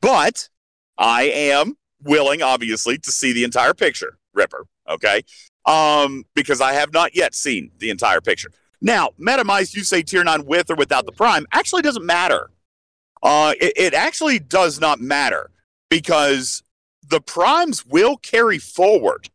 but 0.00 0.48
I 0.96 1.24
am 1.24 1.76
willing, 2.02 2.42
obviously, 2.42 2.98
to 2.98 3.10
see 3.10 3.32
the 3.32 3.44
entire 3.44 3.74
picture, 3.74 4.18
Ripper. 4.34 4.66
Okay. 4.88 5.22
Um, 5.66 6.24
because 6.34 6.60
I 6.60 6.74
have 6.74 6.92
not 6.92 7.16
yet 7.16 7.34
seen 7.34 7.70
the 7.78 7.90
entire 7.90 8.20
picture. 8.20 8.50
Now, 8.80 9.10
Metamice, 9.18 9.74
you 9.74 9.82
say 9.82 10.02
tier 10.02 10.22
nine 10.22 10.44
with 10.44 10.70
or 10.70 10.76
without 10.76 11.06
the 11.06 11.12
prime, 11.12 11.46
actually 11.52 11.82
doesn't 11.82 12.04
matter. 12.04 12.50
Uh, 13.22 13.54
it, 13.60 13.72
it 13.76 13.94
actually 13.94 14.38
does 14.38 14.78
not 14.78 15.00
matter 15.00 15.50
because 15.88 16.62
the 17.08 17.20
primes 17.20 17.84
will 17.86 18.16
carry 18.18 18.58
forward. 18.58 19.30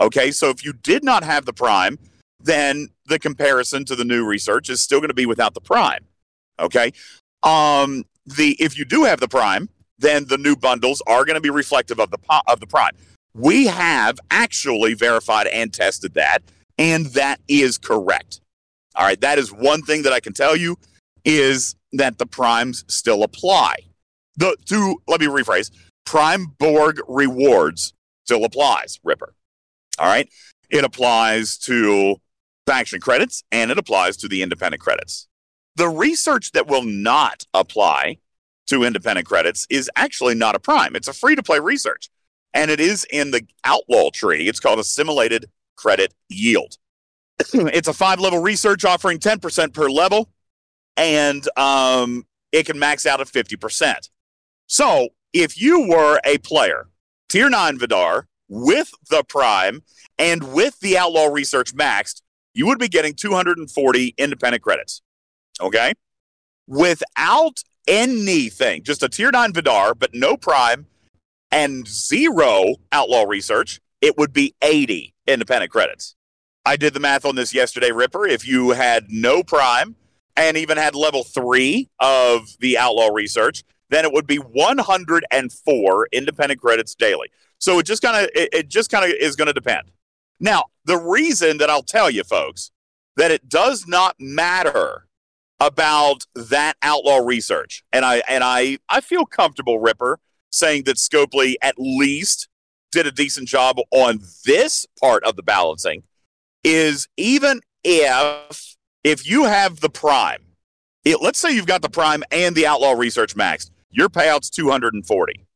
Okay. 0.00 0.30
So 0.30 0.48
if 0.48 0.64
you 0.64 0.72
did 0.72 1.04
not 1.04 1.22
have 1.22 1.44
the 1.44 1.52
prime, 1.52 1.98
then 2.40 2.88
the 3.06 3.18
comparison 3.18 3.84
to 3.86 3.96
the 3.96 4.04
new 4.04 4.24
research 4.24 4.68
is 4.68 4.80
still 4.80 5.00
going 5.00 5.08
to 5.08 5.14
be 5.14 5.26
without 5.26 5.54
the 5.54 5.60
prime. 5.60 6.04
Okay. 6.58 6.92
Um, 7.42 8.04
the 8.24 8.56
if 8.58 8.78
you 8.78 8.84
do 8.84 9.04
have 9.04 9.20
the 9.20 9.28
prime, 9.28 9.68
then 9.98 10.26
the 10.26 10.38
new 10.38 10.56
bundles 10.56 11.02
are 11.06 11.24
going 11.24 11.34
to 11.34 11.40
be 11.40 11.50
reflective 11.50 12.00
of 12.00 12.10
the 12.10 12.18
of 12.46 12.60
the 12.60 12.66
prime. 12.66 12.92
We 13.34 13.66
have 13.66 14.18
actually 14.30 14.94
verified 14.94 15.46
and 15.48 15.72
tested 15.72 16.14
that, 16.14 16.38
and 16.78 17.06
that 17.06 17.40
is 17.48 17.78
correct. 17.78 18.40
All 18.96 19.04
right, 19.04 19.20
that 19.20 19.38
is 19.38 19.52
one 19.52 19.82
thing 19.82 20.02
that 20.02 20.12
I 20.12 20.20
can 20.20 20.32
tell 20.32 20.56
you 20.56 20.76
is 21.24 21.76
that 21.92 22.18
the 22.18 22.26
primes 22.26 22.84
still 22.88 23.22
apply. 23.22 23.76
The 24.36 24.56
to 24.66 24.96
let 25.06 25.20
me 25.20 25.26
rephrase, 25.26 25.70
prime 26.04 26.46
Borg 26.58 27.00
rewards 27.08 27.92
still 28.24 28.44
applies, 28.44 28.98
Ripper. 29.04 29.34
All 29.98 30.06
right. 30.06 30.28
It 30.70 30.84
applies 30.84 31.56
to 31.58 32.16
faction 32.66 33.00
credits 33.00 33.44
and 33.52 33.70
it 33.70 33.78
applies 33.78 34.16
to 34.18 34.28
the 34.28 34.42
independent 34.42 34.82
credits. 34.82 35.28
The 35.76 35.88
research 35.88 36.52
that 36.52 36.66
will 36.66 36.82
not 36.82 37.44
apply 37.54 38.18
to 38.66 38.84
independent 38.84 39.26
credits 39.26 39.66
is 39.70 39.90
actually 39.96 40.34
not 40.34 40.54
a 40.54 40.58
prime. 40.58 40.96
It's 40.96 41.08
a 41.08 41.12
free 41.12 41.36
to 41.36 41.42
play 41.42 41.60
research. 41.60 42.10
And 42.52 42.70
it 42.70 42.80
is 42.80 43.06
in 43.10 43.30
the 43.30 43.46
outlaw 43.64 44.10
tree. 44.10 44.48
It's 44.48 44.60
called 44.60 44.78
assimilated 44.78 45.46
credit 45.76 46.14
yield. 46.28 46.76
it's 47.52 47.88
a 47.88 47.92
five 47.92 48.18
level 48.18 48.40
research 48.40 48.84
offering 48.84 49.18
10% 49.18 49.74
per 49.74 49.90
level, 49.90 50.30
and 50.96 51.46
um, 51.58 52.26
it 52.50 52.64
can 52.64 52.78
max 52.78 53.04
out 53.04 53.20
at 53.20 53.26
50%. 53.26 54.08
So 54.66 55.10
if 55.32 55.60
you 55.60 55.86
were 55.86 56.18
a 56.24 56.38
player, 56.38 56.88
tier 57.28 57.50
9 57.50 57.78
Vidar, 57.78 58.26
with 58.48 58.90
the 59.10 59.22
prime 59.24 59.82
and 60.18 60.54
with 60.54 60.80
the 60.80 60.96
outlaw 60.96 61.26
research 61.26 61.74
maxed, 61.74 62.22
you 62.56 62.66
would 62.66 62.78
be 62.78 62.88
getting 62.88 63.12
240 63.12 64.14
independent 64.16 64.62
credits. 64.62 65.02
Okay. 65.60 65.92
Without 66.66 67.62
anything, 67.86 68.82
just 68.82 69.02
a 69.02 69.08
tier 69.08 69.30
nine 69.30 69.52
Vidar, 69.52 69.94
but 69.94 70.14
no 70.14 70.36
prime 70.36 70.86
and 71.52 71.86
zero 71.86 72.76
outlaw 72.92 73.24
research, 73.24 73.80
it 74.00 74.16
would 74.16 74.32
be 74.32 74.54
80 74.62 75.14
independent 75.26 75.70
credits. 75.70 76.16
I 76.64 76.76
did 76.76 76.94
the 76.94 77.00
math 77.00 77.26
on 77.26 77.36
this 77.36 77.52
yesterday, 77.52 77.92
Ripper. 77.92 78.26
If 78.26 78.48
you 78.48 78.70
had 78.70 79.04
no 79.10 79.42
prime 79.42 79.94
and 80.34 80.56
even 80.56 80.78
had 80.78 80.94
level 80.94 81.24
three 81.24 81.90
of 82.00 82.56
the 82.60 82.78
outlaw 82.78 83.08
research, 83.12 83.64
then 83.90 84.04
it 84.04 84.12
would 84.12 84.26
be 84.26 84.38
104 84.38 86.08
independent 86.10 86.60
credits 86.60 86.94
daily. 86.94 87.28
So 87.58 87.78
it 87.78 87.84
just 87.84 88.02
kind 88.02 88.24
of 88.24 88.30
it, 88.34 88.48
it 88.52 88.68
just 88.68 88.90
kind 88.90 89.04
of 89.04 89.10
is 89.12 89.36
going 89.36 89.46
to 89.46 89.52
depend. 89.52 89.92
Now, 90.38 90.64
the 90.84 90.98
reason 90.98 91.58
that 91.58 91.70
I'll 91.70 91.82
tell 91.82 92.10
you, 92.10 92.24
folks, 92.24 92.70
that 93.16 93.30
it 93.30 93.48
does 93.48 93.86
not 93.86 94.16
matter 94.18 95.06
about 95.58 96.26
that 96.34 96.76
outlaw 96.82 97.18
research, 97.18 97.82
and 97.92 98.04
I 98.04 98.22
and 98.28 98.44
I 98.44 98.78
I 98.88 99.00
feel 99.00 99.24
comfortable, 99.24 99.78
Ripper, 99.78 100.20
saying 100.50 100.84
that 100.84 100.96
Scopely 100.96 101.54
at 101.62 101.76
least 101.78 102.48
did 102.92 103.06
a 103.06 103.12
decent 103.12 103.48
job 103.48 103.78
on 103.90 104.20
this 104.44 104.86
part 105.00 105.24
of 105.24 105.36
the 105.36 105.42
balancing, 105.42 106.02
is 106.62 107.08
even 107.16 107.60
if 107.84 108.76
if 109.02 109.26
you 109.28 109.44
have 109.44 109.80
the 109.80 109.88
prime, 109.88 110.42
it, 111.04 111.22
let's 111.22 111.38
say 111.38 111.52
you've 111.52 111.66
got 111.66 111.80
the 111.80 111.88
prime 111.88 112.22
and 112.30 112.54
the 112.54 112.66
outlaw 112.66 112.92
research 112.92 113.34
maxed, 113.34 113.70
your 113.90 114.08
payout's 114.08 114.50
240. 114.50 115.46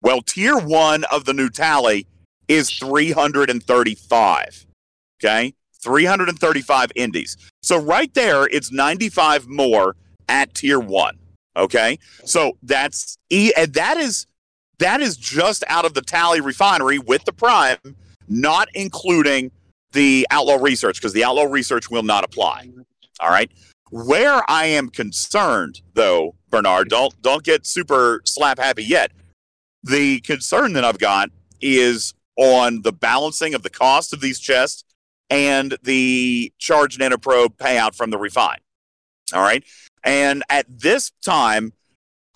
Well, 0.00 0.22
tier 0.22 0.56
one 0.58 1.04
of 1.04 1.24
the 1.24 1.32
new 1.32 1.50
tally 1.50 2.06
is 2.48 2.70
335. 2.70 4.66
Okay. 5.22 5.54
335 5.80 6.92
indies. 6.96 7.36
So 7.62 7.78
right 7.78 8.12
there, 8.14 8.46
it's 8.46 8.72
95 8.72 9.46
more 9.48 9.96
at 10.28 10.54
tier 10.54 10.80
one. 10.80 11.18
Okay, 11.56 11.98
so 12.24 12.56
that's 12.62 13.18
e, 13.30 13.52
and 13.56 13.74
that 13.74 13.96
is 13.96 14.26
that 14.78 15.00
is 15.00 15.16
just 15.16 15.64
out 15.66 15.84
of 15.84 15.94
the 15.94 16.02
tally 16.02 16.40
refinery 16.40 17.00
with 17.00 17.24
the 17.24 17.32
prime, 17.32 17.78
not 18.28 18.68
including 18.74 19.50
the 19.92 20.24
outlaw 20.30 20.56
research 20.60 21.00
because 21.00 21.12
the 21.12 21.24
outlaw 21.24 21.44
research 21.44 21.90
will 21.90 22.04
not 22.04 22.22
apply. 22.22 22.70
All 23.20 23.30
right. 23.30 23.50
Where 23.90 24.48
I 24.48 24.66
am 24.66 24.90
concerned, 24.90 25.80
though, 25.94 26.36
Bernard, 26.50 26.90
don't 26.90 27.20
don't 27.22 27.42
get 27.42 27.66
super 27.66 28.20
slap 28.24 28.58
happy 28.58 28.84
yet. 28.84 29.10
The 29.82 30.20
concern 30.20 30.74
that 30.74 30.84
I've 30.84 30.98
got 30.98 31.30
is 31.60 32.14
on 32.38 32.82
the 32.82 32.92
balancing 32.92 33.52
of 33.52 33.62
the 33.62 33.70
cost 33.70 34.12
of 34.14 34.20
these 34.20 34.38
chests 34.38 34.84
and 35.28 35.76
the 35.82 36.52
charge 36.58 36.96
nanoprobe 36.96 37.56
payout 37.56 37.94
from 37.94 38.10
the 38.10 38.16
refine. 38.16 38.60
All 39.34 39.42
right. 39.42 39.62
And 40.04 40.42
at 40.48 40.66
this 40.68 41.10
time, 41.22 41.72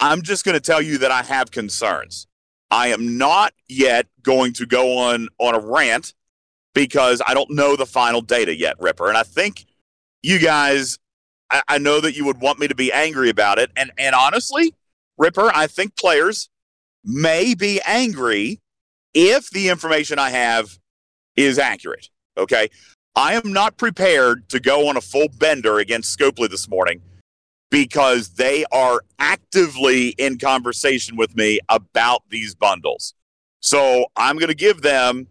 I'm 0.01 0.23
just 0.23 0.45
going 0.45 0.55
to 0.55 0.61
tell 0.61 0.83
you 0.83 0.99
that 0.99 1.11
I 1.11 1.23
have 1.23 1.51
concerns. 1.51 2.27
I 2.71 2.89
am 2.89 3.17
not 3.17 3.55
yet 3.69 4.09
going 4.23 4.53
to 4.55 4.67
go 4.67 4.99
on 4.99 5.29
on 5.39 5.55
a 5.55 5.61
rant 5.61 6.15
because 6.75 7.23
I 7.27 7.35
don't 7.35 7.51
know 7.51 7.77
the 7.77 7.87
final 7.87 8.21
data 8.21 8.57
yet, 8.59 8.77
Ripper. 8.81 9.09
And 9.09 9.17
I 9.17 9.23
think 9.23 9.67
you 10.23 10.39
guys, 10.39 10.99
I, 11.51 11.63
I 11.69 11.79
know 11.79 12.01
that 12.01 12.17
you 12.17 12.25
would 12.25 12.41
want 12.41 12.59
me 12.59 12.67
to 12.69 12.75
be 12.75 12.93
angry 12.93 13.31
about 13.31 13.59
it. 13.59 13.71
And 13.77 13.93
and 13.97 14.15
honestly, 14.15 14.75
Ripper, 15.19 15.51
I 15.55 15.67
think 15.67 15.97
players 15.97 16.49
may 17.05 17.55
be 17.55 17.81
angry 17.87 18.62
if 19.15 19.51
the 19.51 19.69
information 19.69 20.19
I 20.19 20.31
have 20.31 20.79
is 21.37 21.59
accurate. 21.59 22.09
Okay. 22.37 22.69
I 23.15 23.35
am 23.35 23.53
not 23.53 23.77
prepared 23.77 24.49
to 24.49 24.61
go 24.61 24.89
on 24.89 24.97
a 24.97 25.01
full 25.01 25.29
bender 25.29 25.79
against 25.79 26.19
Scopely 26.19 26.49
this 26.49 26.69
morning 26.69 27.03
because 27.71 28.31
they 28.31 28.65
are 28.73 29.03
actively 29.19 30.11
in 30.11 30.39
conversation 30.39 31.17
with 31.17 31.37
me 31.37 31.59
about 31.69 32.23
these 32.31 32.55
bundles. 32.55 33.15
So 33.61 34.07
I'm 34.17 34.39
going 34.39 34.49
to 34.49 34.55
give 34.55 34.83
them 34.83 35.27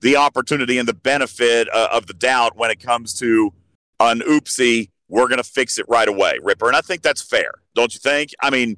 the 0.00 0.16
opportunity 0.16 0.78
and 0.78 0.88
the 0.88 0.94
benefit 0.94 1.68
uh, 1.72 1.88
of 1.92 2.06
the 2.06 2.14
doubt 2.14 2.56
when 2.56 2.70
it 2.70 2.80
comes 2.80 3.14
to 3.14 3.52
an 4.00 4.20
oopsie. 4.20 4.90
We're 5.08 5.28
going 5.28 5.38
to 5.38 5.44
fix 5.44 5.78
it 5.78 5.86
right 5.88 6.08
away, 6.08 6.38
Ripper. 6.42 6.66
And 6.66 6.76
I 6.76 6.80
think 6.80 7.02
that's 7.02 7.22
fair, 7.22 7.50
don't 7.74 7.92
you 7.94 8.00
think? 8.00 8.30
I 8.40 8.50
mean, 8.50 8.76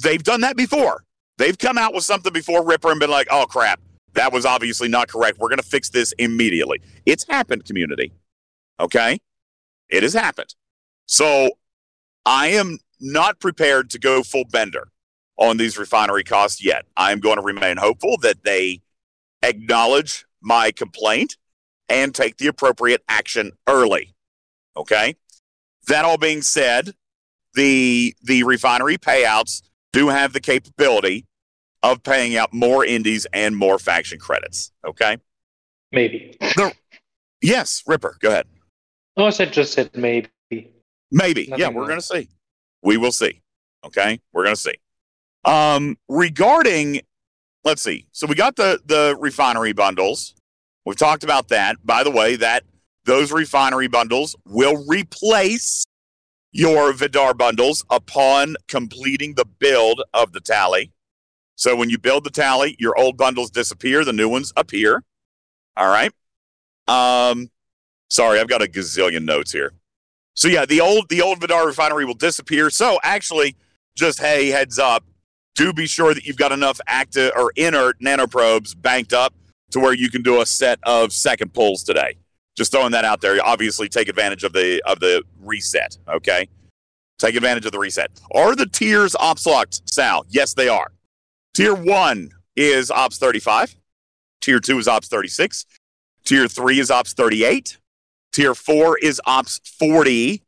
they've 0.00 0.22
done 0.22 0.40
that 0.42 0.56
before. 0.56 1.04
They've 1.38 1.56
come 1.56 1.78
out 1.78 1.94
with 1.94 2.04
something 2.04 2.32
before 2.32 2.64
Ripper 2.64 2.90
and 2.90 3.00
been 3.00 3.10
like, 3.10 3.28
oh 3.30 3.46
crap, 3.46 3.80
that 4.14 4.32
was 4.32 4.44
obviously 4.44 4.88
not 4.88 5.08
correct. 5.08 5.38
We're 5.38 5.48
going 5.48 5.58
to 5.58 5.66
fix 5.66 5.88
this 5.88 6.12
immediately. 6.18 6.80
It's 7.06 7.24
happened, 7.26 7.64
community. 7.64 8.12
Okay? 8.80 9.18
It 9.88 10.02
has 10.02 10.12
happened. 10.12 10.54
So 11.06 11.50
I 12.26 12.48
am 12.48 12.78
not 13.00 13.38
prepared 13.38 13.90
to 13.90 13.98
go 13.98 14.22
full 14.22 14.44
bender 14.44 14.88
on 15.36 15.56
these 15.56 15.78
refinery 15.78 16.24
costs 16.24 16.62
yet. 16.62 16.84
I'm 16.96 17.20
going 17.20 17.36
to 17.36 17.42
remain 17.42 17.76
hopeful 17.76 18.16
that 18.18 18.42
they 18.42 18.82
acknowledge 19.42 20.26
my 20.40 20.72
complaint 20.72 21.36
and 21.88 22.12
take 22.14 22.38
the 22.38 22.48
appropriate 22.48 23.02
action 23.08 23.52
early. 23.68 24.14
Okay? 24.76 25.14
That 25.86 26.04
all 26.04 26.18
being 26.18 26.42
said, 26.42 26.94
the 27.54 28.14
the 28.22 28.42
refinery 28.42 28.98
payouts 28.98 29.62
do 29.92 30.08
have 30.08 30.32
the 30.32 30.40
capability 30.40 31.27
of 31.82 32.02
paying 32.02 32.36
out 32.36 32.52
more 32.52 32.84
indies 32.84 33.26
and 33.32 33.56
more 33.56 33.78
faction 33.78 34.18
credits. 34.18 34.72
Okay. 34.86 35.18
Maybe. 35.92 36.36
Yes, 37.40 37.82
Ripper, 37.86 38.16
go 38.20 38.28
ahead. 38.28 38.46
No, 39.16 39.26
I 39.26 39.30
said 39.30 39.52
just 39.52 39.72
said 39.72 39.90
maybe. 39.94 40.28
Maybe. 41.10 41.46
Nothing 41.46 41.60
yeah, 41.60 41.68
we're 41.68 41.86
going 41.86 41.98
to 42.00 42.04
see. 42.04 42.28
We 42.82 42.96
will 42.96 43.12
see. 43.12 43.40
Okay. 43.84 44.20
We're 44.32 44.44
going 44.44 44.56
to 44.56 44.60
see. 44.60 44.74
Um, 45.44 45.96
regarding, 46.08 47.00
let's 47.64 47.82
see. 47.82 48.06
So 48.12 48.26
we 48.26 48.34
got 48.34 48.56
the 48.56 48.80
the 48.84 49.16
refinery 49.18 49.72
bundles. 49.72 50.34
We've 50.84 50.96
talked 50.96 51.24
about 51.24 51.48
that. 51.48 51.76
By 51.84 52.02
the 52.02 52.10
way, 52.10 52.36
that 52.36 52.64
those 53.04 53.32
refinery 53.32 53.88
bundles 53.88 54.36
will 54.44 54.84
replace 54.86 55.84
your 56.52 56.92
Vidar 56.92 57.34
bundles 57.34 57.84
upon 57.90 58.56
completing 58.68 59.34
the 59.34 59.44
build 59.44 60.02
of 60.12 60.32
the 60.32 60.40
tally. 60.40 60.92
So 61.58 61.74
when 61.74 61.90
you 61.90 61.98
build 61.98 62.22
the 62.22 62.30
tally, 62.30 62.76
your 62.78 62.96
old 62.96 63.16
bundles 63.16 63.50
disappear, 63.50 64.04
the 64.04 64.12
new 64.12 64.28
ones 64.28 64.52
appear. 64.56 65.02
All 65.76 65.88
right. 65.88 66.12
Um, 66.86 67.50
sorry, 68.08 68.38
I've 68.38 68.48
got 68.48 68.62
a 68.62 68.66
gazillion 68.66 69.24
notes 69.24 69.50
here. 69.50 69.72
So 70.34 70.46
yeah, 70.46 70.64
the 70.66 70.80
old 70.80 71.08
the 71.08 71.20
old 71.20 71.40
Vidar 71.40 71.66
refinery 71.66 72.04
will 72.04 72.14
disappear. 72.14 72.70
So 72.70 73.00
actually, 73.02 73.56
just 73.96 74.20
hey, 74.20 74.50
heads 74.50 74.78
up, 74.78 75.04
do 75.56 75.72
be 75.72 75.88
sure 75.88 76.14
that 76.14 76.24
you've 76.24 76.36
got 76.36 76.52
enough 76.52 76.80
active 76.86 77.32
or 77.34 77.52
inert 77.56 77.98
nanoprobes 77.98 78.80
banked 78.80 79.12
up 79.12 79.34
to 79.72 79.80
where 79.80 79.94
you 79.94 80.10
can 80.10 80.22
do 80.22 80.40
a 80.40 80.46
set 80.46 80.78
of 80.84 81.12
second 81.12 81.54
pulls 81.54 81.82
today. 81.82 82.18
Just 82.56 82.70
throwing 82.70 82.92
that 82.92 83.04
out 83.04 83.20
there. 83.20 83.44
Obviously, 83.44 83.88
take 83.88 84.08
advantage 84.08 84.44
of 84.44 84.52
the 84.52 84.80
of 84.86 85.00
the 85.00 85.24
reset. 85.42 85.98
Okay, 86.08 86.48
take 87.18 87.34
advantage 87.34 87.66
of 87.66 87.72
the 87.72 87.80
reset. 87.80 88.12
Are 88.32 88.54
the 88.54 88.66
tiers 88.66 89.16
locked, 89.44 89.82
Sal? 89.92 90.24
Yes, 90.28 90.54
they 90.54 90.68
are. 90.68 90.92
Tier 91.58 91.74
one 91.74 92.30
is 92.54 92.88
ops 92.88 93.18
thirty 93.18 93.40
five. 93.40 93.74
Tier 94.40 94.60
two 94.60 94.78
is 94.78 94.86
ops 94.86 95.08
thirty 95.08 95.26
six. 95.26 95.66
Tier 96.24 96.46
three 96.46 96.78
is 96.78 96.88
ops 96.88 97.14
thirty 97.14 97.42
eight. 97.42 97.78
Tier 98.32 98.54
four 98.54 98.96
is 98.96 99.20
ops 99.26 99.60
40, 99.76 100.44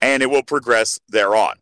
and 0.00 0.22
it 0.22 0.30
will 0.30 0.42
progress 0.42 0.98
thereon. 1.10 1.56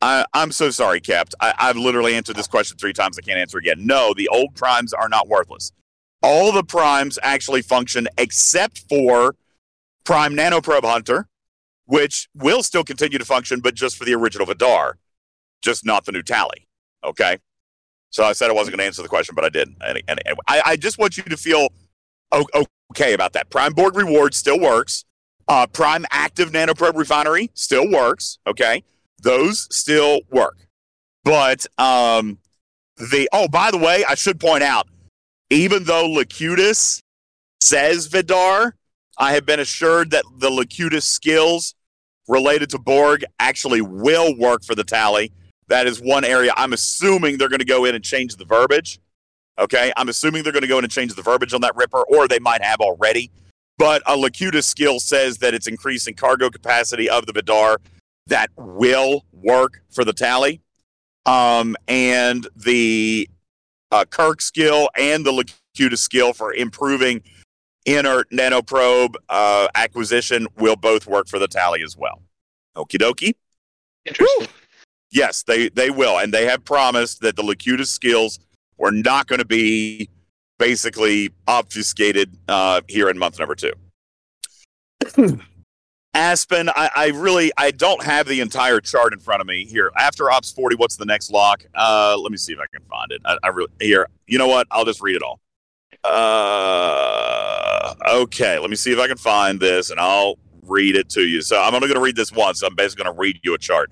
I, 0.00 0.24
I'm 0.32 0.50
so 0.50 0.70
sorry, 0.70 0.98
Capt. 0.98 1.34
I, 1.42 1.52
I've 1.58 1.76
literally 1.76 2.14
answered 2.14 2.36
this 2.36 2.46
question 2.46 2.78
three 2.78 2.94
times. 2.94 3.18
I 3.18 3.20
can't 3.20 3.38
answer 3.38 3.58
again. 3.58 3.84
No, 3.84 4.14
the 4.14 4.28
old 4.28 4.54
primes 4.54 4.94
are 4.94 5.10
not 5.10 5.28
worthless. 5.28 5.70
All 6.22 6.52
the 6.52 6.64
primes 6.64 7.18
actually 7.22 7.60
function 7.60 8.08
except 8.16 8.78
for 8.88 9.36
Prime 10.04 10.32
Nanoprobe 10.32 10.84
Hunter, 10.86 11.28
which 11.84 12.30
will 12.34 12.62
still 12.62 12.82
continue 12.82 13.18
to 13.18 13.26
function, 13.26 13.60
but 13.60 13.74
just 13.74 13.98
for 13.98 14.06
the 14.06 14.14
original 14.14 14.46
Vidar, 14.46 14.96
just 15.60 15.84
not 15.84 16.06
the 16.06 16.12
new 16.12 16.22
tally. 16.22 16.66
Okay. 17.04 17.36
So 18.12 18.24
I 18.24 18.34
said 18.34 18.50
I 18.50 18.52
wasn't 18.52 18.76
going 18.76 18.84
to 18.84 18.86
answer 18.86 19.02
the 19.02 19.08
question, 19.08 19.34
but 19.34 19.44
I 19.44 19.48
did. 19.48 19.74
And, 19.80 20.02
and, 20.06 20.20
and 20.26 20.38
I, 20.46 20.62
I 20.64 20.76
just 20.76 20.98
want 20.98 21.16
you 21.16 21.22
to 21.24 21.36
feel 21.36 21.68
okay 22.32 23.14
about 23.14 23.32
that. 23.32 23.50
Prime 23.50 23.72
Borg 23.72 23.96
Reward 23.96 24.34
still 24.34 24.60
works. 24.60 25.04
Uh, 25.48 25.66
Prime 25.66 26.04
Active 26.12 26.52
Nanoprobe 26.52 26.96
Refinery 26.96 27.50
still 27.54 27.90
works. 27.90 28.38
Okay. 28.46 28.84
Those 29.22 29.66
still 29.74 30.20
work. 30.30 30.68
But 31.24 31.66
um, 31.78 32.38
the, 32.96 33.28
oh, 33.32 33.48
by 33.48 33.70
the 33.70 33.78
way, 33.78 34.04
I 34.06 34.14
should 34.14 34.38
point 34.38 34.62
out, 34.62 34.88
even 35.48 35.84
though 35.84 36.06
Locutus 36.06 37.02
says 37.60 38.06
Vidar, 38.06 38.76
I 39.18 39.32
have 39.32 39.46
been 39.46 39.60
assured 39.60 40.10
that 40.10 40.24
the 40.38 40.50
Locutus 40.50 41.06
skills 41.06 41.74
related 42.28 42.70
to 42.70 42.78
Borg 42.78 43.24
actually 43.38 43.80
will 43.80 44.36
work 44.36 44.64
for 44.64 44.74
the 44.74 44.84
tally. 44.84 45.32
That 45.72 45.86
is 45.86 46.02
one 46.02 46.22
area 46.22 46.52
I'm 46.54 46.74
assuming 46.74 47.38
they're 47.38 47.48
going 47.48 47.60
to 47.60 47.64
go 47.64 47.86
in 47.86 47.94
and 47.94 48.04
change 48.04 48.36
the 48.36 48.44
verbiage. 48.44 49.00
Okay, 49.58 49.90
I'm 49.96 50.10
assuming 50.10 50.42
they're 50.42 50.52
going 50.52 50.60
to 50.60 50.68
go 50.68 50.76
in 50.76 50.84
and 50.84 50.92
change 50.92 51.14
the 51.14 51.22
verbiage 51.22 51.54
on 51.54 51.62
that 51.62 51.74
Ripper, 51.74 52.02
or 52.02 52.28
they 52.28 52.38
might 52.38 52.62
have 52.62 52.80
already. 52.80 53.30
But 53.78 54.02
a 54.04 54.14
Locutus 54.14 54.66
skill 54.66 55.00
says 55.00 55.38
that 55.38 55.54
it's 55.54 55.66
increasing 55.66 56.12
cargo 56.12 56.50
capacity 56.50 57.08
of 57.08 57.24
the 57.24 57.32
Vidar. 57.32 57.78
That 58.26 58.50
will 58.54 59.24
work 59.32 59.82
for 59.88 60.04
the 60.04 60.12
tally. 60.12 60.60
Um, 61.24 61.74
and 61.88 62.46
the 62.54 63.30
uh, 63.90 64.04
Kirk 64.04 64.42
skill 64.42 64.90
and 64.98 65.24
the 65.24 65.32
Locutus 65.32 66.02
skill 66.02 66.34
for 66.34 66.52
improving 66.52 67.22
inert 67.86 68.30
nanoprobe 68.30 69.14
uh, 69.30 69.68
acquisition 69.74 70.48
will 70.58 70.76
both 70.76 71.06
work 71.06 71.28
for 71.28 71.38
the 71.38 71.48
tally 71.48 71.82
as 71.82 71.96
well. 71.96 72.20
Okie 72.76 73.00
dokie. 73.00 73.32
Interesting. 74.04 74.48
Yes, 75.12 75.42
they, 75.42 75.68
they 75.68 75.90
will. 75.90 76.18
And 76.18 76.32
they 76.32 76.46
have 76.46 76.64
promised 76.64 77.20
that 77.20 77.36
the 77.36 77.42
Locutus 77.42 77.90
skills 77.90 78.40
were 78.78 78.90
not 78.90 79.26
going 79.26 79.38
to 79.38 79.44
be 79.44 80.08
basically 80.58 81.30
obfuscated 81.46 82.36
uh, 82.48 82.80
here 82.88 83.08
in 83.08 83.18
month 83.18 83.38
number 83.38 83.54
two. 83.54 83.72
Aspen, 86.14 86.68
I, 86.68 86.90
I 86.94 87.06
really 87.08 87.52
I 87.56 87.70
don't 87.70 88.02
have 88.02 88.26
the 88.26 88.40
entire 88.40 88.80
chart 88.80 89.14
in 89.14 89.18
front 89.18 89.40
of 89.40 89.46
me 89.46 89.64
here. 89.64 89.90
After 89.96 90.30
Ops 90.30 90.50
40, 90.52 90.76
what's 90.76 90.96
the 90.96 91.06
next 91.06 91.30
lock? 91.30 91.64
Uh, 91.74 92.16
let 92.18 92.30
me 92.30 92.36
see 92.36 92.52
if 92.52 92.58
I 92.58 92.66
can 92.72 92.86
find 92.86 93.10
it. 93.12 93.22
I, 93.24 93.38
I 93.42 93.48
really 93.48 93.70
here. 93.80 94.08
You 94.26 94.38
know 94.38 94.48
what? 94.48 94.66
I'll 94.70 94.84
just 94.84 95.00
read 95.00 95.16
it 95.16 95.22
all. 95.22 95.40
Uh, 96.04 97.94
okay, 98.08 98.58
let 98.58 98.68
me 98.68 98.76
see 98.76 98.92
if 98.92 98.98
I 98.98 99.08
can 99.08 99.16
find 99.16 99.58
this, 99.58 99.90
and 99.90 99.98
I'll 99.98 100.36
read 100.62 100.96
it 100.96 101.08
to 101.10 101.22
you. 101.22 101.40
So 101.40 101.60
I'm 101.60 101.74
only 101.74 101.88
going 101.88 101.98
to 101.98 102.02
read 102.02 102.16
this 102.16 102.30
once. 102.30 102.62
I'm 102.62 102.74
basically 102.74 103.04
going 103.04 103.14
to 103.14 103.20
read 103.20 103.40
you 103.42 103.54
a 103.54 103.58
chart. 103.58 103.90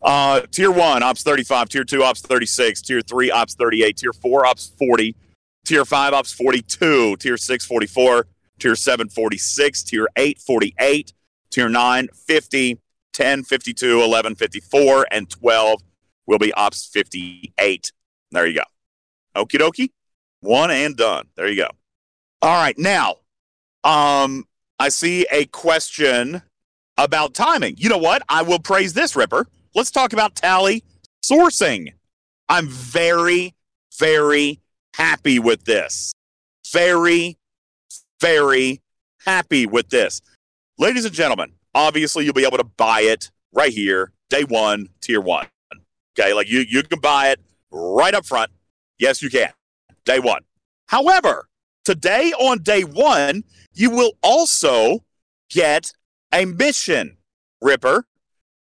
Uh, 0.00 0.42
tier 0.52 0.70
one, 0.70 1.02
ops 1.02 1.22
35, 1.22 1.68
tier 1.68 1.84
two, 1.84 2.02
ops 2.02 2.20
36, 2.20 2.82
tier 2.82 3.00
three, 3.00 3.30
ops 3.30 3.54
38, 3.54 3.96
tier 3.96 4.12
four, 4.12 4.46
ops 4.46 4.72
40, 4.78 5.16
tier 5.64 5.84
five, 5.84 6.12
ops 6.12 6.32
42, 6.32 7.16
tier 7.16 7.36
six, 7.36 7.64
44, 7.66 8.26
tier 8.58 8.76
seven, 8.76 9.08
46, 9.08 9.82
tier 9.82 10.08
eight, 10.16 10.38
48, 10.38 11.12
tier 11.50 11.68
nine, 11.68 12.08
50, 12.26 12.78
10, 13.12 13.42
52, 13.42 14.00
11, 14.00 14.34
54, 14.36 15.06
and 15.10 15.28
12, 15.28 15.82
will 16.26 16.38
be 16.38 16.52
Ops 16.52 16.86
58. 16.86 17.92
There 18.30 18.46
you 18.46 18.60
go. 18.60 19.42
Okie 19.42 19.58
dokie. 19.58 19.90
One 20.40 20.70
and 20.70 20.96
done. 20.96 21.26
There 21.34 21.48
you 21.48 21.56
go. 21.56 21.68
All 22.42 22.54
right. 22.54 22.78
Now, 22.78 23.16
um, 23.82 24.44
I 24.78 24.90
see 24.90 25.26
a 25.32 25.46
question 25.46 26.42
about 26.96 27.34
timing. 27.34 27.74
You 27.78 27.88
know 27.88 27.98
what? 27.98 28.22
I 28.28 28.42
will 28.42 28.60
praise 28.60 28.92
this, 28.92 29.16
Ripper. 29.16 29.48
Let's 29.78 29.92
talk 29.92 30.12
about 30.12 30.34
tally 30.34 30.82
sourcing. 31.22 31.92
I'm 32.48 32.66
very, 32.66 33.54
very 33.96 34.60
happy 34.96 35.38
with 35.38 35.66
this. 35.66 36.12
Very, 36.72 37.38
very 38.20 38.82
happy 39.24 39.66
with 39.66 39.88
this. 39.90 40.20
Ladies 40.78 41.04
and 41.04 41.14
gentlemen, 41.14 41.52
obviously 41.76 42.24
you'll 42.24 42.34
be 42.34 42.44
able 42.44 42.58
to 42.58 42.64
buy 42.64 43.02
it 43.02 43.30
right 43.52 43.70
here, 43.70 44.10
day 44.30 44.42
one, 44.42 44.88
tier 45.00 45.20
one. 45.20 45.46
Okay, 46.18 46.34
like 46.34 46.50
you, 46.50 46.64
you 46.68 46.82
can 46.82 46.98
buy 46.98 47.28
it 47.28 47.40
right 47.70 48.14
up 48.14 48.26
front. 48.26 48.50
Yes, 48.98 49.22
you 49.22 49.30
can. 49.30 49.52
Day 50.04 50.18
one. 50.18 50.42
However, 50.88 51.48
today 51.84 52.32
on 52.32 52.64
day 52.64 52.82
one, 52.82 53.44
you 53.74 53.90
will 53.90 54.14
also 54.24 55.04
get 55.50 55.92
a 56.34 56.46
mission, 56.46 57.18
Ripper. 57.62 58.06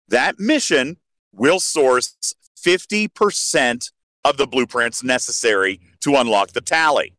That 0.09 0.38
mission 0.38 0.96
will 1.33 1.61
source 1.61 2.35
50% 2.57 3.90
of 4.25 4.37
the 4.37 4.47
blueprints 4.47 5.03
necessary 5.03 5.81
to 6.01 6.16
unlock 6.16 6.53
the 6.53 6.61
tally. 6.61 7.14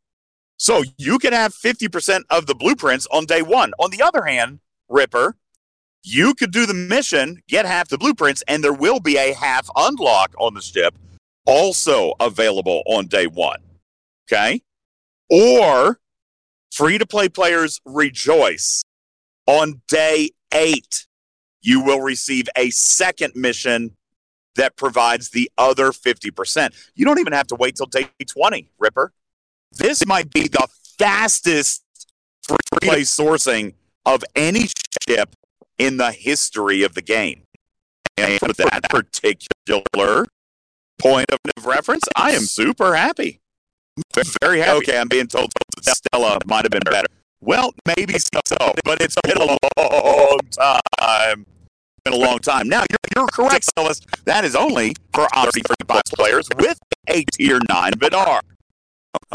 So 0.57 0.83
you 0.97 1.19
can 1.19 1.33
have 1.33 1.53
50% 1.53 2.21
of 2.29 2.45
the 2.45 2.55
blueprints 2.55 3.07
on 3.11 3.25
day 3.25 3.41
one. 3.41 3.73
On 3.79 3.91
the 3.91 4.01
other 4.01 4.23
hand, 4.23 4.59
Ripper, 4.87 5.35
you 6.03 6.33
could 6.33 6.51
do 6.51 6.65
the 6.65 6.73
mission, 6.73 7.41
get 7.47 7.65
half 7.65 7.89
the 7.89 7.97
blueprints, 7.97 8.43
and 8.47 8.63
there 8.63 8.73
will 8.73 8.99
be 8.99 9.17
a 9.17 9.33
half 9.33 9.69
unlock 9.75 10.33
on 10.37 10.53
the 10.53 10.61
ship 10.61 10.95
also 11.45 12.13
available 12.19 12.83
on 12.85 13.07
day 13.07 13.27
one. 13.27 13.61
Okay? 14.27 14.61
Or 15.29 15.99
free 16.71 16.97
to 16.97 17.05
play 17.05 17.29
players 17.29 17.79
rejoice. 17.85 18.83
On 19.45 19.81
day 19.87 20.31
eight, 20.53 21.07
you 21.61 21.81
will 21.81 22.01
receive 22.01 22.47
a 22.57 22.69
second 22.69 23.33
mission 23.35 23.95
that 24.55 24.75
provides 24.77 25.29
the 25.29 25.51
other 25.57 25.91
50%. 25.91 26.73
You 26.95 27.05
don't 27.05 27.19
even 27.19 27.33
have 27.33 27.47
to 27.47 27.55
wait 27.55 27.75
till 27.75 27.85
day 27.85 28.09
20, 28.25 28.69
Ripper. 28.79 29.13
This 29.71 30.05
might 30.05 30.31
be 30.31 30.47
the 30.47 30.67
fastest 30.97 31.83
free 32.43 33.01
sourcing 33.01 33.73
of 34.05 34.23
any 34.35 34.67
ship 35.07 35.35
in 35.77 35.97
the 35.97 36.11
history 36.11 36.83
of 36.83 36.93
the 36.93 37.01
game. 37.01 37.43
And 38.17 38.39
for 38.39 38.53
that 38.53 38.83
particular 38.89 40.27
point 40.99 41.25
of 41.31 41.65
reference, 41.65 42.03
I 42.15 42.31
am 42.31 42.43
super 42.43 42.95
happy. 42.95 43.41
Very 44.41 44.59
happy. 44.59 44.77
Okay, 44.77 44.97
I'm 44.99 45.07
being 45.07 45.27
told 45.27 45.51
Stella 45.81 46.39
might 46.45 46.63
have 46.63 46.71
been 46.71 46.81
better. 46.85 47.07
Well, 47.41 47.73
maybe 47.85 48.17
so, 48.19 48.39
but 48.85 49.01
it's 49.01 49.17
been 49.23 49.37
a 49.37 49.57
long 49.77 50.39
time. 50.51 51.45
Been 52.05 52.13
a 52.13 52.17
long 52.17 52.39
time. 52.39 52.67
Now 52.67 52.83
you're, 52.89 52.97
you're 53.15 53.27
correct, 53.27 53.69
Silas. 53.77 54.01
That 54.25 54.43
is 54.43 54.55
only 54.55 54.93
for 55.13 55.27
Ops 55.33 55.57
35 55.57 56.01
players 56.15 56.49
with 56.57 56.77
a 57.09 57.23
tier 57.33 57.59
9 57.69 57.93
Vidar. 57.97 58.41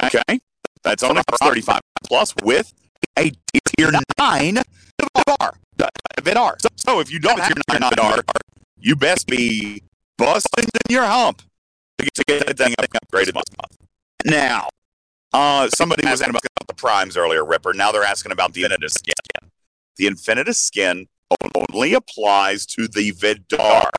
Okay, 0.03 0.41
that's 0.83 1.03
only 1.03 1.23
for 1.29 1.39
35 1.39 1.81
plus 2.05 2.35
with 2.43 2.75
a 3.19 3.31
tier 3.77 3.91
9 4.19 4.59
Vidar. 5.01 5.55
Vidar. 6.23 6.57
So, 6.61 6.69
so 6.77 7.01
if 7.01 7.11
you 7.11 7.19
don't 7.19 7.39
have 7.39 7.55
tier 7.55 7.81
9 7.81 7.91
Vidar, 7.91 8.21
you 8.79 8.97
best 8.97 9.27
be 9.27 9.83
busting 10.19 10.65
in 10.65 10.95
your 10.95 11.05
hump 11.05 11.43
to 11.99 12.25
get, 12.27 12.47
that 12.47 12.59
thing 12.59 12.75
upgraded 12.75 13.35
month. 13.35 13.77
Now, 14.27 14.69
uh, 15.33 15.69
somebody 15.75 16.07
was 16.07 16.21
asking 16.21 16.31
about 16.31 16.43
the 16.67 16.75
primes 16.75 17.17
earlier, 17.17 17.45
Ripper. 17.45 17.73
Now 17.73 17.93
they're 17.93 18.05
asking 18.05 18.33
about 18.33 18.53
the 18.53 18.65
Infinitus 18.65 18.91
skin. 18.91 19.51
The 19.97 20.07
Infinitus 20.07 20.57
skin 20.57 21.07
only 21.55 21.95
applies 21.95 22.67
to 22.67 22.89
the 22.89 23.13
Vidar. 23.13 23.91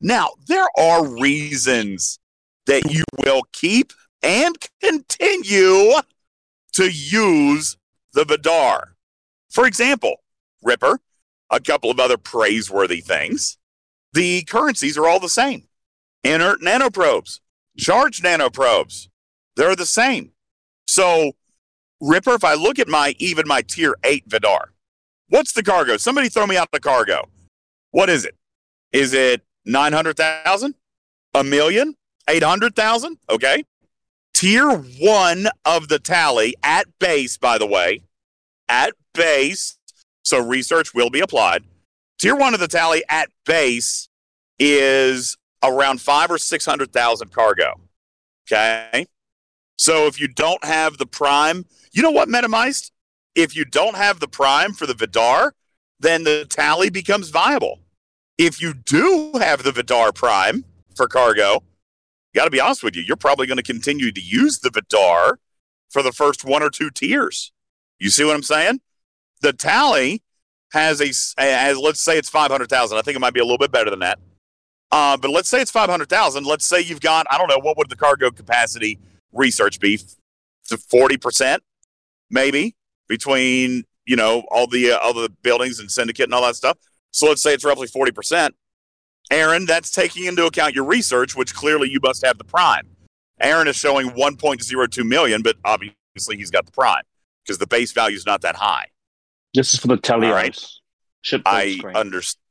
Now, 0.00 0.30
there 0.46 0.66
are 0.76 1.06
reasons 1.06 2.18
that 2.66 2.92
you 2.92 3.04
will 3.24 3.42
keep 3.52 3.92
and 4.22 4.56
continue 4.82 5.92
to 6.72 6.90
use 6.90 7.76
the 8.12 8.24
Vidar. 8.24 8.96
For 9.50 9.66
example, 9.66 10.16
Ripper, 10.62 11.00
a 11.50 11.60
couple 11.60 11.90
of 11.90 12.00
other 12.00 12.16
praiseworthy 12.16 13.00
things. 13.00 13.58
The 14.12 14.42
currencies 14.42 14.98
are 14.98 15.06
all 15.06 15.20
the 15.20 15.28
same. 15.28 15.68
Inert 16.24 16.60
nanoprobes, 16.60 17.40
charged 17.78 18.24
nanoprobes, 18.24 19.08
they're 19.56 19.76
the 19.76 19.86
same. 19.86 20.32
So, 20.86 21.32
Ripper, 22.00 22.34
if 22.34 22.44
I 22.44 22.54
look 22.54 22.78
at 22.78 22.88
my 22.88 23.14
even 23.18 23.46
my 23.46 23.62
tier 23.62 23.96
eight 24.04 24.24
Vidar, 24.26 24.72
what's 25.28 25.52
the 25.52 25.62
cargo? 25.62 25.96
Somebody 25.96 26.28
throw 26.28 26.46
me 26.46 26.56
out 26.56 26.70
the 26.72 26.80
cargo. 26.80 27.28
What 27.90 28.10
is 28.10 28.24
it? 28.24 28.34
Is 28.92 29.12
it 29.14 29.42
900,000? 29.64 30.74
A 31.34 31.44
million? 31.44 31.94
800,000? 32.28 33.18
Okay. 33.30 33.64
Tier 34.34 34.70
one 34.70 35.48
of 35.64 35.88
the 35.88 35.98
tally 35.98 36.54
at 36.62 36.86
base, 36.98 37.36
by 37.36 37.58
the 37.58 37.66
way, 37.66 38.02
at 38.68 38.92
base. 39.14 39.78
So 40.22 40.38
research 40.38 40.92
will 40.92 41.10
be 41.10 41.20
applied. 41.20 41.64
Tier 42.18 42.36
one 42.36 42.54
of 42.54 42.60
the 42.60 42.68
tally 42.68 43.02
at 43.08 43.30
base 43.44 44.08
is 44.58 45.36
around 45.62 46.00
five 46.00 46.30
or 46.30 46.38
600,000 46.38 47.32
cargo. 47.32 47.80
Okay. 48.46 49.06
So 49.78 50.06
if 50.06 50.20
you 50.20 50.28
don't 50.28 50.64
have 50.64 50.98
the 50.98 51.06
prime, 51.06 51.66
you 51.92 52.02
know 52.02 52.10
what, 52.10 52.28
Metamized? 52.28 52.90
If 53.36 53.54
you 53.54 53.66
don't 53.66 53.96
have 53.96 54.18
the 54.18 54.26
prime 54.26 54.72
for 54.72 54.86
the 54.86 54.94
Vidar, 54.94 55.52
then 56.00 56.24
the 56.24 56.46
tally 56.48 56.90
becomes 56.90 57.28
viable. 57.28 57.80
If 58.38 58.60
you 58.60 58.74
do 58.74 59.32
have 59.38 59.62
the 59.62 59.72
Vidar 59.72 60.10
prime 60.10 60.64
for 60.96 61.06
cargo, 61.06 61.62
got 62.34 62.46
to 62.46 62.50
be 62.50 62.60
honest 62.60 62.82
with 62.82 62.96
you, 62.96 63.02
you're 63.02 63.16
probably 63.16 63.46
going 63.46 63.58
to 63.58 63.62
continue 63.62 64.10
to 64.10 64.20
use 64.20 64.58
the 64.58 64.70
Vidar 64.70 65.38
for 65.90 66.02
the 66.02 66.12
first 66.12 66.44
one 66.44 66.62
or 66.62 66.70
two 66.70 66.90
tiers. 66.90 67.52
You 67.98 68.10
see 68.10 68.24
what 68.24 68.34
I'm 68.34 68.42
saying? 68.42 68.80
The 69.42 69.52
tally 69.52 70.22
has 70.72 71.00
a, 71.00 71.12
as 71.38 71.78
let's 71.78 72.00
say 72.00 72.18
it's 72.18 72.30
500,000. 72.30 72.96
I 72.96 73.02
think 73.02 73.16
it 73.16 73.20
might 73.20 73.34
be 73.34 73.40
a 73.40 73.44
little 73.44 73.58
bit 73.58 73.70
better 73.70 73.90
than 73.90 74.00
that. 74.00 74.18
Uh, 74.90 75.16
but 75.16 75.30
let's 75.30 75.48
say 75.48 75.60
it's 75.60 75.70
500,000. 75.70 76.44
Let's 76.44 76.66
say 76.66 76.80
you've 76.80 77.00
got, 77.00 77.26
I 77.30 77.36
don't 77.36 77.48
know, 77.48 77.58
what 77.58 77.76
would 77.76 77.90
the 77.90 77.96
cargo 77.96 78.30
capacity 78.30 78.98
research 79.32 79.78
be 79.78 79.98
to 80.68 80.76
40% 80.76 81.58
maybe 82.30 82.74
between 83.08 83.84
you 84.04 84.16
know 84.16 84.44
all 84.50 84.66
the 84.66 84.92
uh, 84.92 84.98
all 84.98 85.12
the 85.12 85.30
buildings 85.42 85.80
and 85.80 85.90
syndicate 85.90 86.24
and 86.24 86.34
all 86.34 86.42
that 86.42 86.56
stuff. 86.56 86.78
So 87.10 87.28
let's 87.28 87.42
say 87.42 87.54
it's 87.54 87.64
roughly 87.64 87.88
40% 87.88 88.50
aaron 89.30 89.66
that's 89.66 89.90
taking 89.90 90.26
into 90.26 90.46
account 90.46 90.74
your 90.74 90.84
research 90.84 91.34
which 91.34 91.54
clearly 91.54 91.88
you 91.90 91.98
must 92.02 92.24
have 92.24 92.38
the 92.38 92.44
prime. 92.44 92.86
Aaron 93.40 93.68
is 93.68 93.76
showing 93.76 94.10
1.02 94.10 95.06
million 95.06 95.42
but 95.42 95.56
obviously 95.64 96.36
he's 96.36 96.50
got 96.50 96.66
the 96.66 96.72
prime 96.72 97.02
because 97.44 97.58
the 97.58 97.66
base 97.66 97.92
value 97.92 98.16
is 98.16 98.26
not 98.26 98.42
that 98.42 98.56
high. 98.56 98.86
This 99.54 99.74
is 99.74 99.80
for 99.80 99.88
the 99.88 99.96
tele 99.96 100.28
right. 100.28 100.58
I 101.44 101.80
understand 101.94 102.42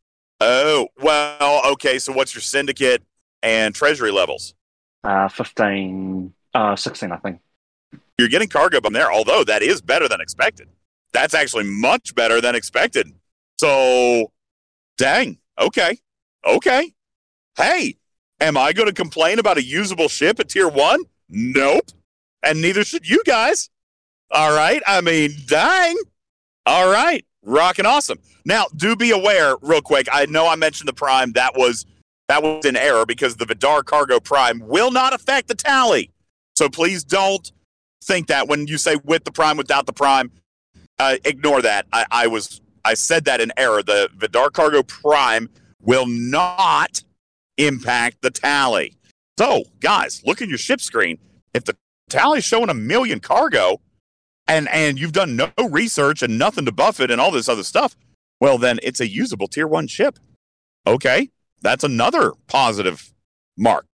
oh 0.42 0.90
well 1.00 1.62
okay 1.72 1.98
so 1.98 2.12
what's 2.12 2.36
your 2.36 2.42
syndicate 2.42 3.04
and 3.42 3.74
treasury 3.74 4.12
levels? 4.12 4.54
Uh, 5.04 5.30
15, 5.30 6.34
uh, 6.56 6.76
16, 6.76 7.12
I 7.12 7.18
think. 7.18 7.40
You're 8.18 8.30
getting 8.30 8.50
cargo 8.50 8.80
from 8.82 8.94
there, 8.94 9.12
although 9.12 9.44
that 9.44 9.62
is 9.62 9.82
better 9.82 10.08
than 10.08 10.22
expected. 10.22 10.70
That's 11.14 11.34
actually 11.34 11.66
much 11.66 12.16
better 12.16 12.42
than 12.42 12.56
expected. 12.56 13.12
So, 13.60 14.32
dang. 14.98 15.38
Okay. 15.60 15.98
Okay. 16.46 16.94
Hey, 17.58 17.96
am 18.42 18.58
I 18.58 18.74
going 18.74 18.88
to 18.88 18.94
complain 18.94 19.40
about 19.40 19.58
a 19.58 19.64
usable 19.64 20.10
ship 20.10 20.40
at 20.40 20.50
tier 20.50 20.68
one? 20.68 21.04
Nope. 21.30 21.92
And 22.44 22.62
neither 22.62 22.84
should 22.84 23.08
you 23.08 23.24
guys. 23.26 23.70
All 24.32 24.56
right. 24.56 24.82
I 24.86 25.02
mean, 25.02 25.32
dang. 25.48 25.96
All 26.66 26.92
right. 26.92 27.26
Rocking 27.44 27.86
awesome. 27.86 28.20
Now, 28.44 28.66
do 28.76 28.96
be 28.96 29.12
aware, 29.12 29.56
real 29.62 29.82
quick. 29.82 30.08
I 30.12 30.26
know 30.26 30.48
I 30.48 30.56
mentioned 30.56 30.88
the 30.88 30.94
prime. 30.94 31.32
That 31.34 31.56
was 31.56 31.86
that 32.28 32.42
was 32.42 32.66
an 32.66 32.76
error 32.76 33.06
because 33.06 33.36
the 33.36 33.46
Vidar 33.46 33.84
cargo 33.84 34.20
prime 34.20 34.60
will 34.60 34.92
not 34.92 35.14
affect 35.14 35.48
the 35.48 35.56
tally. 35.56 36.12
So 36.56 36.70
please 36.70 37.04
don't 37.04 37.52
think 38.06 38.28
that 38.28 38.48
when 38.48 38.68
you 38.68 38.78
say 38.78 38.96
with 39.04 39.24
the 39.24 39.32
prime, 39.32 39.58
without 39.58 39.86
the 39.86 39.94
prime, 39.94 40.32
uh, 41.00 41.18
ignore 41.26 41.62
that. 41.62 41.86
I, 41.92 42.06
I 42.12 42.28
was 42.28 42.62
I 42.84 42.94
said 42.94 43.26
that 43.26 43.42
in 43.42 43.52
error. 43.58 43.84
The 43.84 44.10
Vidar 44.16 44.50
cargo 44.50 44.84
prime 44.84 45.50
will 45.82 46.06
not 46.06 47.04
impact 47.58 48.22
the 48.22 48.32
tally. 48.32 48.96
So, 49.38 49.64
guys, 49.80 50.22
look 50.26 50.42
at 50.42 50.48
your 50.48 50.58
ship 50.58 50.82
screen. 50.82 51.18
If 51.54 51.66
the 51.66 51.76
tally's 52.10 52.46
showing 52.46 52.70
a 52.70 52.74
million 52.74 53.20
cargo, 53.20 53.82
and 54.48 54.70
and 54.70 55.00
you've 55.00 55.12
done 55.12 55.36
no 55.36 55.52
research 55.70 56.22
and 56.22 56.38
nothing 56.38 56.66
to 56.66 56.72
buff 56.72 57.00
it 57.00 57.12
and 57.12 57.20
all 57.20 57.32
this 57.32 57.50
other 57.50 57.64
stuff, 57.64 57.96
well, 58.40 58.58
then 58.58 58.80
it's 58.84 59.00
a 59.00 59.10
usable 59.10 59.48
tier 59.48 59.68
one 59.68 59.88
ship. 59.88 60.20
Okay, 60.88 61.30
that's 61.62 61.84
another 61.84 62.34
positive 62.48 63.12
mark. 63.58 63.88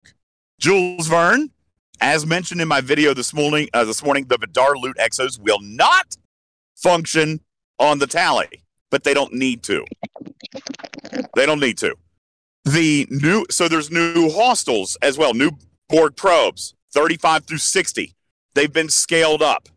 Jules 0.60 1.08
Verne, 1.08 1.52
as 2.02 2.26
mentioned 2.26 2.60
in 2.60 2.68
my 2.68 2.82
video 2.82 3.14
this 3.14 3.34
morning, 3.34 3.70
uh, 3.74 3.86
this 3.86 4.04
morning, 4.04 4.26
the 4.26 4.38
Vidar 4.38 4.76
loot 4.76 4.98
exos 4.98 5.40
will 5.40 5.60
not 5.62 6.18
function 6.76 7.40
on 7.80 8.00
the 8.00 8.08
tally, 8.08 8.64
but 8.90 9.04
they 9.04 9.14
don't 9.14 9.34
need 9.34 9.64
to. 9.64 9.86
They 11.36 11.46
don't 11.46 11.60
need 11.60 11.78
to. 11.78 11.96
The 12.66 13.08
new 13.10 13.46
so 13.50 13.68
there's 13.68 13.90
new 13.90 14.30
hostiles 14.30 14.98
as 15.02 15.18
well, 15.18 15.34
new 15.34 15.52
Borg 15.90 16.16
probes, 16.16 16.74
35 16.94 17.46
through 17.46 17.58
60. 17.58 18.16
They've 18.54 18.72
been 18.72 18.90
scaled 18.90 19.42
up. 19.42 19.70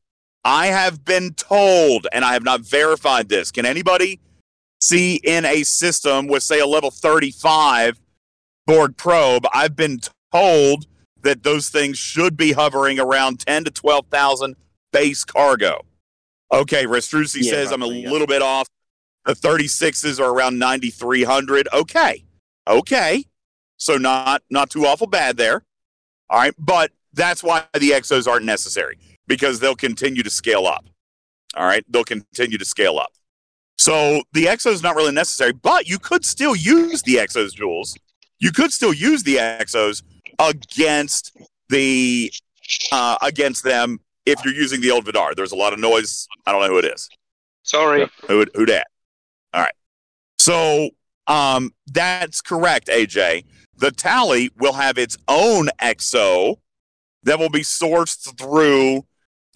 I 0.44 0.66
have 0.66 1.04
been 1.04 1.32
told, 1.34 2.06
and 2.12 2.24
I 2.24 2.32
have 2.34 2.44
not 2.44 2.60
verified 2.60 3.28
this. 3.28 3.50
Can 3.50 3.64
anybody 3.64 4.20
see 4.80 5.16
in 5.24 5.44
a 5.46 5.62
system 5.62 6.26
with, 6.26 6.42
say, 6.42 6.60
a 6.60 6.66
level 6.66 6.90
35 6.90 8.00
Borg 8.66 8.96
probe? 8.96 9.46
I've 9.54 9.74
been 9.74 10.00
told 10.32 10.86
that 11.24 11.42
those 11.42 11.68
things 11.68 11.98
should 11.98 12.36
be 12.36 12.52
hovering 12.52 13.00
around 13.00 13.40
10 13.40 13.64
to 13.64 13.70
12,000 13.70 14.54
base 14.92 15.24
cargo. 15.24 15.84
Okay, 16.52 16.84
Restrucci 16.84 17.42
Yeah, 17.42 17.50
says 17.50 17.72
I'm 17.72 17.82
a 17.82 17.88
yeah. 17.88 18.10
little 18.10 18.26
bit 18.26 18.42
off. 18.42 18.68
The 19.24 19.34
36s 19.34 20.20
are 20.20 20.30
around 20.30 20.58
9,300. 20.58 21.68
Okay, 21.72 22.24
okay, 22.68 23.24
so 23.78 23.96
not 23.96 24.42
not 24.50 24.70
too 24.70 24.86
awful 24.86 25.06
bad 25.06 25.36
there. 25.36 25.64
All 26.30 26.38
right, 26.38 26.54
but 26.58 26.92
that's 27.12 27.42
why 27.42 27.64
the 27.72 27.90
exos 27.90 28.28
aren't 28.28 28.44
necessary 28.44 28.98
because 29.26 29.60
they'll 29.60 29.74
continue 29.74 30.22
to 30.22 30.30
scale 30.30 30.66
up. 30.66 30.84
All 31.56 31.64
right, 31.66 31.84
they'll 31.88 32.04
continue 32.04 32.58
to 32.58 32.64
scale 32.64 32.98
up. 32.98 33.12
So 33.78 34.22
the 34.32 34.44
exos 34.44 34.72
is 34.72 34.82
not 34.82 34.94
really 34.94 35.12
necessary, 35.12 35.52
but 35.52 35.88
you 35.88 35.98
could 35.98 36.24
still 36.24 36.54
use 36.54 37.02
the 37.02 37.16
exos, 37.16 37.54
Jules. 37.54 37.96
You 38.38 38.52
could 38.52 38.72
still 38.72 38.92
use 38.92 39.22
the 39.22 39.36
exos 39.36 40.02
against 40.38 41.36
the 41.68 42.32
uh, 42.92 43.16
against 43.22 43.64
them 43.64 44.00
if 44.26 44.44
you're 44.44 44.54
using 44.54 44.80
the 44.80 44.90
old 44.90 45.04
Vidar. 45.04 45.34
There's 45.34 45.52
a 45.52 45.56
lot 45.56 45.72
of 45.72 45.78
noise. 45.78 46.26
I 46.46 46.52
don't 46.52 46.60
know 46.62 46.68
who 46.68 46.78
it 46.78 46.86
is. 46.86 47.08
Sorry. 47.62 48.08
Who 48.28 48.46
who 48.54 48.66
dat? 48.66 48.86
All 49.52 49.60
right. 49.60 49.74
So 50.38 50.90
um, 51.26 51.72
that's 51.86 52.40
correct, 52.40 52.88
AJ. 52.88 53.44
The 53.76 53.90
tally 53.90 54.50
will 54.58 54.74
have 54.74 54.98
its 54.98 55.16
own 55.28 55.68
exo 55.80 56.56
that 57.24 57.38
will 57.38 57.50
be 57.50 57.62
sourced 57.62 58.36
through 58.38 59.04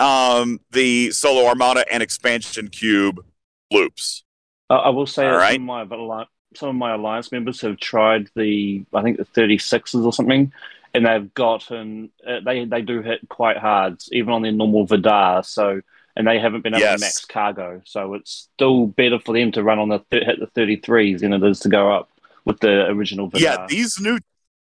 um, 0.01 0.61
the 0.71 1.11
Solo 1.11 1.47
Armada 1.47 1.85
and 1.93 2.03
Expansion 2.03 2.69
Cube 2.69 3.25
loops. 3.71 4.25
I, 4.71 4.77
I 4.77 4.89
will 4.91 5.07
say 5.07 5.27
All 5.27 5.37
right. 5.37 5.55
some, 5.55 5.63
my, 5.65 5.83
alli- 5.83 6.29
some 6.55 6.71
of 6.71 6.75
my 6.75 6.95
alliance 6.95 7.31
members 7.33 7.61
have 7.61 7.79
tried 7.79 8.29
the, 8.35 8.85
I 8.95 9.03
think 9.03 9.17
the 9.19 9.25
36s 9.25 10.05
or 10.05 10.13
something, 10.13 10.53
and 10.95 11.07
they've 11.07 11.33
gotten, 11.35 12.11
uh, 12.27 12.41
they, 12.45 12.65
they 12.65 12.83
do 12.83 13.03
hit 13.03 13.29
quite 13.29 13.57
hard, 13.59 14.03
even 14.13 14.33
on 14.33 14.43
their 14.43 14.53
normal 14.53 14.87
Vidar. 14.87 15.43
So, 15.45 15.81
and 16.17 16.27
they 16.27 16.39
haven't 16.39 16.63
been 16.63 16.75
able 16.75 16.81
Yes. 16.81 17.01
to 17.01 17.05
max 17.05 17.25
cargo. 17.27 17.83
So 17.85 18.15
it's 18.15 18.49
still 18.55 18.87
better 18.87 19.19
for 19.21 19.35
them 19.35 19.53
to 19.53 19.63
run 19.63 19.79
on 19.79 19.89
the, 19.89 19.99
th- 20.11 20.25
hit 20.25 20.41
the 20.41 20.47
33s 20.61 21.21
than 21.21 21.33
it 21.33 21.43
is 21.45 21.61
to 21.61 21.69
go 21.69 21.93
up 21.93 22.11
with 22.45 22.61
the 22.61 22.87
original 22.87 23.29
Vidar. 23.29 23.43
Yeah, 23.61 23.67
these 23.69 24.01
new 24.01 24.19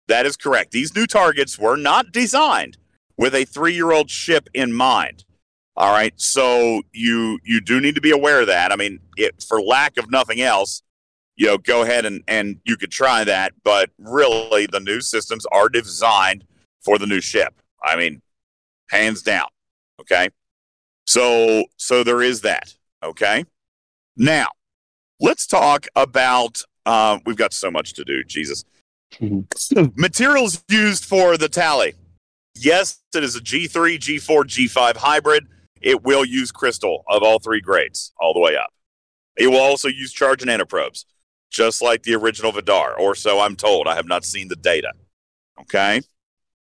that 0.10 0.26
is 0.26 0.36
correct. 0.38 0.72
These 0.72 0.96
new 0.96 1.08
targets 1.08 1.58
were 1.58 1.78
not 1.78 2.12
designed 2.12 2.78
with 3.18 3.34
a 3.34 3.46
three-year-old 3.46 4.10
ship 4.10 4.50
in 4.54 4.74
mind. 4.74 5.24
All 5.76 5.92
right, 5.92 6.14
so 6.18 6.82
you 6.92 7.40
you 7.44 7.60
do 7.62 7.80
need 7.82 7.96
to 7.96 8.02
be 8.02 8.12
aware 8.12 8.42
of 8.42 8.48
that. 8.48 8.72
I 8.72 8.76
mean, 8.76 9.00
it, 9.18 9.42
for 9.42 9.60
lack 9.62 9.98
of 9.98 10.12
nothing 10.12 10.40
else, 10.42 10.84
you 11.36 11.48
know, 11.48 11.58
go 11.58 11.82
ahead 11.82 12.06
and 12.06 12.24
and 12.28 12.60
you 12.66 12.78
could 12.78 12.92
try 12.92 13.24
that. 13.24 13.54
But 13.64 13.90
really, 13.98 14.66
the 14.68 14.80
new 14.80 15.02
systems 15.02 15.46
are 15.52 15.70
designed 15.70 16.46
for 16.84 16.98
the 16.98 17.08
new 17.08 17.22
ship. 17.22 17.54
I 17.84 17.96
mean, 17.96 18.22
hands 18.90 19.22
down. 19.22 19.48
Okay, 20.02 20.30
so 21.08 21.66
so 21.78 22.04
there 22.04 22.22
is 22.22 22.42
that. 22.42 22.74
Okay, 23.04 23.46
now 24.16 24.48
let's 25.20 25.48
talk 25.48 25.88
about. 25.96 26.62
Uh, 26.86 27.20
we've 27.26 27.38
got 27.38 27.54
so 27.54 27.72
much 27.72 27.94
to 27.94 28.04
do. 28.04 28.24
Jesus. 28.24 28.66
Mhm. 29.14 29.96
Materials 29.98 30.64
used 30.70 31.06
for 31.06 31.38
the 31.38 31.48
tally. 31.48 31.94
Yes, 32.56 33.00
it 33.16 33.24
is 33.24 33.36
a 33.36 33.40
G3, 33.40 33.98
G4, 33.98 34.44
G5 34.44 34.98
hybrid. 34.98 35.48
It 35.82 36.04
will 36.04 36.24
use 36.26 36.52
crystal 36.52 37.04
of 37.08 37.24
all 37.24 37.40
three 37.40 37.62
grades, 37.62 38.14
all 38.20 38.34
the 38.34 38.40
way 38.40 38.56
up. 38.56 38.72
It 39.36 39.48
will 39.48 39.60
also 39.60 39.88
use 39.88 40.12
charge 40.14 40.42
and 40.44 40.52
nanoprobes, 40.52 41.06
just 41.54 41.82
like 41.82 42.04
the 42.04 42.16
original 42.16 42.52
Vidar, 42.52 43.00
or 43.00 43.16
so 43.16 43.40
I'm 43.40 43.56
told. 43.56 43.88
I 43.88 43.96
have 43.96 44.08
not 44.08 44.26
seen 44.26 44.50
the 44.50 44.56
data. 44.58 44.92
Okay. 45.62 46.02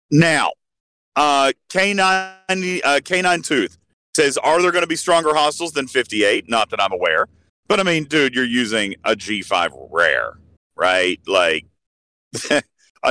Now, 0.09 0.53
uh, 1.15 1.51
K9, 1.69 1.99
uh, 1.99 2.99
K9 3.03 3.45
Tooth 3.45 3.77
says, 4.15 4.37
Are 4.37 4.61
there 4.61 4.71
going 4.71 4.83
to 4.83 4.87
be 4.87 4.95
stronger 4.95 5.35
hostiles 5.35 5.73
than 5.73 5.87
58? 5.87 6.49
Not 6.49 6.69
that 6.71 6.81
I'm 6.81 6.93
aware. 6.93 7.27
But 7.67 7.81
I 7.81 7.83
mean, 7.83 8.05
dude, 8.05 8.33
you're 8.33 8.45
using 8.45 8.95
a 9.03 9.13
G5 9.13 9.89
rare, 9.91 10.37
right? 10.77 11.19
Like, 11.27 11.65
a 12.49 12.63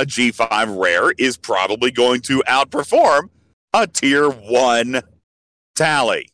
G5 0.05 0.81
rare 0.81 1.11
is 1.11 1.37
probably 1.37 1.91
going 1.91 2.21
to 2.21 2.43
outperform 2.47 3.29
a 3.73 3.85
tier 3.85 4.29
one 4.29 5.01
tally. 5.75 6.29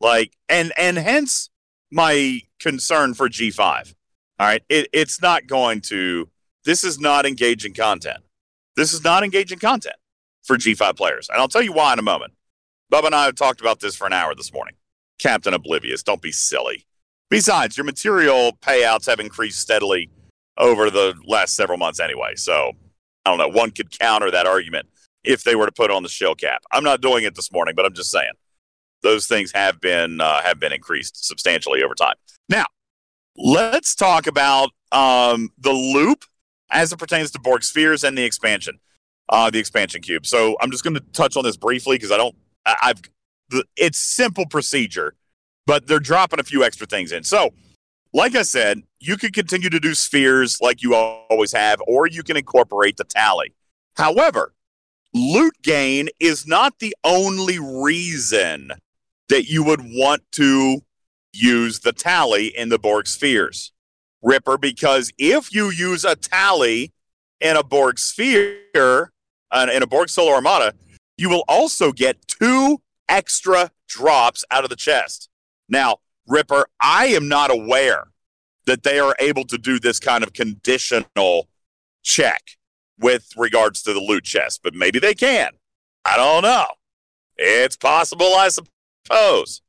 Like, 0.00 0.32
and 0.48 0.72
and 0.78 0.96
hence 0.96 1.50
my 1.90 2.40
concern 2.60 3.14
for 3.14 3.28
G5. 3.28 3.94
All 4.38 4.46
right. 4.46 4.62
It, 4.68 4.88
it's 4.92 5.20
not 5.22 5.46
going 5.46 5.80
to 5.82 6.28
this 6.64 6.84
is 6.84 6.98
not 6.98 7.26
engaging 7.26 7.74
content. 7.74 8.18
This 8.76 8.92
is 8.92 9.04
not 9.04 9.22
engaging 9.22 9.58
content 9.58 9.96
for 10.44 10.56
G5 10.56 10.96
players. 10.96 11.28
And 11.30 11.40
I'll 11.40 11.48
tell 11.48 11.62
you 11.62 11.72
why 11.72 11.92
in 11.92 11.98
a 11.98 12.02
moment. 12.02 12.34
Bubba 12.92 13.06
and 13.06 13.14
I 13.14 13.24
have 13.24 13.34
talked 13.34 13.60
about 13.60 13.80
this 13.80 13.96
for 13.96 14.06
an 14.06 14.12
hour 14.12 14.34
this 14.34 14.52
morning. 14.52 14.74
Captain 15.18 15.54
Oblivious, 15.54 16.02
don't 16.02 16.22
be 16.22 16.32
silly. 16.32 16.86
Besides, 17.30 17.76
your 17.76 17.84
material 17.84 18.52
payouts 18.60 19.06
have 19.06 19.18
increased 19.18 19.58
steadily 19.58 20.10
over 20.56 20.90
the 20.90 21.14
last 21.26 21.56
several 21.56 21.78
months 21.78 21.98
anyway. 22.00 22.34
So 22.36 22.72
I 23.24 23.30
don't 23.30 23.38
know. 23.38 23.48
One 23.48 23.70
could 23.70 23.96
counter 23.98 24.30
that 24.30 24.46
argument 24.46 24.86
if 25.24 25.42
they 25.42 25.56
were 25.56 25.66
to 25.66 25.72
put 25.72 25.90
on 25.90 26.02
the 26.02 26.08
shell 26.08 26.34
cap. 26.34 26.62
I'm 26.72 26.84
not 26.84 27.00
doing 27.00 27.24
it 27.24 27.34
this 27.34 27.50
morning, 27.50 27.74
but 27.74 27.84
I'm 27.84 27.94
just 27.94 28.10
saying 28.10 28.32
those 29.02 29.26
things 29.26 29.52
have 29.52 29.80
been 29.80 30.20
uh, 30.20 30.42
have 30.42 30.60
been 30.60 30.72
increased 30.72 31.26
substantially 31.26 31.82
over 31.82 31.94
time. 31.94 32.14
Now, 32.48 32.66
let's 33.36 33.94
talk 33.94 34.26
about 34.26 34.70
um, 34.92 35.50
the 35.58 35.72
loop 35.72 36.24
as 36.70 36.92
it 36.92 36.98
pertains 36.98 37.30
to 37.32 37.40
Borg 37.40 37.62
spheres 37.62 38.04
and 38.04 38.16
the 38.16 38.24
expansion, 38.24 38.78
uh, 39.28 39.50
the 39.50 39.58
expansion 39.58 40.02
cube. 40.02 40.26
So 40.26 40.56
I'm 40.60 40.70
just 40.70 40.84
going 40.84 40.94
to 40.94 41.02
touch 41.12 41.36
on 41.36 41.44
this 41.44 41.56
briefly 41.56 41.96
because 41.96 42.12
I 42.12 42.16
don't. 42.16 42.34
I, 42.64 42.76
I've 42.82 43.02
the, 43.48 43.64
it's 43.76 43.98
simple 43.98 44.46
procedure, 44.46 45.14
but 45.66 45.86
they're 45.86 46.00
dropping 46.00 46.40
a 46.40 46.44
few 46.44 46.64
extra 46.64 46.86
things 46.86 47.12
in. 47.12 47.22
So 47.22 47.50
like 48.12 48.34
I 48.34 48.42
said, 48.42 48.82
you 48.98 49.16
can 49.16 49.30
continue 49.30 49.68
to 49.68 49.78
do 49.78 49.94
spheres 49.94 50.58
like 50.60 50.82
you 50.82 50.94
always 50.94 51.52
have, 51.52 51.82
or 51.86 52.06
you 52.06 52.22
can 52.22 52.36
incorporate 52.36 52.96
the 52.96 53.04
tally. 53.04 53.52
However, 53.94 54.54
loot 55.12 55.54
gain 55.62 56.08
is 56.18 56.46
not 56.46 56.78
the 56.78 56.96
only 57.04 57.58
reason 57.58 58.70
that 59.28 59.50
you 59.50 59.62
would 59.64 59.82
want 59.82 60.22
to 60.32 60.80
use 61.36 61.80
the 61.80 61.92
tally 61.92 62.46
in 62.46 62.68
the 62.68 62.78
Borg 62.78 63.06
spheres, 63.06 63.72
Ripper, 64.22 64.58
because 64.58 65.12
if 65.18 65.54
you 65.54 65.70
use 65.70 66.04
a 66.04 66.16
tally 66.16 66.92
in 67.40 67.56
a 67.56 67.62
Borg 67.62 67.98
sphere, 67.98 69.12
uh, 69.50 69.66
in 69.72 69.82
a 69.82 69.86
Borg 69.86 70.08
Solo 70.08 70.32
Armada, 70.32 70.74
you 71.16 71.28
will 71.28 71.44
also 71.48 71.92
get 71.92 72.26
two 72.26 72.80
extra 73.08 73.70
drops 73.88 74.44
out 74.50 74.64
of 74.64 74.70
the 74.70 74.76
chest. 74.76 75.28
Now, 75.68 75.98
Ripper, 76.26 76.66
I 76.80 77.06
am 77.06 77.28
not 77.28 77.50
aware 77.50 78.08
that 78.66 78.82
they 78.82 78.98
are 78.98 79.14
able 79.20 79.44
to 79.44 79.58
do 79.58 79.78
this 79.78 80.00
kind 80.00 80.24
of 80.24 80.32
conditional 80.32 81.48
check 82.02 82.42
with 82.98 83.32
regards 83.36 83.82
to 83.82 83.92
the 83.92 84.00
loot 84.00 84.24
chest, 84.24 84.60
but 84.62 84.74
maybe 84.74 84.98
they 84.98 85.14
can. 85.14 85.50
I 86.04 86.16
don't 86.16 86.42
know. 86.42 86.66
It's 87.36 87.76
possible, 87.76 88.32
I 88.34 88.48
suppose. 88.48 89.62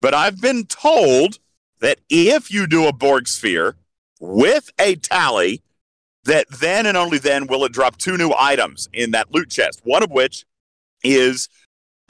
But 0.00 0.14
I've 0.14 0.40
been 0.40 0.64
told 0.66 1.38
that 1.80 1.98
if 2.08 2.50
you 2.50 2.66
do 2.66 2.86
a 2.86 2.92
Borg 2.92 3.28
sphere 3.28 3.76
with 4.20 4.70
a 4.78 4.96
tally, 4.96 5.62
that 6.24 6.46
then 6.48 6.86
and 6.86 6.96
only 6.96 7.18
then 7.18 7.46
will 7.46 7.64
it 7.64 7.72
drop 7.72 7.96
two 7.96 8.16
new 8.16 8.32
items 8.38 8.88
in 8.92 9.10
that 9.12 9.32
loot 9.32 9.50
chest. 9.50 9.80
One 9.84 10.02
of 10.02 10.10
which 10.10 10.44
is 11.02 11.48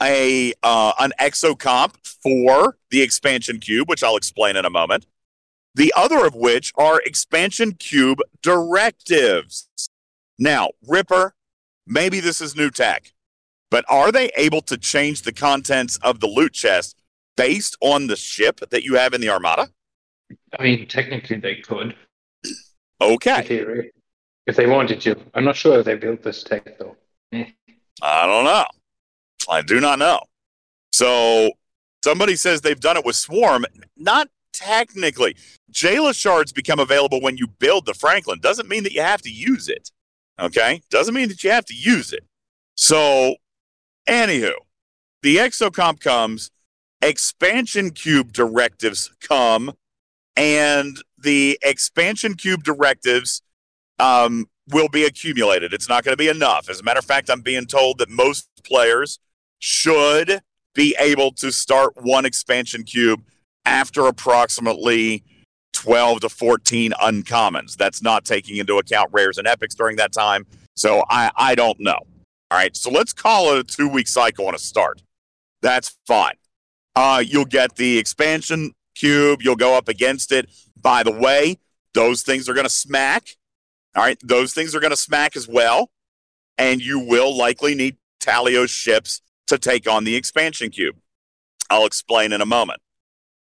a 0.01 0.53
uh, 0.63 0.93
an 0.99 1.13
exocomp 1.19 1.95
for 2.05 2.77
the 2.89 3.01
expansion 3.01 3.59
cube, 3.59 3.87
which 3.87 4.03
I'll 4.03 4.17
explain 4.17 4.55
in 4.55 4.65
a 4.65 4.69
moment. 4.69 5.05
The 5.75 5.93
other 5.95 6.25
of 6.25 6.35
which 6.35 6.73
are 6.75 7.01
expansion 7.05 7.73
cube 7.73 8.19
directives. 8.41 9.69
Now, 10.37 10.71
Ripper, 10.85 11.33
maybe 11.87 12.19
this 12.19 12.41
is 12.41 12.55
new 12.55 12.69
tech, 12.69 13.13
but 13.69 13.85
are 13.87 14.11
they 14.11 14.31
able 14.35 14.61
to 14.63 14.77
change 14.77 15.21
the 15.21 15.31
contents 15.31 15.97
of 15.97 16.19
the 16.19 16.27
loot 16.27 16.53
chest 16.53 17.00
based 17.41 17.75
on 17.81 18.05
the 18.05 18.15
ship 18.15 18.59
that 18.69 18.83
you 18.83 18.95
have 18.95 19.13
in 19.13 19.21
the 19.21 19.29
Armada? 19.29 19.67
I 20.57 20.63
mean, 20.63 20.87
technically 20.87 21.37
they 21.37 21.55
could. 21.55 21.95
Okay. 23.01 23.41
theory. 23.41 23.91
if 24.45 24.55
they 24.55 24.67
wanted 24.67 25.01
to. 25.01 25.15
I'm 25.33 25.43
not 25.43 25.55
sure 25.55 25.79
if 25.79 25.85
they 25.85 25.95
built 25.95 26.21
this 26.21 26.43
tech 26.43 26.77
though. 26.77 26.95
Eh. 27.33 27.45
I 28.01 28.25
don't 28.27 28.45
know. 28.45 28.65
I 29.49 29.63
do 29.63 29.79
not 29.79 29.97
know. 29.97 30.19
So 30.91 31.49
somebody 32.03 32.35
says 32.35 32.61
they've 32.61 32.79
done 32.79 32.97
it 32.97 33.05
with 33.05 33.15
Swarm. 33.15 33.65
Not 33.97 34.29
technically. 34.53 35.35
Jaylah 35.71 36.13
shards 36.13 36.51
become 36.51 36.79
available 36.79 37.21
when 37.21 37.37
you 37.37 37.47
build 37.47 37.87
the 37.87 37.95
Franklin. 37.95 38.39
Doesn't 38.39 38.69
mean 38.69 38.83
that 38.83 38.93
you 38.93 39.01
have 39.01 39.21
to 39.23 39.31
use 39.31 39.67
it. 39.67 39.89
Okay? 40.39 40.81
Doesn't 40.91 41.15
mean 41.15 41.29
that 41.29 41.43
you 41.43 41.49
have 41.49 41.65
to 41.65 41.73
use 41.73 42.13
it. 42.13 42.23
So, 42.75 43.35
anywho, 44.07 44.53
the 45.23 45.37
exocomp 45.37 45.99
comes, 45.99 46.51
expansion 47.01 47.91
cube 47.91 48.31
directives 48.33 49.11
come, 49.21 49.73
and 50.35 50.97
the 51.17 51.57
expansion 51.61 52.35
cube 52.35 52.63
directives 52.63 53.41
um, 53.99 54.47
will 54.69 54.89
be 54.89 55.05
accumulated. 55.05 55.73
It's 55.73 55.89
not 55.89 56.03
going 56.03 56.13
to 56.13 56.17
be 56.17 56.29
enough. 56.29 56.69
As 56.69 56.79
a 56.79 56.83
matter 56.83 56.99
of 56.99 57.05
fact, 57.05 57.29
I'm 57.29 57.41
being 57.41 57.65
told 57.65 57.97
that 57.99 58.09
most 58.09 58.49
players 58.63 59.19
should 59.59 60.41
be 60.73 60.95
able 60.99 61.31
to 61.33 61.51
start 61.51 61.93
one 62.01 62.25
expansion 62.25 62.83
cube 62.83 63.23
after 63.65 64.07
approximately 64.07 65.23
12 65.73 66.21
to 66.21 66.29
14 66.29 66.91
uncommons. 66.91 67.75
That's 67.75 68.01
not 68.01 68.25
taking 68.25 68.57
into 68.57 68.77
account 68.77 69.09
rares 69.11 69.37
and 69.37 69.47
epics 69.47 69.75
during 69.75 69.97
that 69.97 70.11
time. 70.11 70.45
So 70.75 71.03
I, 71.09 71.31
I 71.35 71.55
don't 71.55 71.79
know. 71.79 71.99
All 72.49 72.57
right. 72.57 72.75
So 72.75 72.89
let's 72.89 73.13
call 73.13 73.53
it 73.53 73.59
a 73.59 73.63
two 73.63 73.87
week 73.87 74.07
cycle 74.07 74.47
and 74.47 74.55
a 74.55 74.59
start. 74.59 75.01
That's 75.61 75.97
fine. 76.07 76.35
Uh, 76.95 77.23
you'll 77.25 77.45
get 77.45 77.75
the 77.75 77.97
expansion 77.97 78.73
cube. 78.95 79.41
You'll 79.41 79.55
go 79.55 79.77
up 79.77 79.87
against 79.87 80.31
it. 80.31 80.49
By 80.81 81.03
the 81.03 81.11
way, 81.11 81.57
those 81.93 82.23
things 82.23 82.49
are 82.49 82.53
going 82.53 82.65
to 82.65 82.69
smack. 82.69 83.37
All 83.95 84.03
right. 84.03 84.17
Those 84.23 84.53
things 84.53 84.75
are 84.75 84.79
going 84.79 84.91
to 84.91 84.97
smack 84.97 85.35
as 85.35 85.47
well. 85.47 85.91
And 86.57 86.81
you 86.81 86.99
will 86.99 87.35
likely 87.35 87.75
need 87.75 87.97
Talios 88.19 88.69
ships 88.69 89.21
to 89.47 89.57
take 89.57 89.89
on 89.89 90.03
the 90.03 90.15
expansion 90.15 90.69
cube. 90.69 90.95
I'll 91.69 91.85
explain 91.85 92.33
in 92.33 92.41
a 92.41 92.45
moment. 92.45 92.81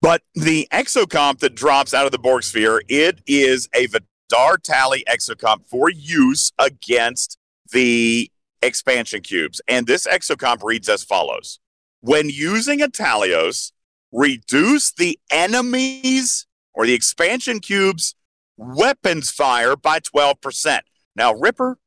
But 0.01 0.21
the 0.33 0.67
exocomp 0.71 1.39
that 1.39 1.55
drops 1.55 1.93
out 1.93 2.05
of 2.05 2.11
the 2.11 2.19
Borg 2.19 2.43
sphere, 2.43 2.81
it 2.87 3.19
is 3.27 3.67
a 3.75 3.87
Vidar 3.87 4.57
Tali 4.57 5.03
exocomp 5.09 5.65
for 5.65 5.89
use 5.89 6.51
against 6.57 7.37
the 7.71 8.31
expansion 8.61 9.21
cubes. 9.21 9.61
And 9.67 9.87
this 9.87 10.07
exocomp 10.07 10.63
reads 10.63 10.87
as 10.87 11.03
follows. 11.03 11.59
When 12.01 12.29
using 12.29 12.79
Italios, 12.79 13.71
reduce 14.11 14.91
the 14.91 15.19
enemy's 15.31 16.47
or 16.73 16.85
the 16.85 16.93
expansion 16.93 17.59
cube's 17.59 18.15
weapons 18.57 19.29
fire 19.29 19.75
by 19.75 19.99
12%. 19.99 20.79
Now, 21.15 21.33
Ripper, 21.33 21.77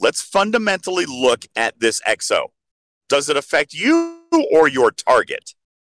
let's 0.00 0.20
fundamentally 0.20 1.06
look 1.06 1.44
at 1.54 1.78
this 1.80 2.00
exo. 2.06 2.48
Does 3.08 3.28
it 3.28 3.36
affect 3.36 3.72
you 3.74 4.22
or 4.50 4.68
your 4.68 4.90
target? 4.90 5.54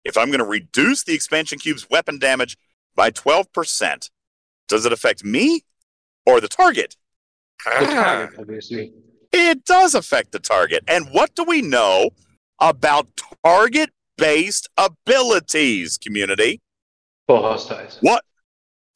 If 0.05 0.17
I'm 0.17 0.29
going 0.29 0.41
to 0.41 0.45
reduce 0.45 1.05
the 1.05 1.15
expansion 1.15 1.59
cube's 1.59 1.89
weapon 1.89 2.19
damage 2.19 2.57
by 2.97 3.11
12%, 3.11 4.11
does 4.69 4.85
it 4.85 4.93
affect 4.93 5.25
me 5.25 5.63
or 6.27 6.41
the 6.41 6.49
target? 6.49 6.97
The 7.65 7.87
target, 7.87 8.39
obviously. 8.39 8.93
It 9.33 9.65
does 9.65 9.95
affect 9.95 10.33
the 10.33 10.41
target. 10.41 10.83
And 10.89 11.09
what 11.13 11.35
do 11.35 11.45
we 11.45 11.63
know 11.63 12.11
about 12.63 13.09
target 13.45 13.91
based 14.17 14.69
abilities, 14.79 15.99
community? 15.99 16.61
For 17.27 17.41
hostiles. 17.41 17.99
What? 18.01 18.25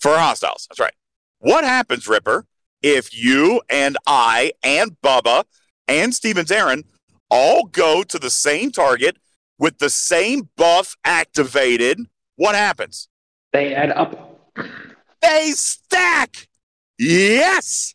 For 0.00 0.16
hostiles. 0.16 0.66
That's 0.70 0.80
right. 0.80 0.94
What 1.38 1.64
happens, 1.64 2.08
Ripper, 2.08 2.46
if 2.82 3.14
you 3.14 3.60
and 3.68 3.96
I 4.06 4.52
and 4.62 4.96
Bubba 5.02 5.44
and 5.88 6.14
Stevens 6.14 6.50
Aaron 6.50 6.84
all 7.30 7.64
go 7.64 8.02
to 8.02 8.18
the 8.18 8.30
same 8.30 8.70
target 8.70 9.18
with 9.58 9.78
the 9.78 9.90
same 9.90 10.48
buff 10.56 10.96
activated? 11.04 12.00
What 12.36 12.54
happens? 12.54 13.08
They 13.52 13.74
add 13.74 13.90
up. 13.90 14.40
They 15.20 15.52
stack. 15.52 16.48
Yes. 16.98 17.94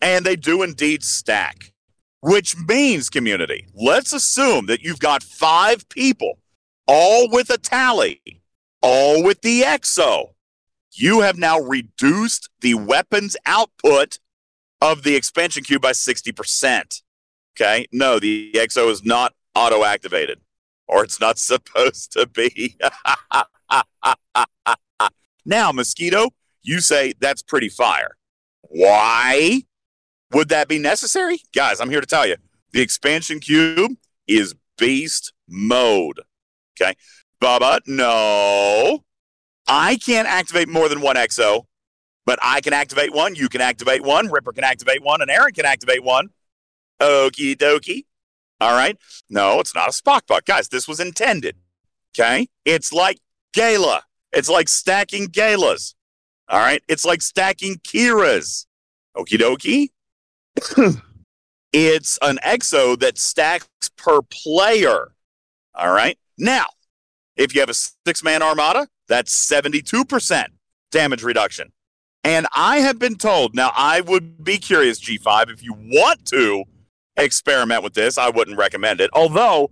And 0.00 0.24
they 0.24 0.36
do 0.36 0.62
indeed 0.62 1.04
stack, 1.04 1.71
which 2.22 2.56
means, 2.56 3.10
community, 3.10 3.66
let's 3.74 4.12
assume 4.12 4.66
that 4.66 4.80
you've 4.80 5.00
got 5.00 5.24
five 5.24 5.88
people, 5.88 6.38
all 6.86 7.28
with 7.28 7.50
a 7.50 7.58
tally, 7.58 8.22
all 8.80 9.24
with 9.24 9.42
the 9.42 9.62
EXO. 9.62 10.28
You 10.92 11.22
have 11.22 11.36
now 11.36 11.58
reduced 11.58 12.48
the 12.60 12.74
weapons 12.74 13.36
output 13.44 14.20
of 14.80 15.02
the 15.02 15.16
expansion 15.16 15.64
cube 15.64 15.82
by 15.82 15.92
60%. 15.92 17.02
Okay. 17.54 17.86
No, 17.92 18.20
the 18.20 18.52
EXO 18.54 18.88
is 18.90 19.04
not 19.04 19.34
auto 19.56 19.84
activated, 19.84 20.40
or 20.86 21.02
it's 21.02 21.20
not 21.20 21.38
supposed 21.38 22.12
to 22.12 22.28
be. 22.28 22.78
now, 25.44 25.72
Mosquito, 25.72 26.28
you 26.62 26.80
say 26.80 27.14
that's 27.18 27.42
pretty 27.42 27.68
fire. 27.68 28.16
Why 28.60 29.64
would 30.32 30.48
that 30.48 30.68
be 30.68 30.78
necessary? 30.78 31.40
Guys, 31.54 31.80
I'm 31.80 31.90
here 31.90 32.00
to 32.00 32.06
tell 32.06 32.26
you 32.26 32.36
the 32.72 32.80
expansion 32.80 33.40
cube 33.40 33.92
is 34.26 34.54
beast 34.78 35.32
mode. 35.48 36.20
Okay. 36.80 36.94
Bubba, 37.40 37.80
no. 37.86 39.04
I 39.66 39.96
can't 39.96 40.28
activate 40.28 40.68
more 40.68 40.88
than 40.88 41.00
one 41.00 41.16
XO, 41.16 41.66
but 42.24 42.38
I 42.42 42.60
can 42.60 42.72
activate 42.72 43.12
one. 43.12 43.34
You 43.34 43.48
can 43.48 43.60
activate 43.60 44.02
one. 44.02 44.30
Ripper 44.30 44.52
can 44.52 44.64
activate 44.64 45.02
one. 45.02 45.22
And 45.22 45.30
Aaron 45.30 45.52
can 45.52 45.64
activate 45.64 46.02
one. 46.02 46.30
Okie 47.00 47.56
dokie. 47.56 48.04
All 48.60 48.72
right. 48.72 48.96
No, 49.28 49.58
it's 49.58 49.74
not 49.74 49.88
a 49.88 49.92
Spock 49.92 50.26
buck. 50.26 50.44
Guys, 50.44 50.68
this 50.68 50.86
was 50.86 51.00
intended. 51.00 51.56
Okay. 52.16 52.48
It's 52.64 52.92
like 52.92 53.18
Gala. 53.52 54.04
It's 54.32 54.48
like 54.48 54.68
stacking 54.68 55.26
Galas. 55.26 55.94
All 56.48 56.60
right. 56.60 56.82
It's 56.88 57.04
like 57.04 57.22
stacking 57.22 57.76
Kiras. 57.76 58.66
Okie 59.16 59.38
dokie. 59.38 59.88
it's 61.72 62.18
an 62.22 62.38
EXO 62.44 62.98
that 63.00 63.18
stacks 63.18 63.66
per 63.96 64.20
player. 64.22 65.12
All 65.74 65.92
right. 65.92 66.18
Now, 66.38 66.66
if 67.36 67.54
you 67.54 67.60
have 67.60 67.70
a 67.70 67.74
six 67.74 68.22
man 68.22 68.42
armada, 68.42 68.88
that's 69.08 69.34
72% 69.50 70.44
damage 70.90 71.22
reduction. 71.22 71.72
And 72.24 72.46
I 72.54 72.78
have 72.78 72.98
been 72.98 73.16
told, 73.16 73.54
now 73.54 73.72
I 73.74 74.00
would 74.00 74.44
be 74.44 74.58
curious, 74.58 75.00
G5, 75.00 75.50
if 75.50 75.62
you 75.62 75.74
want 75.74 76.24
to 76.26 76.64
experiment 77.16 77.82
with 77.82 77.94
this, 77.94 78.16
I 78.16 78.30
wouldn't 78.30 78.56
recommend 78.56 79.00
it. 79.00 79.10
Although 79.12 79.70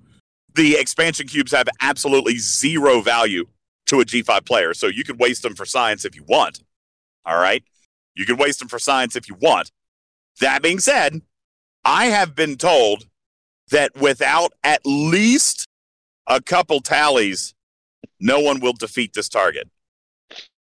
the 0.54 0.76
expansion 0.76 1.28
cubes 1.28 1.52
have 1.52 1.68
absolutely 1.80 2.38
zero 2.38 3.00
value 3.00 3.46
to 3.86 4.00
a 4.00 4.04
G5 4.04 4.44
player. 4.44 4.74
So 4.74 4.86
you 4.86 5.04
could 5.04 5.20
waste 5.20 5.42
them 5.42 5.54
for 5.54 5.64
science 5.64 6.04
if 6.04 6.16
you 6.16 6.24
want. 6.24 6.62
All 7.24 7.38
right. 7.38 7.62
You 8.14 8.26
can 8.26 8.36
waste 8.36 8.58
them 8.58 8.68
for 8.68 8.78
science 8.78 9.16
if 9.16 9.28
you 9.28 9.36
want. 9.40 9.70
That 10.40 10.62
being 10.62 10.78
said, 10.78 11.22
I 11.84 12.06
have 12.06 12.34
been 12.34 12.56
told 12.56 13.06
that 13.70 13.96
without 13.96 14.52
at 14.64 14.80
least 14.84 15.66
a 16.26 16.40
couple 16.40 16.80
tallies, 16.80 17.54
no 18.18 18.40
one 18.40 18.60
will 18.60 18.72
defeat 18.72 19.12
this 19.14 19.28
target 19.28 19.68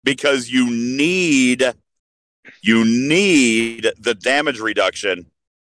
because 0.03 0.49
you 0.49 0.69
need 0.69 1.63
you 2.61 2.83
need 2.83 3.89
the 3.97 4.13
damage 4.13 4.59
reduction 4.59 5.27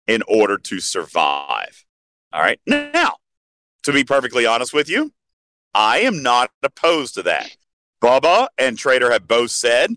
in 0.08 0.24
order 0.28 0.58
to 0.58 0.80
survive. 0.80 1.86
All 2.32 2.42
right. 2.42 2.60
Now, 2.66 3.16
to 3.84 3.92
be 3.92 4.04
perfectly 4.04 4.46
honest 4.46 4.74
with 4.74 4.90
you, 4.90 5.12
I 5.74 6.00
am 6.00 6.24
not 6.24 6.52
opposed 6.62 7.16
to 7.16 7.24
that. 7.24 7.56
Bubba 8.02 8.48
and 8.58 8.78
Trader 8.78 9.12
have 9.12 9.28
both 9.28 9.52
said, 9.52 9.92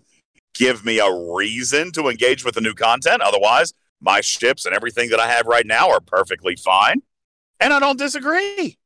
give 0.55 0.84
me 0.84 0.99
a 0.99 1.12
reason 1.12 1.92
to 1.92 2.09
engage 2.09 2.44
with 2.44 2.55
the 2.55 2.61
new 2.61 2.74
content. 2.74 3.20
Otherwise, 3.20 3.72
my 4.01 4.20
ships 4.20 4.66
and 4.66 4.74
everything 4.74 5.11
that 5.11 5.20
I 5.20 5.28
have 5.28 5.47
right 5.47 5.66
now 5.66 5.90
are 5.90 6.01
perfectly 6.01 6.57
fine. 6.57 7.03
And 7.61 7.72
I 7.72 7.80
don't 7.80 7.99
disagree. 7.99 8.78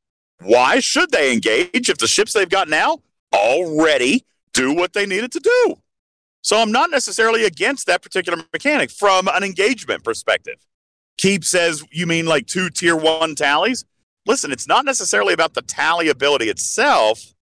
Why 0.42 0.80
should 0.80 1.10
they 1.10 1.32
engage 1.32 1.90
if 1.90 1.98
the 1.98 2.06
ships 2.06 2.32
they've 2.32 2.48
got 2.48 2.68
now 2.68 2.98
already 3.34 4.24
do 4.52 4.74
what 4.74 4.92
they 4.92 5.06
needed 5.06 5.32
to 5.32 5.40
do? 5.40 5.76
So 6.42 6.60
I'm 6.60 6.72
not 6.72 6.90
necessarily 6.90 7.44
against 7.44 7.86
that 7.86 8.02
particular 8.02 8.42
mechanic 8.52 8.90
from 8.90 9.28
an 9.28 9.44
engagement 9.44 10.04
perspective. 10.04 10.66
Keep 11.18 11.44
says, 11.44 11.84
you 11.90 12.06
mean 12.06 12.24
like 12.24 12.46
two 12.46 12.70
tier 12.70 12.96
one 12.96 13.34
tallies? 13.34 13.84
Listen, 14.24 14.52
it's 14.52 14.66
not 14.66 14.84
necessarily 14.84 15.34
about 15.34 15.54
the 15.54 15.62
tally 15.62 16.08
ability 16.08 16.48
itself. 16.48 17.34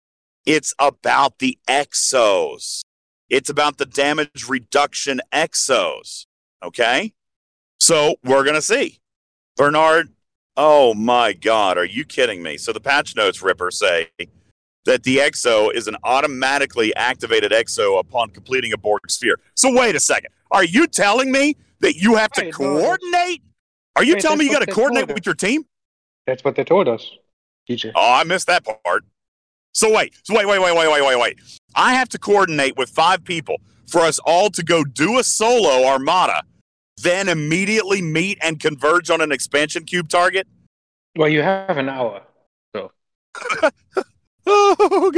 It's 0.46 0.72
about 0.78 1.40
the 1.40 1.58
exos. 1.68 2.82
It's 3.28 3.50
about 3.50 3.78
the 3.78 3.86
damage 3.86 4.46
reduction 4.48 5.20
exos. 5.32 6.26
Okay. 6.62 7.12
So 7.80 8.16
we're 8.24 8.44
going 8.44 8.54
to 8.56 8.62
see. 8.62 8.98
Bernard, 9.56 10.10
oh 10.56 10.94
my 10.94 11.32
God, 11.32 11.78
are 11.78 11.84
you 11.84 12.04
kidding 12.04 12.42
me? 12.42 12.56
So 12.56 12.72
the 12.72 12.80
patch 12.80 13.16
notes, 13.16 13.42
Ripper, 13.42 13.70
say 13.70 14.08
that 14.84 15.02
the 15.02 15.18
exo 15.18 15.72
is 15.72 15.88
an 15.88 15.96
automatically 16.04 16.94
activated 16.94 17.52
exo 17.52 17.98
upon 17.98 18.30
completing 18.30 18.72
a 18.72 18.78
Borg 18.78 19.10
sphere. 19.10 19.38
So 19.54 19.72
wait 19.72 19.96
a 19.96 20.00
second. 20.00 20.30
Are 20.50 20.64
you 20.64 20.86
telling 20.86 21.32
me 21.32 21.56
that 21.80 21.96
you 21.96 22.14
have 22.14 22.32
to 22.32 22.50
coordinate? 22.50 23.42
Are 23.96 24.04
you 24.04 24.14
Wait, 24.14 24.22
telling 24.22 24.38
me 24.38 24.44
you 24.44 24.52
got 24.52 24.60
to 24.60 24.72
coordinate 24.72 25.08
with 25.08 25.26
your 25.26 25.34
team? 25.34 25.64
That's 26.26 26.44
what 26.44 26.54
they 26.54 26.64
told 26.64 26.88
us, 26.88 27.10
DJ. 27.68 27.92
Oh, 27.94 28.12
I 28.14 28.24
missed 28.24 28.46
that 28.46 28.64
part. 28.64 29.04
So 29.72 29.92
wait, 29.94 30.14
so 30.22 30.34
wait, 30.34 30.46
wait, 30.46 30.60
wait, 30.60 30.76
wait, 30.76 30.88
wait, 30.90 31.02
wait, 31.02 31.20
wait. 31.20 31.38
I 31.74 31.94
have 31.94 32.08
to 32.10 32.18
coordinate 32.18 32.76
with 32.76 32.88
five 32.90 33.24
people 33.24 33.56
for 33.86 34.00
us 34.00 34.18
all 34.20 34.50
to 34.50 34.62
go 34.62 34.84
do 34.84 35.18
a 35.18 35.24
solo 35.24 35.86
armada, 35.86 36.42
then 37.02 37.28
immediately 37.28 38.00
meet 38.02 38.38
and 38.42 38.60
converge 38.60 39.10
on 39.10 39.20
an 39.20 39.32
expansion 39.32 39.84
cube 39.84 40.08
target. 40.08 40.46
Well, 41.16 41.28
you 41.28 41.42
have 41.42 41.76
an 41.78 41.88
hour. 41.88 42.22
Oh, 44.48 45.10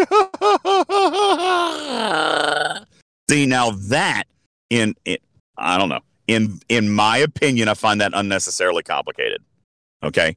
god! 2.78 2.86
See 3.30 3.46
now 3.46 3.70
that 3.88 4.24
in, 4.70 4.94
in 5.04 5.18
I 5.58 5.76
don't 5.76 5.90
know 5.90 6.00
in 6.26 6.60
in 6.68 6.90
my 6.90 7.18
opinion, 7.18 7.68
I 7.68 7.74
find 7.74 8.00
that 8.00 8.12
unnecessarily 8.14 8.82
complicated. 8.82 9.42
Okay, 10.02 10.36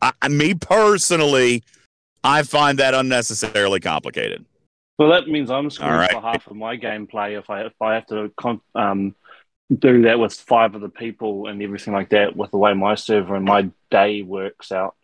I, 0.00 0.12
I- 0.22 0.28
me 0.28 0.54
personally, 0.54 1.64
I 2.22 2.44
find 2.44 2.78
that 2.78 2.94
unnecessarily 2.94 3.80
complicated. 3.80 4.44
Well, 4.98 5.10
that 5.10 5.26
means 5.26 5.50
I'm 5.50 5.70
screwed 5.70 5.90
All 5.90 5.96
right. 5.96 6.12
for 6.12 6.20
half 6.20 6.46
of 6.46 6.56
my 6.56 6.76
gameplay 6.76 7.38
if 7.38 7.50
I 7.50 7.62
if 7.62 7.72
I 7.80 7.94
have 7.94 8.06
to 8.06 8.30
con- 8.36 8.60
um, 8.74 9.14
do 9.76 10.02
that 10.02 10.18
with 10.18 10.34
five 10.34 10.74
other 10.74 10.88
people 10.88 11.46
and 11.46 11.62
everything 11.62 11.94
like 11.94 12.10
that 12.10 12.36
with 12.36 12.50
the 12.50 12.58
way 12.58 12.74
my 12.74 12.94
server 12.94 13.34
and 13.34 13.44
my 13.44 13.70
day 13.90 14.22
works 14.22 14.72
out. 14.72 14.96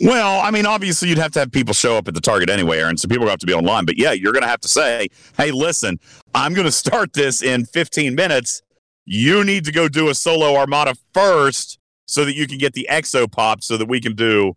Well, 0.00 0.40
I 0.40 0.50
mean, 0.50 0.64
obviously, 0.64 1.08
you'd 1.08 1.18
have 1.18 1.32
to 1.32 1.40
have 1.40 1.52
people 1.52 1.74
show 1.74 1.96
up 1.96 2.08
at 2.08 2.14
the 2.14 2.20
target 2.20 2.48
anyway, 2.48 2.78
Aaron. 2.78 2.96
So 2.96 3.08
people 3.08 3.28
have 3.28 3.38
to 3.40 3.46
be 3.46 3.52
online. 3.52 3.84
But 3.84 3.98
yeah, 3.98 4.12
you're 4.12 4.32
going 4.32 4.42
to 4.42 4.48
have 4.48 4.60
to 4.60 4.68
say, 4.68 5.08
"Hey, 5.36 5.50
listen, 5.50 6.00
I'm 6.34 6.54
going 6.54 6.64
to 6.64 6.72
start 6.72 7.12
this 7.12 7.42
in 7.42 7.66
15 7.66 8.14
minutes. 8.14 8.62
You 9.04 9.44
need 9.44 9.64
to 9.66 9.72
go 9.72 9.88
do 9.88 10.08
a 10.08 10.14
solo 10.14 10.56
armada 10.56 10.94
first, 11.12 11.78
so 12.06 12.24
that 12.24 12.34
you 12.34 12.46
can 12.46 12.58
get 12.58 12.72
the 12.72 12.88
exo 12.90 13.30
pop, 13.30 13.62
so 13.62 13.76
that 13.76 13.86
we 13.86 14.00
can 14.00 14.14
do." 14.14 14.56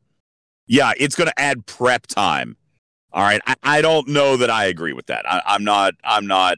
Yeah, 0.68 0.93
it's 0.97 1.16
going 1.16 1.28
to 1.28 1.39
add 1.39 1.66
prep 1.66 2.08
time. 2.08 2.56
All 3.12 3.22
right, 3.22 3.41
I, 3.45 3.56
I 3.62 3.82
don't 3.82 4.08
know 4.08 4.38
that 4.38 4.49
I 4.49 4.66
agree 4.66 4.93
with 4.93 5.08
that. 5.08 5.30
I, 5.30 5.41
I'm 5.45 5.64
not. 5.64 5.93
I'm 6.03 6.28
not. 6.28 6.58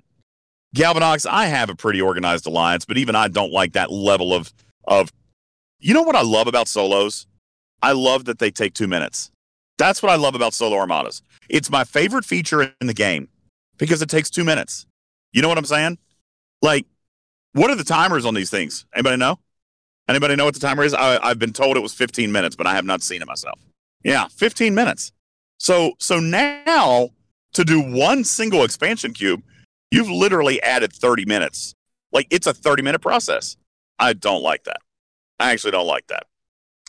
Galvanox, 0.75 1.25
I 1.29 1.47
have 1.47 1.69
a 1.69 1.75
pretty 1.75 2.01
organized 2.01 2.45
alliance, 2.45 2.85
but 2.85 2.97
even 2.97 3.15
I 3.15 3.27
don't 3.27 3.51
like 3.51 3.73
that 3.73 3.91
level 3.91 4.33
of 4.33 4.53
of. 4.87 5.11
You 5.79 5.93
know 5.93 6.01
what 6.01 6.15
I 6.15 6.23
love 6.23 6.47
about 6.47 6.67
solos? 6.67 7.27
I 7.83 7.91
love 7.91 8.25
that 8.25 8.39
they 8.39 8.49
take 8.49 8.73
two 8.73 8.87
minutes. 8.87 9.31
That's 9.77 10.01
what 10.01 10.11
I 10.11 10.15
love 10.15 10.33
about 10.33 10.55
solo 10.55 10.77
armadas. 10.77 11.21
It's 11.49 11.69
my 11.69 11.83
favorite 11.83 12.25
feature 12.25 12.73
in 12.81 12.87
the 12.87 12.93
game 12.93 13.29
because 13.77 14.01
it 14.01 14.09
takes 14.09 14.29
two 14.29 14.43
minutes. 14.43 14.87
You 15.33 15.41
know 15.41 15.47
what 15.47 15.57
I'm 15.59 15.65
saying? 15.65 15.99
Like, 16.61 16.87
what 17.53 17.69
are 17.69 17.75
the 17.75 17.83
timers 17.83 18.25
on 18.25 18.33
these 18.33 18.49
things? 18.49 18.85
Anybody 18.93 19.17
know? 19.17 19.39
Anybody 20.07 20.35
know 20.35 20.45
what 20.45 20.53
the 20.53 20.59
timer 20.59 20.83
is? 20.83 20.93
I, 20.93 21.17
I've 21.23 21.37
been 21.37 21.53
told 21.53 21.77
it 21.77 21.81
was 21.81 21.93
15 21.93 22.31
minutes, 22.31 22.55
but 22.55 22.65
I 22.65 22.73
have 22.75 22.85
not 22.85 23.01
seen 23.01 23.21
it 23.21 23.27
myself. 23.27 23.59
Yeah, 24.03 24.27
15 24.29 24.73
minutes. 24.73 25.11
So, 25.57 25.93
so 25.99 26.19
now 26.19 27.09
to 27.53 27.63
do 27.63 27.81
one 27.81 28.23
single 28.23 28.63
expansion 28.63 29.13
cube, 29.13 29.43
you've 29.91 30.09
literally 30.09 30.61
added 30.61 30.93
30 30.93 31.25
minutes. 31.25 31.73
Like, 32.11 32.27
it's 32.29 32.47
a 32.47 32.53
30 32.53 32.83
minute 32.83 33.01
process. 33.01 33.57
I 33.99 34.13
don't 34.13 34.41
like 34.43 34.63
that. 34.65 34.77
I 35.39 35.51
actually 35.51 35.71
don't 35.71 35.87
like 35.87 36.07
that. 36.07 36.23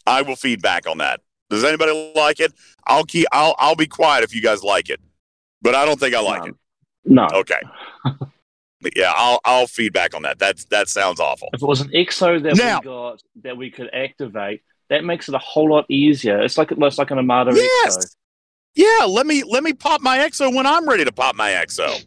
I 0.07 0.23
will 0.23 0.37
feedback 0.37 0.87
on 0.89 0.99
that. 0.99 1.21
Does 1.51 1.65
anybody 1.65 2.13
like 2.15 2.41
it? 2.41 2.53
I'll 2.87 3.05
keep. 3.05 3.27
I'll. 3.33 3.55
I'll 3.59 3.75
be 3.77 3.87
quiet 3.87 4.23
if 4.25 4.35
you 4.35 4.43
guys 4.43 4.63
like 4.63 4.91
it, 4.91 5.01
but 5.63 5.75
I 5.75 5.85
don't 5.87 5.99
think 5.99 6.15
I 6.15 6.21
like 6.21 6.43
Um, 6.43 6.49
it. 6.51 6.55
No. 7.05 7.27
Okay. 7.33 7.61
Yeah, 8.95 9.13
I'll. 9.17 9.41
I'll 9.45 9.67
feedback 9.67 10.15
on 10.15 10.23
that. 10.23 10.39
That's 10.39 10.67
that 10.67 10.89
sounds 10.89 11.19
awful. 11.19 11.49
If 11.53 11.61
it 11.63 11.67
was 11.67 11.81
an 11.81 11.89
exo 11.89 12.41
that 12.45 12.57
Now- 12.57 12.79
we 12.79 12.85
got 12.85 13.23
that 13.43 13.57
we 13.57 13.71
could 13.73 13.91
activate, 13.93 14.63
that 14.89 15.03
makes 15.03 15.29
it 15.29 15.35
a 15.35 15.39
whole 15.39 15.69
lot 15.71 15.85
easier. 15.89 16.41
It's 16.43 16.57
like 16.57 16.71
it's 16.71 16.97
like 16.99 17.11
an 17.11 17.19
Armada 17.19 17.51
exo. 17.51 17.57
Yes. 17.57 18.17
Yeah. 18.77 19.07
Let 19.07 19.27
me. 19.27 19.43
Let 19.43 19.65
me 19.65 19.73
pop 19.73 20.01
my 20.01 20.19
exo 20.19 20.55
when 20.55 20.65
I'm 20.65 20.89
ready 20.89 21.05
to 21.05 21.11
pop 21.11 21.35
my 21.35 21.51
exo. 21.51 22.05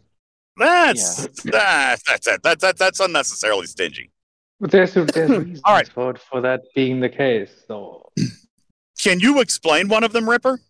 That's 0.56 1.26
that's 1.26 1.42
that's 1.42 2.02
that's 2.04 2.40
that's 2.42 2.60
that's, 2.62 2.78
that's 2.78 3.00
unnecessarily 3.00 3.66
stingy. 3.66 4.10
But 4.60 4.70
there's, 4.70 4.94
there's 4.94 5.16
reasons 5.16 5.60
All 5.64 5.74
right. 5.74 5.88
for, 5.88 6.14
for 6.14 6.40
that 6.40 6.60
being 6.74 7.00
the 7.00 7.08
case. 7.08 7.50
So, 7.66 8.12
Can 9.02 9.18
you 9.18 9.40
explain 9.40 9.88
one 9.88 10.04
of 10.04 10.12
them, 10.12 10.28
Ripper? 10.28 10.60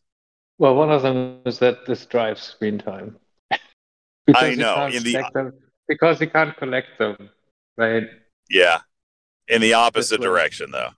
well, 0.59 0.75
one 0.77 0.91
of 0.91 1.03
them 1.03 1.41
is 1.45 1.59
that 1.59 1.85
this 1.87 2.07
drives 2.07 2.41
screen 2.41 2.79
time. 2.79 3.17
I 4.35 4.55
know, 4.55 4.87
in 4.87 5.03
the- 5.03 5.23
them- 5.35 5.53
because 5.89 6.21
you 6.23 6.31
can't 6.31 6.57
collect 6.57 6.99
them, 6.99 7.29
right? 7.77 8.05
Yeah. 8.49 8.79
In 9.49 9.61
the 9.61 9.75
opposite 9.75 10.21
way. 10.21 10.27
direction, 10.27 10.71
though. 10.71 10.91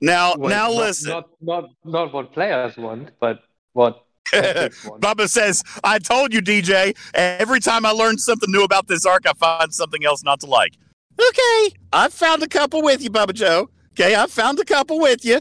Now, 0.00 0.36
Well, 0.36 0.50
now 0.50 0.68
not- 0.68 0.74
listen. 0.76 1.10
Not, 1.10 1.24
not, 1.40 1.64
not 1.84 2.12
what 2.12 2.32
players 2.32 2.76
want, 2.76 3.10
but 3.18 3.40
what 3.72 3.94
players 3.94 4.04
want. 4.04 4.05
Bubba 5.00 5.28
says, 5.28 5.62
I 5.84 5.98
told 5.98 6.32
you, 6.34 6.40
DJ, 6.40 6.96
every 7.14 7.60
time 7.60 7.86
I 7.86 7.90
learn 7.90 8.18
something 8.18 8.50
new 8.50 8.64
about 8.64 8.88
this 8.88 9.04
arc, 9.06 9.26
I 9.26 9.32
find 9.34 9.72
something 9.72 10.04
else 10.04 10.22
not 10.24 10.40
to 10.40 10.46
like. 10.46 10.74
Okay, 11.18 11.76
I've 11.92 12.12
found 12.12 12.42
a 12.42 12.48
couple 12.48 12.82
with 12.82 13.02
you, 13.02 13.10
Bubba 13.10 13.32
Joe. 13.32 13.70
Okay, 13.92 14.14
I've 14.14 14.30
found 14.30 14.58
a 14.60 14.64
couple 14.64 14.98
with 15.00 15.24
you. 15.24 15.40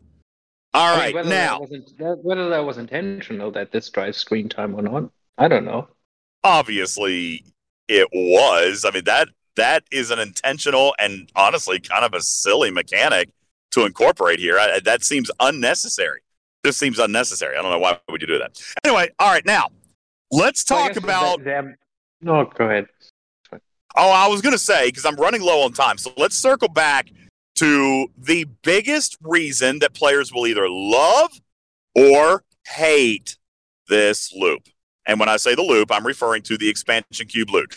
All 0.73 0.87
I 0.87 0.91
mean, 0.91 0.99
right, 0.99 1.15
whether 1.15 1.29
now, 1.29 1.53
that 1.53 1.61
wasn't, 1.61 1.97
that, 1.97 2.19
whether 2.21 2.49
that 2.49 2.65
was 2.65 2.77
intentional 2.77 3.51
that 3.51 3.71
this 3.71 3.89
drives 3.89 4.17
screen 4.17 4.49
time 4.49 4.75
or 4.75 4.81
not, 4.81 5.09
I 5.37 5.47
don't 5.47 5.65
know. 5.65 5.87
obviously 6.43 7.43
it 7.87 8.07
was. 8.13 8.85
I 8.85 8.91
mean, 8.91 9.03
that 9.05 9.29
that 9.55 9.83
is 9.91 10.11
an 10.11 10.19
intentional 10.19 10.95
and 10.99 11.29
honestly 11.35 11.79
kind 11.79 12.05
of 12.05 12.13
a 12.13 12.21
silly 12.21 12.71
mechanic 12.71 13.29
to 13.71 13.85
incorporate 13.85 14.39
here. 14.39 14.57
I, 14.59 14.79
that 14.81 15.03
seems 15.03 15.31
unnecessary. 15.39 16.21
This 16.65 16.77
seems 16.77 16.97
unnecessary. 16.97 17.55
I 17.55 17.61
don't 17.61 17.69
know 17.69 17.77
why 17.77 17.99
would 18.09 18.21
you 18.21 18.27
do 18.27 18.39
that. 18.39 18.59
Anyway, 18.83 19.11
all 19.19 19.31
right, 19.31 19.45
now 19.45 19.67
let's 20.31 20.63
talk 20.63 20.95
about 20.95 21.39
No, 22.21 22.49
go 22.57 22.65
ahead. 22.65 22.87
Oh, 23.95 24.09
I 24.09 24.27
was 24.27 24.41
going 24.41 24.53
to 24.53 24.59
say, 24.59 24.87
because 24.87 25.05
I'm 25.05 25.15
running 25.15 25.41
low 25.41 25.61
on 25.61 25.73
time. 25.73 25.99
So 25.99 26.11
let's 26.17 26.35
circle 26.35 26.67
back 26.67 27.11
to 27.57 28.07
the 28.17 28.45
biggest 28.63 29.15
reason 29.21 29.77
that 29.79 29.93
players 29.93 30.33
will 30.33 30.47
either 30.47 30.67
love 30.67 31.29
or 31.95 32.43
hate 32.67 33.37
this 33.87 34.33
loop. 34.33 34.63
And 35.05 35.19
when 35.19 35.29
I 35.29 35.37
say 35.37 35.53
the 35.53 35.61
loop, 35.61 35.91
I'm 35.91 36.05
referring 36.05 36.41
to 36.43 36.57
the 36.57 36.67
expansion 36.67 37.27
cube 37.27 37.51
loop. 37.51 37.73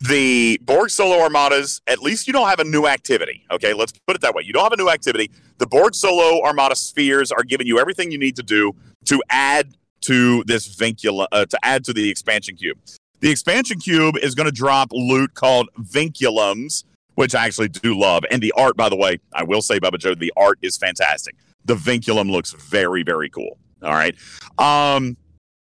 The 0.00 0.58
Borg 0.62 0.90
Solo 0.90 1.20
Armadas, 1.20 1.80
at 1.86 2.00
least 2.00 2.26
you 2.26 2.32
don't 2.32 2.48
have 2.48 2.58
a 2.58 2.64
new 2.64 2.88
activity. 2.88 3.46
Okay, 3.52 3.72
let's 3.72 3.92
put 4.04 4.16
it 4.16 4.22
that 4.22 4.34
way. 4.34 4.42
You 4.42 4.52
don't 4.52 4.64
have 4.64 4.72
a 4.72 4.76
new 4.76 4.90
activity. 4.90 5.30
The 5.58 5.66
Borg 5.66 5.94
Solo 5.94 6.42
Armada 6.42 6.76
spheres 6.76 7.32
are 7.32 7.42
giving 7.42 7.66
you 7.66 7.78
everything 7.78 8.10
you 8.10 8.18
need 8.18 8.36
to 8.36 8.42
do 8.42 8.74
to 9.06 9.22
add 9.30 9.74
to 10.02 10.44
this 10.44 10.74
vincula, 10.76 11.26
uh, 11.32 11.46
to 11.46 11.58
add 11.62 11.84
to 11.84 11.92
the 11.92 12.10
expansion 12.10 12.56
cube. 12.56 12.78
The 13.20 13.30
expansion 13.30 13.78
cube 13.78 14.16
is 14.18 14.34
going 14.34 14.46
to 14.46 14.52
drop 14.52 14.90
loot 14.92 15.34
called 15.34 15.68
vinculums, 15.80 16.84
which 17.14 17.34
I 17.34 17.46
actually 17.46 17.68
do 17.68 17.98
love. 17.98 18.24
And 18.30 18.42
the 18.42 18.52
art, 18.56 18.76
by 18.76 18.88
the 18.88 18.96
way, 18.96 19.18
I 19.34 19.42
will 19.42 19.62
say, 19.62 19.80
Bubba 19.80 19.98
Joe, 19.98 20.14
the 20.14 20.32
art 20.36 20.58
is 20.60 20.76
fantastic. 20.76 21.34
The 21.64 21.74
vinculum 21.74 22.30
looks 22.30 22.52
very, 22.52 23.02
very 23.02 23.30
cool. 23.30 23.58
All 23.82 23.92
right. 23.94 24.14
Um, 24.58 25.16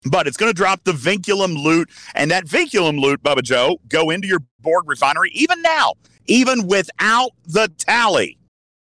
but 0.06 0.28
it's 0.28 0.38
going 0.38 0.50
to 0.50 0.56
drop 0.56 0.84
the 0.84 0.92
vinculum 0.94 1.62
loot, 1.62 1.90
and 2.16 2.32
that 2.32 2.46
vinculum 2.46 3.00
loot, 3.00 3.22
Bubba 3.24 3.44
Joe, 3.44 3.80
go 3.88 4.10
into 4.10 4.28
your 4.28 4.40
Borg 4.62 4.88
refinery. 4.88 5.32
Even 5.34 5.62
now, 5.62 5.94
even 6.26 6.68
without 6.68 7.32
the 7.46 7.70
tally, 7.78 8.38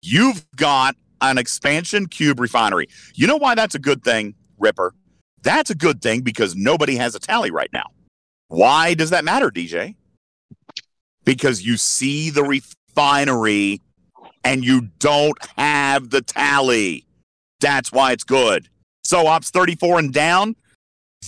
you've 0.06 0.46
got 0.56 0.96
an 1.22 1.38
expansion 1.38 2.08
cube 2.08 2.40
refinery. 2.40 2.88
You 3.14 3.28
know 3.28 3.38
why 3.38 3.56
that's 3.56 3.76
a 3.76 3.80
good 3.80 4.04
thing, 4.04 4.36
Ripper? 4.60 4.94
That's 5.42 5.70
a 5.70 5.76
good 5.76 6.02
thing 6.02 6.22
because 6.22 6.56
nobody 6.56 6.96
has 6.96 7.16
a 7.16 7.20
tally 7.20 7.52
right 7.52 7.70
now. 7.72 7.86
Why 8.48 8.94
does 8.94 9.10
that 9.10 9.24
matter, 9.24 9.50
DJ? 9.50 9.96
Because 11.24 11.66
you 11.66 11.78
see 11.78 12.30
the 12.30 12.44
refinery 12.44 13.82
and 14.44 14.64
you 14.64 14.90
don't 15.00 15.38
have 15.58 16.12
the 16.12 16.22
tally. 16.22 17.06
That's 17.60 17.92
why 17.92 18.12
it's 18.12 18.24
good. 18.24 18.70
So 19.04 19.28
ops 19.28 19.50
34 19.50 20.00
and 20.00 20.14
down, 20.14 20.56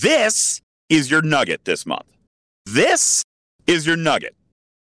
this 0.00 0.60
is 0.88 1.10
your 1.10 1.22
nugget 1.22 1.64
this 1.64 1.86
month. 1.86 2.06
This 2.66 3.24
is 3.66 3.86
your 3.86 3.96
nugget. 3.96 4.36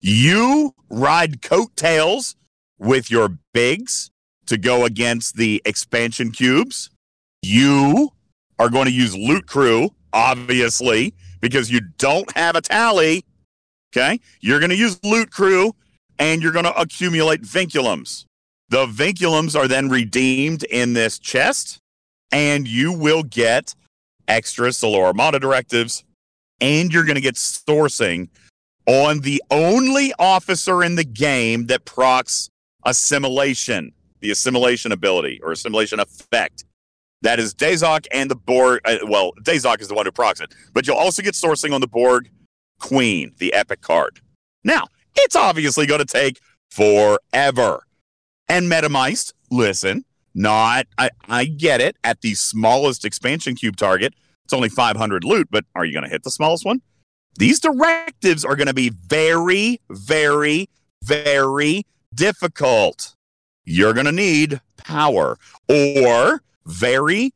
You 0.02 0.74
ride 0.90 1.42
coattails 1.42 2.36
with 2.80 3.12
your 3.12 3.38
bigs 3.54 4.10
to 4.48 4.58
go 4.58 4.86
against 4.86 5.36
the 5.36 5.62
expansion 5.66 6.32
cubes. 6.32 6.90
You 7.42 8.10
are 8.58 8.70
going 8.70 8.86
to 8.86 8.92
use 8.92 9.16
Loot 9.16 9.46
Crew, 9.46 9.92
obviously, 10.12 11.14
because 11.42 11.72
you 11.72 11.82
don't 11.98 12.36
have 12.36 12.56
a 12.56 12.62
tally. 12.62 13.24
Okay. 13.96 14.20
You're 14.42 14.60
going 14.60 14.72
to 14.72 14.78
use 14.78 15.00
Loot 15.04 15.32
Crew 15.32 15.74
and 16.20 16.44
you're 16.44 16.52
going 16.52 16.66
to 16.66 16.80
accumulate 16.80 17.42
vinculums. 17.42 18.26
The 18.70 18.86
vinculums 18.86 19.56
are 19.56 19.68
then 19.68 19.90
redeemed 19.90 20.64
in 20.64 20.94
this 20.94 21.18
chest, 21.18 21.80
and 22.32 22.68
you 22.68 22.94
will 22.94 23.24
get 23.24 23.74
extra 24.28 24.72
Solo 24.72 25.02
Armada 25.02 25.40
directives, 25.40 26.04
and 26.62 26.94
you're 26.94 27.06
going 27.06 27.16
to 27.16 27.22
get 27.22 27.36
sourcing 27.36 28.28
on 28.86 29.22
the 29.22 29.42
only 29.50 30.14
officer 30.20 30.84
in 30.84 30.96
the 30.96 31.04
game 31.04 31.66
that 31.68 31.86
procs 31.86 32.50
assimilation, 32.86 33.92
the 34.20 34.32
assimilation 34.32 34.92
ability 34.92 35.40
or 35.44 35.52
assimilation 35.52 36.00
effect. 36.00 36.66
That 37.22 37.40
is 37.40 37.54
Dazok 37.54 38.08
and 38.12 38.32
the 38.32 38.36
Borg. 38.36 38.82
Uh, 38.86 38.98
well, 39.04 39.34
Dazok 39.44 39.82
is 39.82 39.90
the 39.90 39.94
one 39.94 40.06
who 40.06 40.12
procs 40.12 40.40
it, 40.40 40.54
but 40.74 40.88
you'll 40.88 40.98
also 40.98 41.22
get 41.22 41.34
sourcing 41.34 41.74
on 41.74 41.82
the 41.82 41.88
Borg 41.88 42.30
Queen, 42.80 43.34
the 43.40 43.54
epic 43.54 43.82
card. 43.82 44.22
Now, 44.64 44.88
it's 45.16 45.36
obviously 45.36 45.86
going 45.86 46.00
to 46.00 46.06
take 46.06 46.40
forever. 46.72 47.86
And 48.48 48.72
Metamist, 48.72 49.34
listen, 49.52 50.06
not, 50.34 50.88
I, 50.98 51.10
I 51.28 51.46
get 51.46 51.82
it. 51.82 51.98
At 52.04 52.22
the 52.22 52.36
smallest 52.36 53.06
expansion 53.06 53.56
cube 53.56 53.76
target, 53.76 54.14
it's 54.46 54.54
only 54.54 54.70
500 54.70 55.24
loot, 55.24 55.50
but 55.52 55.66
are 55.76 55.86
you 55.86 55.94
going 55.94 56.06
to 56.06 56.10
hit 56.10 56.24
the 56.24 56.32
smallest 56.32 56.66
one? 56.66 56.82
These 57.38 57.60
directives 57.60 58.44
are 58.44 58.56
going 58.56 58.68
to 58.68 58.74
be 58.74 58.90
very, 58.90 59.80
very, 59.90 60.70
very 61.04 61.86
difficult. 62.14 63.16
You're 63.66 63.94
going 63.94 64.06
to 64.06 64.12
need 64.12 64.62
power 64.78 65.38
or 65.68 66.42
very 66.66 67.34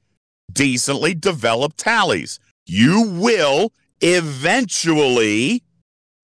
decently 0.52 1.14
developed 1.14 1.78
tallies. 1.78 2.40
You 2.66 3.04
will 3.10 3.72
eventually 4.02 5.64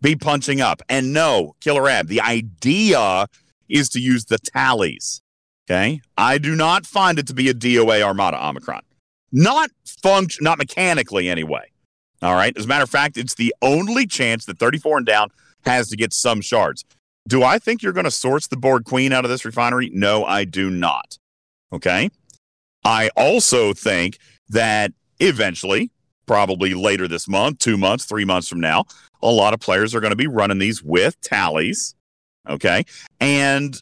be 0.02 0.16
punching 0.16 0.62
up. 0.62 0.82
And 0.90 1.14
no, 1.14 1.56
Killer 1.60 1.90
Ab, 1.90 2.08
the 2.08 2.22
idea 2.22 3.28
is 3.68 3.90
to 3.90 4.00
use 4.00 4.26
the 4.26 4.38
tallies. 4.40 5.22
Okay. 5.70 6.02
I 6.18 6.38
do 6.38 6.56
not 6.56 6.86
find 6.86 7.20
it 7.20 7.28
to 7.28 7.34
be 7.34 7.50
a 7.50 7.54
DOA 7.54 8.02
Armada 8.02 8.44
Omicron. 8.44 8.82
Not 9.32 9.70
function, 10.02 10.44
not 10.44 10.58
mechanically 10.58 11.30
anyway. 11.30 11.72
All 12.22 12.34
right. 12.34 12.58
As 12.58 12.66
a 12.66 12.68
matter 12.68 12.84
of 12.84 12.90
fact, 12.90 13.18
it's 13.18 13.36
the 13.36 13.54
only 13.62 14.08
chance 14.08 14.46
that 14.46 14.58
34 14.58 14.98
and 14.98 15.06
down 15.06 15.30
has 15.66 15.90
to 15.90 15.96
get 15.96 16.14
some 16.14 16.42
shards. 16.42 16.86
Do 17.30 17.44
I 17.44 17.60
think 17.60 17.84
you're 17.84 17.94
going 17.94 18.06
to 18.06 18.12
source 18.12 18.48
the 18.48 18.58
Borg 18.58 18.86
Queen 18.86 19.14
out 19.14 19.24
of 19.24 19.30
this 19.30 19.46
refinery? 19.46 19.92
No, 19.94 20.26
I 20.26 20.46
do 20.46 20.72
not. 20.72 21.20
Okay. 21.72 22.10
I 22.84 23.12
also 23.16 23.72
think 23.72 24.18
that 24.50 24.94
eventually, 25.20 25.92
probably 26.26 26.74
later 26.74 27.08
this 27.08 27.28
month, 27.28 27.60
two 27.60 27.78
months, 27.78 28.06
three 28.06 28.26
months 28.26 28.48
from 28.48 28.60
now, 28.60 28.86
a 29.22 29.30
lot 29.30 29.54
of 29.54 29.60
players 29.60 29.94
are 29.94 30.00
going 30.00 30.10
to 30.10 30.16
be 30.16 30.26
running 30.26 30.58
these 30.58 30.82
with 30.82 31.22
tallies. 31.22 31.94
Okay. 32.50 32.84
And 33.20 33.80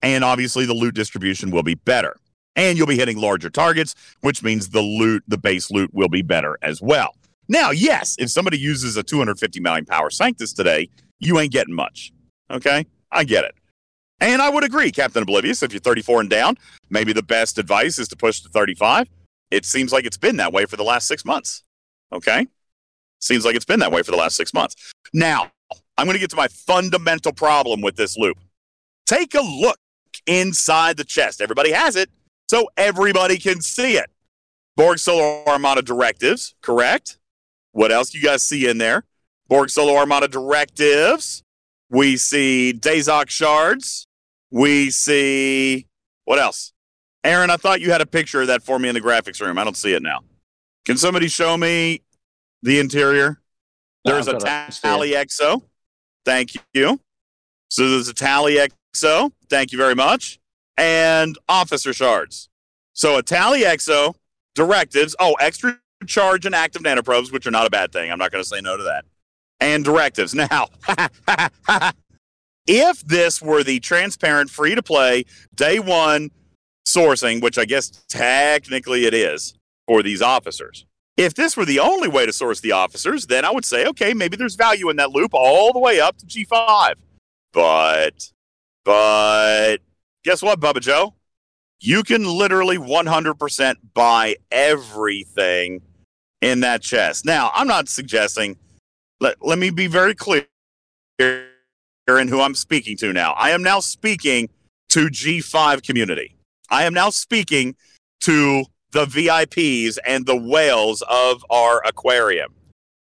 and 0.00 0.24
obviously 0.24 0.64
the 0.64 0.72
loot 0.72 0.94
distribution 0.94 1.50
will 1.50 1.62
be 1.62 1.74
better. 1.74 2.16
And 2.54 2.78
you'll 2.78 2.86
be 2.86 2.96
hitting 2.96 3.18
larger 3.18 3.50
targets, 3.50 3.94
which 4.22 4.42
means 4.42 4.70
the 4.70 4.80
loot, 4.80 5.22
the 5.28 5.36
base 5.36 5.70
loot 5.70 5.92
will 5.92 6.08
be 6.08 6.22
better 6.22 6.56
as 6.62 6.80
well. 6.80 7.14
Now, 7.46 7.72
yes, 7.72 8.16
if 8.18 8.30
somebody 8.30 8.58
uses 8.58 8.96
a 8.96 9.02
250 9.02 9.60
million 9.60 9.84
power 9.84 10.08
Sanctus 10.08 10.54
today, 10.54 10.88
you 11.18 11.38
ain't 11.38 11.52
getting 11.52 11.74
much. 11.74 12.14
Okay? 12.50 12.86
I 13.10 13.24
get 13.24 13.44
it. 13.44 13.54
And 14.20 14.40
I 14.40 14.48
would 14.48 14.64
agree, 14.64 14.90
Captain 14.90 15.22
Oblivious, 15.22 15.62
if 15.62 15.72
you're 15.72 15.80
34 15.80 16.22
and 16.22 16.30
down, 16.30 16.56
maybe 16.88 17.12
the 17.12 17.22
best 17.22 17.58
advice 17.58 17.98
is 17.98 18.08
to 18.08 18.16
push 18.16 18.40
to 18.40 18.48
35. 18.48 19.08
It 19.50 19.64
seems 19.64 19.92
like 19.92 20.06
it's 20.06 20.16
been 20.16 20.36
that 20.36 20.52
way 20.52 20.64
for 20.64 20.76
the 20.76 20.84
last 20.84 21.06
six 21.06 21.24
months. 21.24 21.62
Okay? 22.12 22.46
Seems 23.20 23.44
like 23.44 23.54
it's 23.54 23.64
been 23.64 23.80
that 23.80 23.92
way 23.92 24.02
for 24.02 24.10
the 24.10 24.16
last 24.16 24.36
six 24.36 24.54
months. 24.54 24.92
Now, 25.12 25.50
I'm 25.98 26.06
going 26.06 26.14
to 26.14 26.20
get 26.20 26.30
to 26.30 26.36
my 26.36 26.48
fundamental 26.48 27.32
problem 27.32 27.80
with 27.80 27.96
this 27.96 28.16
loop. 28.16 28.38
Take 29.06 29.34
a 29.34 29.40
look 29.40 29.78
inside 30.26 30.96
the 30.96 31.04
chest. 31.04 31.40
Everybody 31.40 31.72
has 31.72 31.96
it, 31.96 32.10
so 32.48 32.68
everybody 32.76 33.38
can 33.38 33.60
see 33.60 33.96
it. 33.96 34.10
Borg 34.76 34.98
Solo 34.98 35.44
Armada 35.46 35.80
directives, 35.80 36.54
correct? 36.60 37.18
What 37.72 37.92
else 37.92 38.14
you 38.14 38.22
guys 38.22 38.42
see 38.42 38.68
in 38.68 38.78
there? 38.78 39.04
Borg 39.48 39.70
Solo 39.70 39.96
Armada 39.96 40.28
directives. 40.28 41.42
We 41.90 42.16
see 42.16 42.74
Dazok 42.76 43.28
shards. 43.28 44.06
We 44.50 44.90
see 44.90 45.86
what 46.24 46.38
else? 46.38 46.72
Aaron, 47.24 47.50
I 47.50 47.56
thought 47.56 47.80
you 47.80 47.90
had 47.90 48.00
a 48.00 48.06
picture 48.06 48.42
of 48.42 48.48
that 48.48 48.62
for 48.62 48.78
me 48.78 48.88
in 48.88 48.94
the 48.94 49.00
graphics 49.00 49.40
room. 49.40 49.58
I 49.58 49.64
don't 49.64 49.76
see 49.76 49.92
it 49.92 50.02
now. 50.02 50.20
Can 50.84 50.96
somebody 50.96 51.28
show 51.28 51.56
me 51.56 52.02
the 52.62 52.78
interior? 52.78 53.40
There's 54.04 54.28
a 54.28 54.38
Tally 54.38 55.12
EXO. 55.12 55.62
Thank 56.24 56.52
you. 56.74 57.00
So 57.68 57.90
there's 57.90 58.08
a 58.08 58.14
Tally 58.14 58.56
EXO. 58.56 59.32
Thank 59.50 59.72
you 59.72 59.78
very 59.78 59.94
much. 59.96 60.38
And 60.78 61.36
officer 61.48 61.92
shards. 61.92 62.48
So 62.92 63.18
a 63.18 63.22
Tally 63.22 63.62
EXO, 63.62 64.14
directives. 64.54 65.16
Oh, 65.18 65.34
extra 65.40 65.80
charge 66.06 66.46
and 66.46 66.54
active 66.54 66.82
nanoprobes, 66.82 67.32
which 67.32 67.46
are 67.46 67.50
not 67.50 67.66
a 67.66 67.70
bad 67.70 67.92
thing. 67.92 68.12
I'm 68.12 68.18
not 68.18 68.30
going 68.30 68.42
to 68.42 68.48
say 68.48 68.60
no 68.60 68.76
to 68.76 68.82
that. 68.84 69.04
And 69.60 69.84
directives. 69.84 70.34
Now, 70.50 70.68
if 72.66 73.00
this 73.02 73.40
were 73.40 73.62
the 73.62 73.80
transparent, 73.80 74.50
free 74.50 74.74
to 74.74 74.82
play, 74.82 75.24
day 75.54 75.78
one 75.78 76.30
sourcing, 76.86 77.40
which 77.42 77.58
I 77.58 77.64
guess 77.64 77.88
technically 78.08 79.06
it 79.06 79.14
is 79.14 79.54
for 79.86 80.02
these 80.02 80.20
officers, 80.20 80.84
if 81.16 81.34
this 81.34 81.56
were 81.56 81.64
the 81.64 81.80
only 81.80 82.08
way 82.08 82.26
to 82.26 82.32
source 82.32 82.60
the 82.60 82.72
officers, 82.72 83.26
then 83.26 83.44
I 83.44 83.50
would 83.50 83.64
say, 83.64 83.86
okay, 83.86 84.12
maybe 84.12 84.36
there's 84.36 84.54
value 84.54 84.90
in 84.90 84.96
that 84.96 85.10
loop 85.10 85.32
all 85.32 85.72
the 85.72 85.78
way 85.78 85.98
up 86.00 86.18
to 86.18 86.26
G5. 86.26 86.94
But, 87.52 88.32
but 88.84 89.78
guess 90.24 90.42
what, 90.42 90.60
Bubba 90.60 90.80
Joe? 90.80 91.14
You 91.80 92.02
can 92.02 92.24
literally 92.24 92.78
100% 92.78 93.76
buy 93.94 94.36
everything 94.50 95.82
in 96.42 96.60
that 96.60 96.82
chest. 96.82 97.24
Now, 97.24 97.50
I'm 97.54 97.66
not 97.66 97.88
suggesting, 97.88 98.56
let, 99.20 99.36
let 99.44 99.58
me 99.58 99.70
be 99.70 99.86
very 99.86 100.14
clear 100.14 100.46
here 101.18 101.48
in 102.08 102.28
who 102.28 102.40
I'm 102.40 102.54
speaking 102.54 102.96
to 102.98 103.12
now. 103.12 103.32
I 103.32 103.50
am 103.50 103.62
now 103.62 103.80
speaking 103.80 104.48
to 104.90 105.06
G5 105.06 105.82
community. 105.82 106.36
I 106.70 106.84
am 106.84 106.94
now 106.94 107.10
speaking 107.10 107.76
to 108.22 108.64
the 108.92 109.06
VIPs 109.06 109.98
and 110.06 110.26
the 110.26 110.36
whales 110.36 111.02
of 111.08 111.44
our 111.50 111.82
aquarium. 111.84 112.54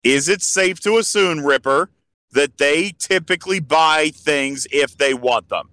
Is 0.02 0.28
it 0.28 0.42
safe 0.42 0.80
to 0.80 0.98
assume, 0.98 1.44
Ripper, 1.44 1.90
that 2.32 2.58
they 2.58 2.92
typically 2.98 3.60
buy 3.60 4.10
things 4.14 4.66
if 4.70 4.96
they 4.96 5.14
want 5.14 5.48
them? 5.48 5.68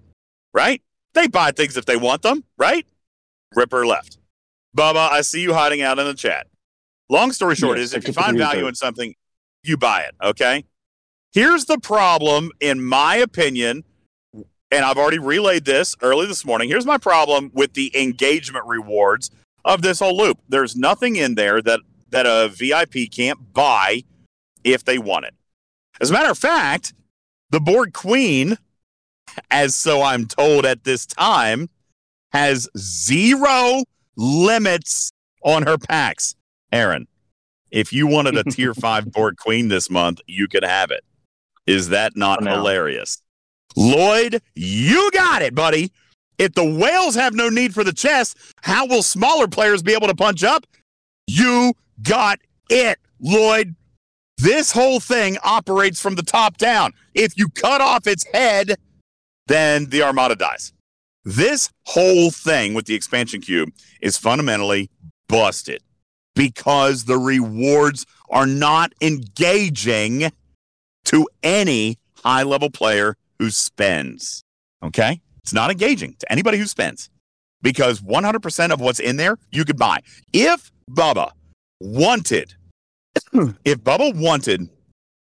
Right? 0.53 0.81
They 1.13 1.27
buy 1.27 1.51
things 1.51 1.77
if 1.77 1.86
they 1.86 1.97
want 1.97 2.23
them, 2.23 2.43
right? 2.57 2.86
Ripper 3.55 3.86
left. 3.86 4.17
Bubba, 4.75 5.09
I 5.11 5.21
see 5.21 5.41
you 5.41 5.53
hiding 5.53 5.81
out 5.81 5.99
in 5.99 6.05
the 6.05 6.15
chat. 6.15 6.47
Long 7.09 7.31
story 7.31 7.55
short 7.55 7.77
yes, 7.77 7.89
is 7.89 7.93
if 7.93 8.07
you 8.07 8.13
find 8.13 8.38
value 8.38 8.65
in 8.65 8.73
something, 8.73 9.13
you 9.64 9.78
buy 9.78 10.01
it, 10.01 10.16
okay? 10.22 10.66
Here's 11.32 11.66
the 11.66 11.80
problem, 11.80 12.51
in 12.59 12.84
my 12.84 13.16
opinion, 13.16 13.84
and 14.72 14.86
I've 14.86 14.97
already 14.97 15.20
relayed 15.20 15.66
this 15.66 15.95
early 16.01 16.28
this 16.28 16.45
morning. 16.45 16.70
Here's 16.70 16.86
my 16.86 16.97
problem 16.97 17.51
with 17.53 17.74
the 17.74 17.91
engagement 17.99 18.66
rewards 18.66 19.32
of 19.66 19.82
this 19.82 19.99
whole 19.99 20.18
loop. 20.18 20.39
There's 20.49 20.76
nothing 20.76 21.16
in 21.16 21.36
there 21.36 21.61
that 21.61 21.80
that 22.09 22.26
a 22.28 22.47
VIP 22.47 23.11
can't 23.11 23.53
buy 23.53 24.03
if 24.64 24.86
they 24.86 24.99
want 24.99 25.26
it. 25.26 25.34
As 25.99 26.11
a 26.11 26.14
matter 26.14 26.30
of 26.30 26.38
fact, 26.38 26.93
the 27.49 27.59
Borg 27.59 27.93
Queen, 27.93 28.57
as 29.49 29.76
so 29.76 30.03
I'm 30.03 30.28
told 30.28 30.66
at 30.66 30.84
this 30.84 31.07
time, 31.07 31.70
has 32.32 32.70
zero 32.78 33.84
limits 34.16 35.11
on 35.43 35.64
her 35.64 35.78
packs. 35.78 36.36
Aaron, 36.72 37.07
if 37.74 37.91
you 37.91 38.07
wanted 38.07 38.38
a 38.38 38.43
tier 38.49 38.74
five 38.74 39.11
Borg 39.11 39.36
Queen 39.36 39.67
this 39.67 39.89
month, 39.89 40.21
you 40.28 40.47
could 40.47 40.63
have 40.63 40.91
it. 40.91 41.03
Is 41.65 41.89
that 41.89 42.15
not 42.15 42.43
hilarious? 42.43 43.21
Lloyd, 43.76 44.41
you 44.55 45.09
got 45.11 45.41
it, 45.41 45.55
buddy. 45.55 45.91
If 46.38 46.53
the 46.53 46.63
whales 46.63 47.15
have 47.15 47.34
no 47.34 47.49
need 47.49 47.74
for 47.74 47.84
the 47.84 47.93
chest, 47.93 48.38
how 48.61 48.86
will 48.86 49.01
smaller 49.01 49.47
players 49.47 49.82
be 49.82 49.93
able 49.93 50.07
to 50.07 50.15
punch 50.15 50.43
up? 50.43 50.65
You 51.28 51.74
got 52.01 52.39
it, 52.69 52.99
Lloyd. 53.19 53.76
This 54.38 54.71
whole 54.71 54.99
thing 54.99 55.38
operates 55.43 56.01
from 56.01 56.15
the 56.15 56.24
top 56.24 56.57
down. 56.57 56.93
If 57.13 57.38
you 57.38 57.49
cut 57.49 57.82
off 57.82 58.07
its 58.07 58.26
head, 58.34 58.76
then 59.47 59.86
the 59.86 60.03
Armada 60.03 60.36
dies. 60.36 60.74
This 61.24 61.69
whole 61.86 62.30
thing 62.30 62.74
with 62.74 62.86
the 62.86 62.95
expansion 62.95 63.41
cube 63.41 63.69
is 64.01 64.17
fundamentally 64.17 64.89
busted 65.28 65.82
because 66.36 67.05
the 67.05 67.17
rewards 67.17 68.05
are 68.29 68.45
not 68.45 68.93
engaging 69.01 70.31
to 71.05 71.27
any 71.43 71.97
high 72.23 72.43
level 72.43 72.69
player 72.69 73.15
who 73.39 73.49
spends. 73.49 74.43
Okay? 74.84 75.21
It's 75.43 75.53
not 75.53 75.71
engaging 75.71 76.15
to 76.19 76.31
anybody 76.31 76.57
who 76.57 76.65
spends 76.65 77.09
because 77.61 78.01
100% 78.01 78.71
of 78.71 78.79
what's 78.79 78.99
in 78.99 79.17
there 79.17 79.38
you 79.51 79.65
could 79.65 79.77
buy. 79.77 79.99
If 80.31 80.71
Bubba 80.89 81.31
wanted, 81.79 82.53
if 83.63 83.79
Bubba 83.79 84.15
wanted 84.15 84.69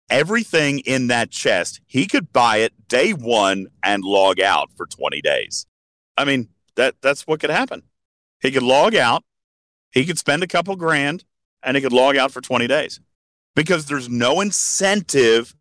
everything 0.09 0.79
in 0.79 1.07
that 1.07 1.31
chest, 1.31 1.81
he 1.87 2.05
could 2.05 2.31
buy 2.31 2.57
it 2.57 2.73
day 2.87 3.11
one 3.13 3.67
and 3.83 4.03
log 4.03 4.39
out 4.39 4.69
for 4.75 4.85
20 4.85 5.21
days. 5.21 5.65
I 6.17 6.25
mean, 6.25 6.49
that 6.75 6.95
that's 7.01 7.25
what 7.25 7.39
could 7.39 7.49
happen. 7.49 7.83
He 8.41 8.51
could 8.51 8.63
log 8.63 8.95
out, 8.95 9.23
he 9.91 10.05
could 10.05 10.17
spend 10.17 10.43
a 10.43 10.47
couple 10.47 10.75
grand, 10.75 11.23
and 11.63 11.75
he 11.75 11.81
could 11.81 11.93
log 11.93 12.17
out 12.17 12.31
for 12.31 12.41
20 12.41 12.67
days 12.67 12.99
because 13.55 13.85
there's 13.85 14.09
no 14.09 14.41
incentive 14.41 15.55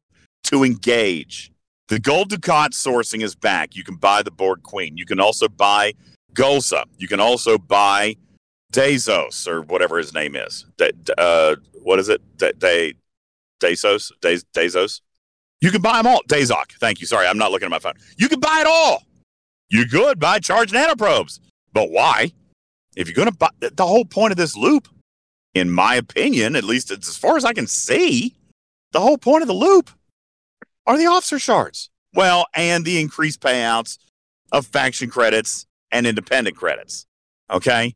to 0.44 0.64
engage. 0.64 1.50
The 1.88 1.98
Gold 1.98 2.30
Ducat 2.30 2.72
sourcing 2.72 3.22
is 3.22 3.34
back. 3.34 3.74
You 3.74 3.82
can 3.82 3.96
buy 3.96 4.22
the 4.22 4.30
Borg 4.30 4.62
Queen. 4.62 4.96
You 4.96 5.04
can 5.04 5.20
also 5.20 5.48
buy 5.48 5.94
Golsa. 6.34 6.84
You 6.98 7.08
can 7.08 7.20
also 7.20 7.58
buy 7.58 8.16
Dazos 8.72 9.48
or 9.48 9.62
whatever 9.62 9.98
his 9.98 10.14
name 10.14 10.36
is. 10.36 10.66
Da, 10.76 10.90
uh, 11.18 11.56
what 11.82 11.98
is 11.98 12.08
it? 12.08 12.20
Da, 12.36 12.52
da, 12.56 12.92
Dazos? 13.60 14.12
Daz, 14.20 14.44
Dazos? 14.54 15.00
You 15.60 15.70
can 15.70 15.82
buy 15.82 15.96
them 15.96 16.06
all. 16.06 16.20
Dazok. 16.28 16.72
Thank 16.80 17.00
you. 17.00 17.06
Sorry, 17.06 17.26
I'm 17.26 17.38
not 17.38 17.50
looking 17.50 17.66
at 17.66 17.70
my 17.70 17.78
phone. 17.78 17.94
You 18.16 18.28
can 18.28 18.40
buy 18.40 18.60
it 18.60 18.66
all. 18.66 19.02
You 19.68 19.86
could 19.86 20.18
buy 20.18 20.38
charged 20.38 20.72
nanoprobes. 20.72 21.40
But 21.72 21.90
why? 21.90 22.32
If 22.96 23.06
you're 23.08 23.14
going 23.14 23.30
to 23.30 23.36
buy 23.36 23.50
the 23.60 23.86
whole 23.86 24.04
point 24.04 24.32
of 24.32 24.36
this 24.36 24.56
loop, 24.56 24.88
in 25.54 25.70
my 25.70 25.94
opinion, 25.94 26.56
at 26.56 26.64
least 26.64 26.90
as 26.90 27.16
far 27.16 27.36
as 27.36 27.44
I 27.44 27.52
can 27.52 27.66
see, 27.66 28.34
the 28.92 29.00
whole 29.00 29.18
point 29.18 29.42
of 29.42 29.48
the 29.48 29.54
loop 29.54 29.90
are 30.86 30.96
the 30.96 31.06
officer 31.06 31.38
shards. 31.38 31.90
Well, 32.14 32.46
and 32.54 32.84
the 32.84 33.00
increased 33.00 33.40
payouts 33.40 33.98
of 34.52 34.66
faction 34.66 35.10
credits 35.10 35.66
and 35.92 36.06
independent 36.06 36.56
credits. 36.56 37.06
Okay. 37.50 37.94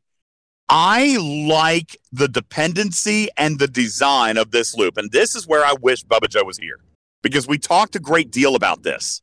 I 0.67 1.17
like 1.17 1.97
the 2.11 2.27
dependency 2.27 3.29
and 3.37 3.59
the 3.59 3.67
design 3.67 4.37
of 4.37 4.51
this 4.51 4.75
loop. 4.75 4.97
And 4.97 5.11
this 5.11 5.35
is 5.35 5.47
where 5.47 5.63
I 5.63 5.73
wish 5.73 6.03
Bubba 6.03 6.29
Joe 6.29 6.43
was 6.43 6.57
here 6.57 6.79
because 7.21 7.47
we 7.47 7.57
talked 7.57 7.95
a 7.95 7.99
great 7.99 8.31
deal 8.31 8.55
about 8.55 8.83
this. 8.83 9.21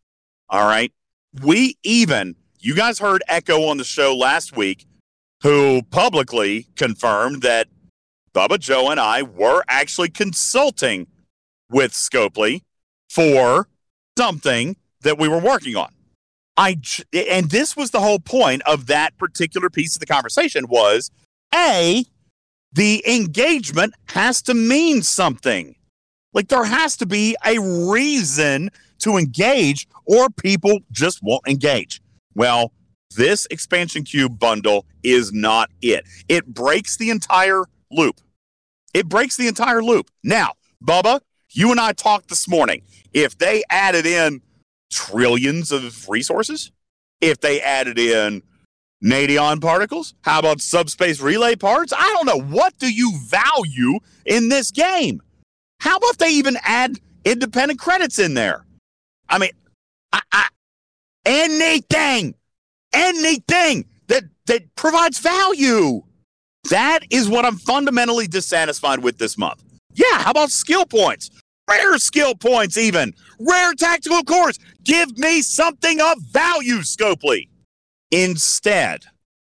All 0.49 0.67
right. 0.67 0.93
We 1.43 1.79
even, 1.83 2.37
you 2.61 2.77
guys 2.77 2.99
heard 2.99 3.23
Echo 3.27 3.65
on 3.69 3.79
the 3.79 3.85
show 3.85 4.15
last 4.15 4.57
week, 4.57 4.87
who 5.43 5.83
publicly 5.91 6.69
confirmed 6.77 7.43
that 7.43 7.69
Bubba 8.35 8.59
Joe 8.59 8.91
and 8.91 8.99
I 8.99 9.23
were 9.23 9.63
actually 9.69 10.09
consulting 10.09 11.07
with 11.71 11.93
Scopely 11.93 12.63
for 13.11 13.69
something 14.17 14.77
that 15.03 15.19
we 15.19 15.29
were 15.29 15.41
working 15.41 15.77
on. 15.77 15.91
I 16.57 16.81
and 17.13 17.51
this 17.51 17.77
was 17.77 17.91
the 17.91 18.01
whole 18.01 18.19
point 18.19 18.63
of 18.67 18.87
that 18.87 19.17
particular 19.19 19.71
piece 19.71 19.97
of 19.97 20.01
the 20.01 20.07
conversation 20.07 20.67
was 20.69 21.11
a 21.55 22.05
the 22.73 23.03
engagement 23.07 23.95
has 24.07 24.43
to 24.43 24.55
mean 24.55 25.03
something. 25.03 25.75
Like 26.33 26.49
there 26.49 26.65
has 26.65 26.97
to 26.99 27.07
be 27.07 27.37
a 27.45 27.59
reason 27.91 28.71
to 29.01 29.17
engage 29.17 29.89
or 30.05 30.31
people 30.31 30.81
just 30.91 31.23
won't 31.23 31.47
engage. 31.49 32.01
Well, 32.35 32.73
this 33.15 33.47
expansion 33.51 34.05
cube 34.05 34.39
bundle 34.39 34.87
is 35.03 35.33
not 35.33 35.71
it. 35.81 36.05
It 36.29 36.47
breaks 36.47 36.97
the 36.97 37.11
entire 37.11 37.65
loop. 37.91 38.21
It 38.95 39.09
breaks 39.09 39.37
the 39.37 39.49
entire 39.49 39.83
loop. 39.83 40.11
Now, 40.23 40.53
Bubba, 40.85 41.21
you 41.51 41.71
and 41.71 41.81
I 41.81 41.93
talked 41.93 42.29
this 42.29 42.49
morning. 42.49 42.83
If 43.13 43.39
they 43.39 43.63
added 43.71 44.07
in 44.07 44.43
trillions 44.91 45.73
of 45.73 46.09
resources, 46.09 46.73
if 47.21 47.41
they 47.41 47.61
added 47.61 47.99
in 47.99 48.43
Nadion 49.03 49.61
particles, 49.61 50.15
how 50.23 50.39
about 50.39 50.61
subspace 50.61 51.21
relay 51.21 51.57
parts? 51.57 51.93
I 51.97 52.15
don't 52.15 52.27
know. 52.27 52.55
What 52.55 52.79
do 52.79 52.93
you 52.93 53.13
value 53.27 53.99
in 54.25 54.49
this 54.49 54.71
game? 54.71 55.21
How 55.81 55.97
about 55.97 56.19
they 56.19 56.31
even 56.31 56.57
add 56.63 56.99
independent 57.25 57.81
credits 57.81 58.19
in 58.19 58.35
there? 58.35 58.65
I 59.29 59.39
mean, 59.39 59.51
I, 60.13 60.21
I, 60.31 60.49
anything, 61.25 62.35
anything 62.93 63.87
that 64.09 64.25
that 64.47 64.75
provides 64.77 65.19
value. 65.19 66.03
That 66.71 67.01
is 67.11 67.29
what 67.29 67.45
I'm 67.45 67.57
fundamentally 67.57 68.27
dissatisfied 68.27 69.01
with 69.01 69.19
this 69.19 69.37
month. 69.37 69.63
Yeah, 69.95 70.23
how 70.23 70.31
about 70.31 70.51
skill 70.51 70.87
points? 70.87 71.31
Rare 71.69 71.99
skill 71.99 72.35
points, 72.35 72.77
even 72.77 73.15
rare 73.39 73.75
tactical 73.75 74.23
cores. 74.23 74.59
Give 74.85 75.17
me 75.19 75.43
something 75.43 76.01
of 76.01 76.21
value, 76.31 76.79
Scopely. 76.79 77.49
Instead, 78.11 79.05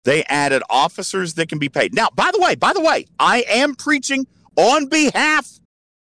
they 0.05 0.23
added 0.25 0.63
officers 0.71 1.35
that 1.35 1.49
can 1.49 1.59
be 1.59 1.69
paid. 1.69 1.95
Now, 1.95 2.09
by 2.15 2.31
the 2.33 2.41
way, 2.41 2.55
by 2.55 2.73
the 2.73 2.81
way, 2.81 3.07
I 3.19 3.45
am 3.49 3.75
preaching 3.75 4.27
on 4.57 4.87
behalf 4.87 5.61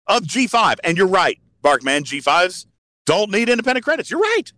of 0.08 0.24
G5. 0.24 0.78
And 0.84 0.98
you're 0.98 1.08
right, 1.08 1.40
Barkman, 1.64 2.04
G5s 2.04 2.66
don't 3.06 3.32
need 3.32 3.50
independent 3.50 3.84
credits. 3.84 4.10
You're 4.10 4.20
right. 4.20 4.52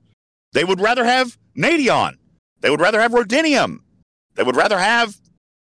They 0.54 0.64
would 0.64 0.80
rather 0.80 1.06
have 1.06 1.38
Nadion. 1.58 2.18
They 2.62 2.70
would 2.70 2.82
rather 2.82 3.00
have 3.00 3.12
Rhodinium. 3.12 3.80
They 4.36 4.44
would 4.44 4.56
rather 4.56 4.78
have 4.78 5.16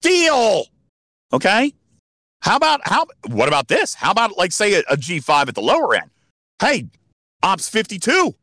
Steel. 0.01 0.65
Okay? 1.33 1.73
How 2.41 2.55
about 2.55 2.81
how 2.83 3.05
what 3.27 3.47
about 3.47 3.67
this? 3.67 3.93
How 3.93 4.11
about 4.11 4.37
like 4.37 4.51
say 4.51 4.73
a 4.73 4.79
a 4.89 4.95
G5 4.95 5.49
at 5.49 5.55
the 5.55 5.61
lower 5.61 5.95
end? 5.95 6.09
Hey, 6.61 6.87
Ops 7.43 7.69
52. 7.69 8.33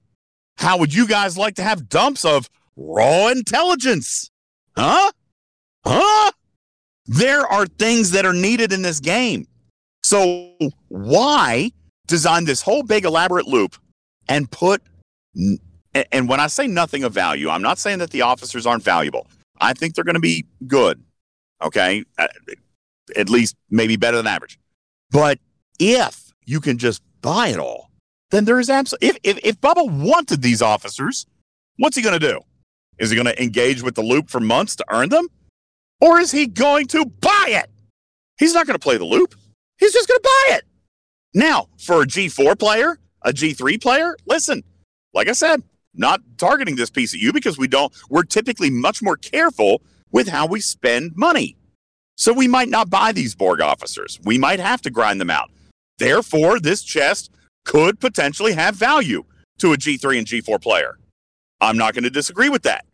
How 0.59 0.79
would 0.79 0.95
you 0.95 1.07
guys 1.07 1.37
like 1.37 1.55
to 1.57 1.63
have 1.63 1.89
dumps 1.89 2.25
of 2.25 2.49
raw 2.77 3.29
intelligence? 3.29 4.31
Huh? 4.77 5.11
Huh? 5.87 6.33
There 7.07 7.47
are 7.47 7.67
things 7.67 8.11
that 8.13 8.27
are 8.27 8.33
needed 8.33 8.73
in 8.73 8.83
this 8.83 9.01
game. 9.01 9.47
So 10.03 10.53
why 10.89 11.73
design 12.07 12.45
this 12.45 12.63
whole 12.63 12.83
big 12.83 13.05
elaborate 13.05 13.47
loop 13.47 13.77
and 14.29 14.51
put 14.51 14.83
and 16.13 16.29
when 16.29 16.41
I 16.41 16.47
say 16.49 16.67
nothing 16.67 17.05
of 17.05 17.13
value, 17.13 17.49
I'm 17.49 17.63
not 17.63 17.79
saying 17.79 17.99
that 17.99 18.11
the 18.11 18.23
officers 18.23 18.67
aren't 18.67 18.83
valuable. 18.83 19.27
I 19.61 19.73
think 19.73 19.95
they're 19.95 20.05
going 20.05 20.15
to 20.15 20.21
be 20.21 20.47
good. 20.67 21.03
Okay? 21.63 22.05
At 22.19 23.29
least 23.29 23.57
maybe 23.71 23.97
better 23.97 24.17
than 24.17 24.27
average. 24.27 24.59
But 25.11 25.39
if 25.79 26.33
you 26.45 26.61
can 26.61 26.79
just 26.79 27.03
buy 27.23 27.49
it 27.49 27.59
all, 27.59 27.91
then 28.31 28.45
there 28.45 28.59
is 28.59 28.69
absolutely 28.69 29.09
if, 29.09 29.19
if 29.23 29.39
if 29.45 29.61
Bubba 29.61 29.89
wanted 29.89 30.43
these 30.43 30.61
officers, 30.61 31.27
what's 31.77 31.97
he 31.97 32.03
going 32.03 32.19
to 32.19 32.33
do? 32.33 32.41
Is 32.99 33.11
he 33.11 33.17
going 33.17 33.27
to 33.27 33.43
engage 33.43 33.83
with 33.83 33.95
the 33.95 34.03
loop 34.03 34.31
for 34.31 34.41
months 34.41 34.77
to 34.77 34.85
earn 34.91 35.11
them? 35.11 35.29
Or 36.01 36.19
is 36.19 36.31
he 36.33 36.47
going 36.47 36.87
to 36.89 37.07
buy 37.07 37.47
it? 37.49 37.71
He's 38.39 38.55
not 38.55 38.67
going 38.67 38.75
to 38.75 38.83
play 38.83 38.99
the 38.99 39.05
loop. 39.05 39.35
He's 39.79 39.93
just 39.93 40.09
going 40.09 40.21
to 40.21 40.29
buy 40.49 40.57
it. 40.57 40.65
Now, 41.35 41.69
for 41.79 42.03
a 42.03 42.07
G4 42.07 42.59
player, 42.59 42.99
a 43.23 43.31
G3 43.31 43.81
player, 43.81 44.17
listen, 44.27 44.63
like 45.15 45.29
I 45.29 45.33
said, 45.33 45.63
not 45.99 46.21
targeting 46.39 46.77
this 46.77 46.91
piece 46.91 47.15
at 47.15 47.21
you 47.21 47.33
because 47.33 47.59
we 47.59 47.69
don't, 47.69 47.93
we're 48.11 48.23
typically 48.23 48.71
much 48.71 49.03
more 49.03 49.17
careful 49.17 49.83
with 50.13 50.29
how 50.29 50.47
we 50.47 50.61
spend 50.61 51.13
money. 51.17 51.57
So 52.17 52.33
we 52.33 52.49
might 52.49 52.69
not 52.69 52.89
buy 52.89 53.13
these 53.13 53.35
Borg 53.35 53.61
officers. 53.61 54.19
We 54.25 54.39
might 54.39 54.61
have 54.61 54.81
to 54.83 54.91
grind 54.91 55.21
them 55.21 55.31
out. 55.31 55.51
Therefore, 55.99 56.59
this 56.59 56.83
chest 56.83 57.31
could 57.65 58.01
potentially 58.01 58.53
have 58.53 58.75
value 58.75 59.25
to 59.59 59.73
a 59.73 59.77
G3 59.77 60.19
and 60.19 60.27
G4 60.27 60.61
player. 60.61 60.99
I'm 61.61 61.77
not 61.77 61.95
going 61.95 62.05
to 62.05 62.11
disagree 62.11 62.49
with 62.49 62.63
that. 62.63 62.85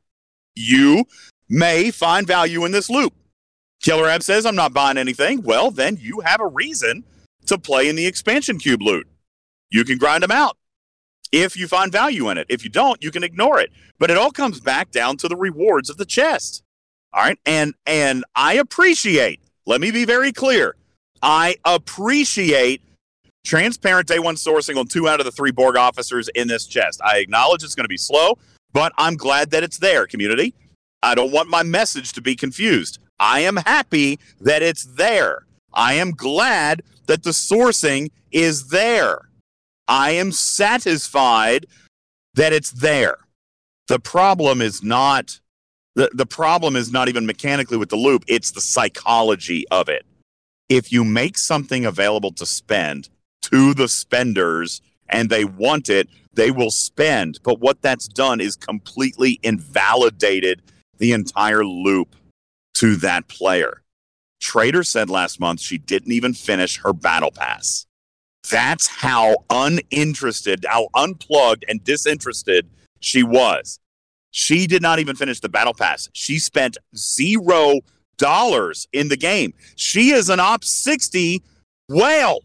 You 0.55 1.05
may 1.49 1.91
find 1.91 2.27
value 2.27 2.65
in 2.65 2.73
this 2.73 2.91
loop. 2.91 3.15
Killer 3.81 4.09
Ab 4.09 4.23
says, 4.23 4.47
I'm 4.47 4.55
not 4.55 4.73
buying 4.73 4.99
anything. 4.99 5.43
Well, 5.43 5.71
then 5.71 5.99
you 6.01 6.21
have 6.21 6.41
a 6.41 6.47
reason 6.47 7.05
to 7.47 7.59
play 7.59 7.89
in 7.89 7.97
the 7.97 8.07
expansion 8.07 8.59
cube 8.59 8.83
loot. 8.83 9.09
You 9.71 9.85
can 9.85 9.99
grind 9.99 10.23
them 10.23 10.31
out 10.31 10.57
if 11.33 11.57
you 11.57 11.67
find 11.67 11.91
value 11.91 12.29
in 12.29 12.39
it. 12.39 12.47
If 12.49 12.63
you 12.63 12.71
don't, 12.71 13.03
you 13.03 13.11
can 13.11 13.25
ignore 13.25 13.59
it. 13.59 13.73
But 13.99 14.11
it 14.11 14.19
all 14.19 14.31
comes 14.31 14.61
back 14.61 14.91
down 14.91 15.17
to 15.19 15.29
the 15.29 15.37
rewards 15.37 15.91
of 15.91 15.97
the 15.97 16.05
chest. 16.05 16.63
All 17.13 17.23
right. 17.23 17.39
And 17.45 17.75
and 17.87 18.25
I 18.37 18.55
appreciate, 18.55 19.41
let 19.67 19.81
me 19.81 19.91
be 19.91 20.05
very 20.05 20.33
clear. 20.33 20.77
I 21.23 21.57
appreciate 21.65 22.83
transparent 23.45 24.07
day 24.09 24.19
one 24.19 24.37
sourcing 24.37 24.77
on 24.77 24.87
two 24.87 25.09
out 25.09 25.21
of 25.21 25.27
the 25.27 25.33
three 25.33 25.51
Borg 25.51 25.77
officers 25.77 26.29
in 26.35 26.49
this 26.49 26.67
chest. 26.67 27.01
I 27.05 27.19
acknowledge 27.19 27.65
it's 27.65 27.75
going 27.75 27.85
to 27.85 27.89
be 27.89 27.97
slow, 27.97 28.39
but 28.73 28.93
I'm 28.99 29.17
glad 29.17 29.51
that 29.51 29.63
it's 29.63 29.79
there, 29.79 30.07
community. 30.07 30.55
I 31.03 31.15
don't 31.15 31.33
want 31.33 31.49
my 31.49 31.63
message 31.63 32.13
to 32.13 32.21
be 32.21 32.37
confused. 32.37 32.99
I 33.19 33.41
am 33.41 33.57
happy 33.57 34.19
that 34.41 34.63
it's 34.63 34.85
there. 34.85 35.47
I 35.75 35.95
am 35.95 36.13
glad 36.13 36.83
that 37.07 37.23
the 37.23 37.31
sourcing 37.31 38.11
is 38.31 38.69
there. 38.69 39.29
I 39.93 40.13
am 40.13 40.33
satisfied 40.33 41.67
that 42.33 42.55
it's 42.55 42.71
there. 42.71 43.19
The 43.89 43.99
problem 43.99 44.63
is 44.63 44.83
not 44.83 45.39
the, 45.95 46.09
the 46.15 46.25
problem 46.25 46.77
is 46.77 46.91
not 46.91 47.11
even 47.11 47.27
mechanically 47.27 47.77
with 47.77 47.91
the 47.91 47.97
loop, 47.97 48.25
it's 48.27 48.53
the 48.53 48.63
psychology 48.63 49.69
of 49.71 49.91
it. 49.91 50.07
If 50.71 50.91
you 50.93 51.05
make 51.05 51.37
something 51.37 51.85
available 51.85 52.33
to 52.33 52.47
spend 52.47 53.11
to 53.43 53.75
the 53.75 53.87
spenders 53.87 54.81
and 55.11 55.29
they 55.29 55.45
want 55.45 55.91
it, 55.91 56.09
they 56.33 56.51
will 56.51 56.71
spend. 56.71 57.41
But 57.43 57.61
what 57.61 57.83
that's 57.83 58.09
done 58.09 58.41
is 58.41 58.57
completely 58.57 59.41
invalidated 59.43 60.63
the 60.97 61.13
entire 61.13 61.67
loop 61.67 62.17
to 62.77 62.97
that 62.97 63.29
player. 63.29 63.83
Trader 64.41 64.85
said 64.85 65.11
last 65.11 65.39
month 65.39 65.61
she 65.61 65.77
didn't 65.77 66.13
even 66.13 66.33
finish 66.33 66.79
her 66.79 66.95
battle 66.95 67.31
pass. 67.31 67.85
That's 68.51 68.87
how 68.87 69.37
uninterested, 69.51 70.65
how 70.69 70.89
unplugged 70.95 71.65
and 71.69 71.83
disinterested 71.85 72.69
she 73.01 73.23
was. 73.23 73.79
She 74.31 74.67
did 74.67 74.83
not 74.83 74.99
even 74.99 75.15
finish 75.15 75.41
the 75.41 75.49
battle 75.49 75.75
pass. 75.75 76.09
She 76.13 76.39
spent 76.39 76.79
zero 76.97 77.81
dollars 78.19 78.89
in 78.93 79.09
the 79.09 79.17
game. 79.17 79.53
She 79.77 80.11
is 80.11 80.29
an 80.29 80.41
op 80.41 80.65
60 80.65 81.43
whale. 81.89 82.41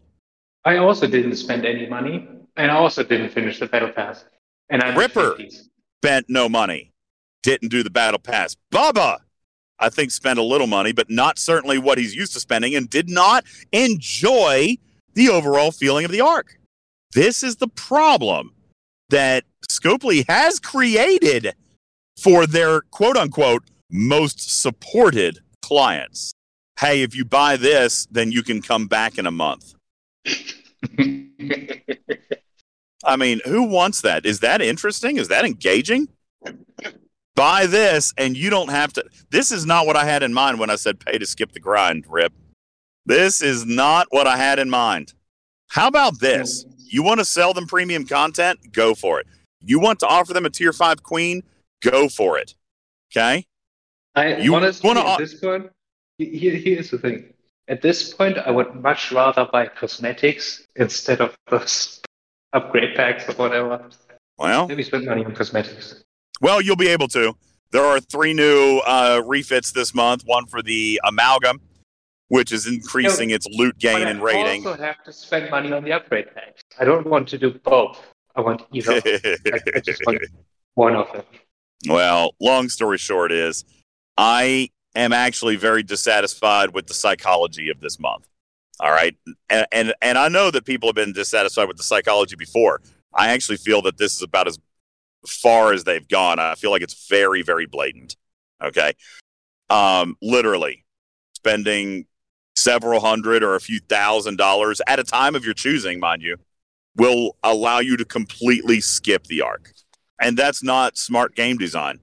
I 0.64 0.76
also 0.76 1.06
didn't 1.06 1.36
spend 1.36 1.64
any 1.64 1.88
money, 1.88 2.28
and 2.56 2.70
I 2.70 2.74
also 2.74 3.02
didn't 3.02 3.30
finish 3.30 3.58
the 3.58 3.66
battle 3.66 3.90
pass. 3.90 4.24
And 4.68 4.82
I'm 4.82 4.98
Ripper. 4.98 5.38
spent 6.02 6.26
no 6.28 6.48
money, 6.48 6.92
didn't 7.42 7.70
do 7.70 7.82
the 7.82 7.90
battle 7.90 8.18
pass. 8.18 8.54
Bubba, 8.70 9.18
I 9.78 9.88
think, 9.88 10.10
spent 10.10 10.38
a 10.38 10.42
little 10.42 10.66
money, 10.66 10.92
but 10.92 11.08
not 11.08 11.38
certainly 11.38 11.78
what 11.78 11.96
he's 11.96 12.14
used 12.14 12.34
to 12.34 12.40
spending 12.40 12.74
and 12.74 12.90
did 12.90 13.08
not 13.08 13.44
enjoy 13.72 14.76
the 15.14 15.28
overall 15.28 15.70
feeling 15.70 16.04
of 16.04 16.10
the 16.10 16.20
arc. 16.20 16.58
This 17.14 17.42
is 17.42 17.56
the 17.56 17.68
problem 17.68 18.54
that 19.08 19.44
Scopely 19.70 20.24
has 20.28 20.60
created 20.60 21.54
for 22.16 22.46
their 22.46 22.82
quote 22.82 23.16
unquote 23.16 23.64
most 23.90 24.62
supported 24.62 25.38
clients. 25.62 26.32
Hey, 26.78 27.02
if 27.02 27.14
you 27.14 27.24
buy 27.24 27.56
this, 27.56 28.06
then 28.10 28.30
you 28.30 28.42
can 28.42 28.62
come 28.62 28.86
back 28.86 29.18
in 29.18 29.26
a 29.26 29.30
month. 29.30 29.74
I 33.04 33.16
mean, 33.16 33.40
who 33.44 33.64
wants 33.64 34.02
that? 34.02 34.26
Is 34.26 34.40
that 34.40 34.60
interesting? 34.60 35.16
Is 35.16 35.28
that 35.28 35.44
engaging? 35.44 36.08
Buy 37.34 37.66
this 37.66 38.12
and 38.18 38.36
you 38.36 38.50
don't 38.50 38.70
have 38.70 38.92
to. 38.94 39.04
This 39.30 39.50
is 39.52 39.64
not 39.64 39.86
what 39.86 39.96
I 39.96 40.04
had 40.04 40.22
in 40.22 40.34
mind 40.34 40.58
when 40.58 40.70
I 40.70 40.76
said 40.76 41.00
pay 41.00 41.18
to 41.18 41.26
skip 41.26 41.52
the 41.52 41.60
grind, 41.60 42.04
Rip. 42.08 42.32
This 43.08 43.40
is 43.40 43.64
not 43.64 44.06
what 44.10 44.26
I 44.26 44.36
had 44.36 44.58
in 44.58 44.68
mind. 44.68 45.14
How 45.68 45.88
about 45.88 46.20
this? 46.20 46.66
You 46.90 47.02
want 47.02 47.20
to 47.20 47.24
sell 47.24 47.54
them 47.54 47.66
premium 47.66 48.04
content? 48.06 48.58
Go 48.70 48.94
for 48.94 49.18
it. 49.18 49.26
You 49.62 49.80
want 49.80 49.98
to 50.00 50.06
offer 50.06 50.34
them 50.34 50.44
a 50.44 50.50
tier 50.50 50.74
five 50.74 51.02
queen? 51.02 51.42
Go 51.80 52.10
for 52.10 52.36
it. 52.36 52.54
Okay? 53.10 53.46
I 54.14 54.36
You 54.36 54.54
honestly 54.54 54.86
wanna- 54.86 55.08
at 55.08 55.18
this 55.18 55.40
point, 55.40 55.70
here, 56.18 56.54
here's 56.54 56.90
the 56.90 56.98
thing. 56.98 57.32
At 57.66 57.80
this 57.80 58.12
point, 58.12 58.36
I 58.36 58.50
would 58.50 58.74
much 58.74 59.10
rather 59.10 59.46
buy 59.50 59.68
cosmetics 59.68 60.66
instead 60.76 61.22
of 61.22 61.34
those 61.48 62.02
upgrade 62.52 62.94
packs 62.94 63.26
or 63.26 63.32
whatever. 63.32 63.88
Well, 64.36 64.68
Maybe 64.68 64.82
spend 64.82 65.06
money 65.06 65.24
on 65.24 65.34
cosmetics. 65.34 66.02
Well, 66.42 66.60
you'll 66.60 66.76
be 66.76 66.88
able 66.88 67.08
to. 67.08 67.34
There 67.70 67.84
are 67.84 68.00
three 68.00 68.34
new 68.34 68.80
uh, 68.86 69.22
refits 69.24 69.72
this 69.72 69.94
month. 69.94 70.24
One 70.26 70.46
for 70.46 70.60
the 70.62 71.00
amalgam, 71.04 71.60
which 72.28 72.52
is 72.52 72.66
increasing 72.66 73.30
its 73.30 73.46
loot 73.50 73.78
gain 73.78 74.06
and 74.06 74.20
I 74.20 74.22
rating. 74.22 74.66
also 74.66 74.80
have 74.80 75.02
to 75.04 75.12
spend 75.12 75.50
money 75.50 75.72
on 75.72 75.82
the 75.82 75.92
upgrade 75.92 76.34
packs. 76.34 76.62
I 76.78 76.84
don't 76.84 77.06
want 77.06 77.28
to 77.28 77.38
do 77.38 77.58
both. 77.64 78.00
I 78.36 78.40
want 78.40 78.62
either. 78.72 79.00
I, 79.04 79.58
I 79.74 79.80
just 79.80 80.02
want 80.06 80.22
one 80.74 80.94
of 80.94 81.12
them. 81.12 81.24
well, 81.88 82.34
long 82.40 82.68
story 82.68 82.98
short 82.98 83.32
is, 83.32 83.64
I 84.16 84.70
am 84.94 85.12
actually 85.12 85.56
very 85.56 85.82
dissatisfied 85.82 86.74
with 86.74 86.86
the 86.86 86.94
psychology 86.94 87.70
of 87.70 87.80
this 87.80 87.98
month. 87.98 88.26
All 88.80 88.90
right, 88.90 89.16
and 89.50 89.66
and, 89.72 89.94
and 90.02 90.16
I 90.16 90.28
know 90.28 90.52
that 90.52 90.64
people 90.64 90.88
have 90.88 90.94
been 90.94 91.12
dissatisfied 91.12 91.66
with 91.66 91.78
the 91.78 91.82
psychology 91.82 92.36
before. 92.36 92.80
I 93.12 93.30
actually 93.30 93.56
feel 93.56 93.82
that 93.82 93.98
this 93.98 94.14
is 94.14 94.22
about 94.22 94.46
as 94.46 94.58
far 95.26 95.72
as 95.72 95.82
they've 95.84 96.06
gone. 96.06 96.38
I 96.38 96.54
feel 96.54 96.70
like 96.70 96.82
it's 96.82 97.08
very, 97.08 97.42
very 97.42 97.66
blatant. 97.66 98.16
Okay. 98.62 98.92
Um, 99.70 100.16
literally 100.22 100.84
spending 101.34 102.06
several 102.58 103.00
hundred 103.00 103.42
or 103.42 103.54
a 103.54 103.60
few 103.60 103.80
thousand 103.80 104.36
dollars 104.36 104.80
at 104.86 104.98
a 104.98 105.04
time 105.04 105.34
of 105.34 105.44
your 105.44 105.54
choosing, 105.54 106.00
mind 106.00 106.22
you, 106.22 106.36
will 106.96 107.36
allow 107.42 107.78
you 107.78 107.96
to 107.96 108.04
completely 108.04 108.80
skip 108.80 109.24
the 109.24 109.40
arc. 109.40 109.72
And 110.20 110.36
that's 110.36 110.62
not 110.62 110.98
smart 110.98 111.36
game 111.36 111.56
design. 111.56 112.00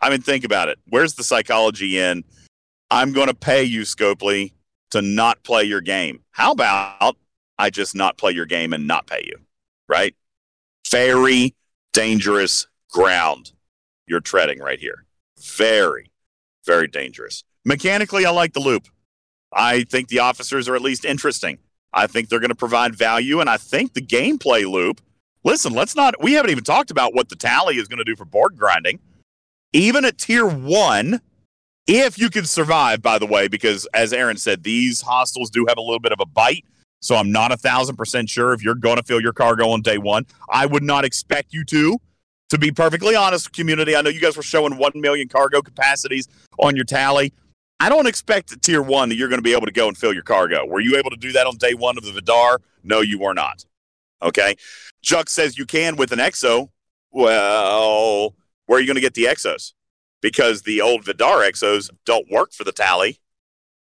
I 0.00 0.08
mean, 0.08 0.22
think 0.22 0.44
about 0.44 0.68
it. 0.68 0.78
Where's 0.88 1.14
the 1.14 1.22
psychology 1.22 1.98
in? 1.98 2.24
I'm 2.90 3.12
going 3.12 3.28
to 3.28 3.34
pay 3.34 3.62
you, 3.62 3.82
Scopely, 3.82 4.54
to 4.90 5.02
not 5.02 5.42
play 5.44 5.64
your 5.64 5.82
game. 5.82 6.20
How 6.30 6.52
about 6.52 7.16
I 7.58 7.68
just 7.68 7.94
not 7.94 8.16
play 8.16 8.32
your 8.32 8.46
game 8.46 8.72
and 8.72 8.86
not 8.86 9.06
pay 9.06 9.22
you? 9.26 9.36
Right? 9.88 10.16
Very 10.90 11.54
dangerous 11.92 12.66
ground 12.90 13.52
you're 14.06 14.20
treading 14.20 14.58
right 14.58 14.80
here. 14.80 15.04
Very, 15.38 16.10
very 16.64 16.88
dangerous. 16.88 17.44
Mechanically, 17.64 18.24
I 18.24 18.30
like 18.30 18.54
the 18.54 18.60
loop. 18.60 18.88
I 19.52 19.84
think 19.84 20.08
the 20.08 20.20
officers 20.20 20.68
are 20.68 20.74
at 20.74 20.82
least 20.82 21.04
interesting. 21.04 21.58
I 21.92 22.06
think 22.06 22.28
they're 22.28 22.40
going 22.40 22.50
to 22.50 22.54
provide 22.54 22.94
value, 22.94 23.40
and 23.40 23.50
I 23.50 23.56
think 23.56 23.94
the 23.94 24.02
gameplay 24.02 24.70
loop. 24.70 25.00
Listen, 25.42 25.72
let's 25.72 25.96
not. 25.96 26.22
We 26.22 26.34
haven't 26.34 26.50
even 26.50 26.64
talked 26.64 26.90
about 26.90 27.14
what 27.14 27.28
the 27.30 27.36
tally 27.36 27.76
is 27.76 27.88
going 27.88 27.98
to 27.98 28.04
do 28.04 28.14
for 28.14 28.24
Borg 28.24 28.56
grinding. 28.56 29.00
Even 29.72 30.04
at 30.04 30.18
tier 30.18 30.46
one, 30.46 31.20
if 31.86 32.18
you 32.18 32.30
can 32.30 32.44
survive, 32.44 33.02
by 33.02 33.18
the 33.18 33.26
way, 33.26 33.48
because 33.48 33.86
as 33.94 34.12
Aaron 34.12 34.36
said, 34.36 34.62
these 34.62 35.00
hostiles 35.00 35.50
do 35.50 35.64
have 35.66 35.78
a 35.78 35.80
little 35.80 35.98
bit 35.98 36.12
of 36.12 36.20
a 36.20 36.26
bite. 36.26 36.64
So 37.00 37.16
I'm 37.16 37.32
not 37.32 37.50
a 37.50 37.56
thousand 37.56 37.96
percent 37.96 38.28
sure 38.28 38.52
if 38.52 38.62
you're 38.62 38.74
going 38.74 38.96
to 38.96 39.02
fill 39.02 39.20
your 39.20 39.32
cargo 39.32 39.70
on 39.70 39.80
day 39.80 39.98
one. 39.98 40.26
I 40.50 40.66
would 40.66 40.82
not 40.82 41.04
expect 41.04 41.52
you 41.52 41.64
to. 41.64 41.98
To 42.50 42.58
be 42.58 42.72
perfectly 42.72 43.14
honest, 43.14 43.52
community, 43.52 43.96
I 43.96 44.02
know 44.02 44.10
you 44.10 44.20
guys 44.20 44.36
were 44.36 44.42
showing 44.42 44.76
1 44.76 44.92
million 44.96 45.28
cargo 45.28 45.62
capacities 45.62 46.28
on 46.58 46.74
your 46.74 46.84
tally. 46.84 47.32
I 47.80 47.88
don't 47.88 48.06
expect 48.06 48.60
tier 48.62 48.82
one 48.82 49.08
that 49.08 49.14
you're 49.16 49.28
going 49.28 49.38
to 49.38 49.42
be 49.42 49.52
able 49.52 49.66
to 49.66 49.72
go 49.72 49.88
and 49.88 49.96
fill 49.96 50.12
your 50.12 50.22
cargo. 50.22 50.66
Were 50.66 50.80
you 50.80 50.96
able 50.96 51.10
to 51.10 51.16
do 51.16 51.32
that 51.32 51.46
on 51.46 51.56
day 51.56 51.72
one 51.72 51.96
of 51.96 52.04
the 52.04 52.12
Vidar? 52.12 52.60
No, 52.84 53.00
you 53.00 53.18
were 53.18 53.32
not. 53.32 53.64
Okay. 54.22 54.56
Juck 55.02 55.30
says 55.30 55.56
you 55.56 55.64
can 55.64 55.96
with 55.96 56.12
an 56.12 56.18
EXO. 56.18 56.68
Well, 57.10 58.34
where 58.66 58.76
are 58.76 58.80
you 58.80 58.86
going 58.86 58.96
to 58.96 59.00
get 59.00 59.14
the 59.14 59.24
EXOs? 59.24 59.72
Because 60.20 60.62
the 60.62 60.82
old 60.82 61.04
Vidar 61.04 61.38
EXOs 61.38 61.88
don't 62.04 62.30
work 62.30 62.52
for 62.52 62.64
the 62.64 62.72
tally. 62.72 63.18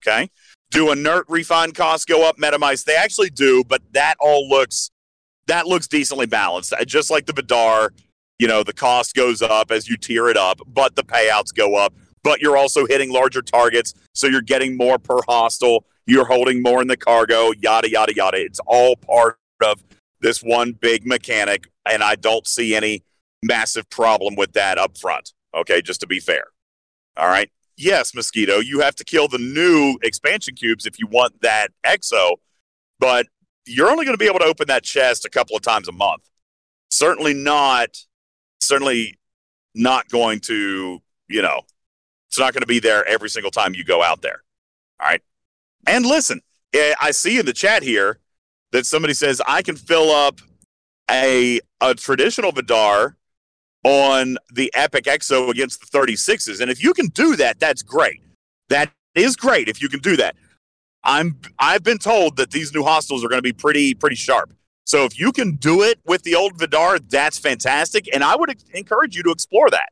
Okay. 0.07 0.31
Do 0.71 0.93
inert 0.93 1.25
refine 1.29 1.73
costs 1.73 2.05
go 2.05 2.29
up, 2.29 2.37
Metamice? 2.37 2.85
They 2.85 2.97
actually 2.97 3.31
do, 3.31 3.65
but 3.67 3.81
that 3.93 4.17
all 4.21 4.47
looks 4.49 4.91
that 5.47 5.67
looks 5.67 5.87
decently 5.87 6.27
balanced. 6.27 6.73
Uh, 6.73 6.85
Just 6.85 7.11
like 7.11 7.27
the 7.27 7.33
Vidar, 7.33 7.93
you 8.39 8.49
know, 8.49 8.63
the 8.63 8.73
cost 8.73 9.15
goes 9.15 9.41
up 9.43 9.71
as 9.71 9.89
you 9.89 9.97
tier 9.97 10.29
it 10.29 10.37
up, 10.37 10.61
but 10.67 10.97
the 10.97 11.05
payouts 11.05 11.55
go 11.55 11.77
up. 11.77 11.95
But 12.27 12.43
you're 12.43 12.57
also 12.57 12.87
hitting 12.87 13.13
larger 13.13 13.41
targets, 13.41 13.95
so 14.13 14.27
you're 14.27 14.43
getting 14.43 14.77
more 14.77 14.99
per 14.99 15.21
hostile. 15.29 15.87
You're 16.07 16.25
holding 16.25 16.61
more 16.61 16.83
in 16.83 16.89
the 16.89 16.97
cargo, 16.97 17.53
yada 17.53 17.89
yada 17.89 18.13
yada. 18.17 18.39
It's 18.39 18.59
all 18.67 18.97
part 18.97 19.39
of 19.63 19.81
this 20.21 20.43
one 20.43 20.73
big 20.73 21.07
mechanic, 21.07 21.69
and 21.89 22.03
I 22.03 22.17
don't 22.17 22.45
see 22.45 22.75
any 22.75 23.05
massive 23.45 23.89
problem 23.91 24.35
with 24.35 24.55
that 24.55 24.77
up 24.77 24.99
front. 24.99 25.35
Okay, 25.55 25.81
just 25.81 26.01
to 26.01 26.09
be 26.09 26.19
fair. 26.19 26.47
All 27.17 27.29
right. 27.29 27.49
Yes, 27.77 28.13
Mosquito, 28.13 28.59
you 28.59 28.81
have 28.81 28.97
to 28.97 29.05
kill 29.05 29.29
the 29.29 29.39
new 29.39 29.97
expansion 30.03 30.57
cubes 30.57 30.85
if 30.85 30.99
you 30.99 31.07
want 31.07 31.41
that 31.43 31.69
EXO, 31.85 32.39
but 32.99 33.27
you're 33.67 33.89
only 33.89 34.05
going 34.05 34.15
to 34.15 34.19
be 34.19 34.27
able 34.27 34.41
to 34.41 34.47
open 34.47 34.67
that 34.67 34.83
chest 34.83 35.25
a 35.25 35.31
couple 35.31 35.55
of 35.55 35.63
times 35.63 35.87
a 35.87 35.93
month. 35.93 36.29
Certainly 36.91 37.35
not, 37.35 37.91
certainly 38.61 39.17
not 39.77 40.09
going 40.09 40.41
to, 40.41 41.01
you 41.29 41.43
know, 41.43 41.63
it's 42.37 42.41
not 42.41 42.53
going 42.53 42.61
to 42.61 42.67
be 42.67 42.81
there 42.81 43.03
every 43.09 43.31
single 43.31 43.51
time 43.51 43.75
you 43.75 43.83
go 43.83 44.03
out 44.03 44.21
there. 44.21 44.43
All 45.01 45.09
right. 45.09 45.23
And 45.87 46.05
listen, 46.05 46.43
eh, 46.75 46.95
I 47.01 47.11
see 47.11 47.39
in 47.39 47.47
the 47.47 47.55
chat 47.55 47.83
here 47.83 48.19
that 48.73 48.85
somebody 48.85 49.15
says 49.15 49.41
I 49.47 49.63
can 49.63 49.75
fill 49.75 50.11
up 50.11 50.43
a 51.11 51.61
a 51.81 51.95
traditional 51.95 52.53
Vidar 52.53 53.17
on 53.85 54.37
the 54.53 54.71
Epic 54.75 55.05
Exo 55.05 55.49
against 55.49 55.81
the 55.81 55.99
36s. 55.99 56.61
And 56.61 56.71
if 56.71 56.83
you 56.83 56.93
can 56.93 57.07
do 57.07 57.37
that, 57.37 57.59
that's 57.59 57.83
great. 57.83 58.21
That 58.69 58.91
is 59.15 59.35
great 59.35 59.69
if 59.69 59.81
you 59.81 59.89
can 59.89 60.01
do 60.01 60.17
that. 60.17 60.37
I'm 61.05 61.39
I've 61.59 61.85
been 61.85 61.99
told 61.99 62.37
that 62.37 62.51
these 62.51 62.75
new 62.75 62.83
hostiles 62.83 63.25
are 63.25 63.29
going 63.29 63.39
to 63.39 63.43
be 63.43 63.55
pretty 63.55 63.95
pretty 63.95 64.17
sharp. 64.17 64.53
So 64.85 65.07
if 65.07 65.19
you 65.19 65.33
can 65.33 65.57
do 65.57 65.83
it 65.83 66.01
with 66.05 66.23
the 66.23 66.35
old 66.35 66.59
Vidar, 66.59 66.99
that's 66.99 67.39
fantastic 67.39 68.15
and 68.15 68.23
I 68.23 68.37
would 68.37 68.55
encourage 68.75 69.17
you 69.17 69.23
to 69.23 69.31
explore 69.31 69.71
that. 69.71 69.89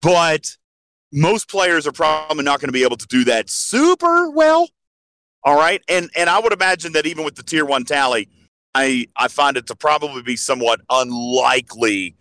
But 0.00 0.56
most 1.12 1.48
players 1.48 1.86
are 1.86 1.92
probably 1.92 2.44
not 2.44 2.60
going 2.60 2.68
to 2.68 2.72
be 2.72 2.82
able 2.82 2.96
to 2.96 3.06
do 3.06 3.24
that 3.24 3.48
super 3.48 4.30
well. 4.30 4.68
All 5.42 5.56
right? 5.56 5.82
And 5.88 6.10
and 6.16 6.28
I 6.28 6.38
would 6.40 6.52
imagine 6.52 6.92
that 6.92 7.06
even 7.06 7.24
with 7.24 7.36
the 7.36 7.42
tier 7.42 7.64
1 7.64 7.84
tally, 7.84 8.28
I 8.74 9.06
I 9.16 9.28
find 9.28 9.56
it 9.56 9.66
to 9.68 9.76
probably 9.76 10.22
be 10.22 10.36
somewhat 10.36 10.80
unlikely 10.90 12.16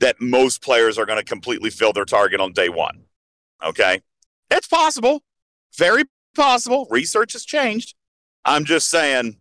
that 0.00 0.20
most 0.20 0.62
players 0.62 0.98
are 0.98 1.06
going 1.06 1.18
to 1.18 1.24
completely 1.24 1.70
fill 1.70 1.92
their 1.92 2.04
target 2.04 2.40
on 2.40 2.52
day 2.52 2.68
1. 2.68 3.00
Okay? 3.64 4.02
It's 4.50 4.66
possible. 4.66 5.22
Very 5.76 6.04
possible. 6.34 6.86
Research 6.90 7.32
has 7.32 7.44
changed. 7.44 7.94
I'm 8.44 8.64
just 8.64 8.90
saying, 8.90 9.38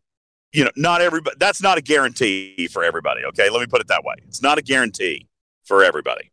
you 0.53 0.63
know, 0.63 0.71
not 0.75 1.01
everybody, 1.01 1.35
that's 1.39 1.61
not 1.61 1.77
a 1.77 1.81
guarantee 1.81 2.67
for 2.71 2.83
everybody. 2.83 3.25
Okay. 3.25 3.49
Let 3.49 3.59
me 3.59 3.67
put 3.67 3.81
it 3.81 3.87
that 3.87 4.03
way. 4.03 4.15
It's 4.27 4.41
not 4.41 4.57
a 4.57 4.61
guarantee 4.61 5.27
for 5.65 5.83
everybody. 5.83 6.31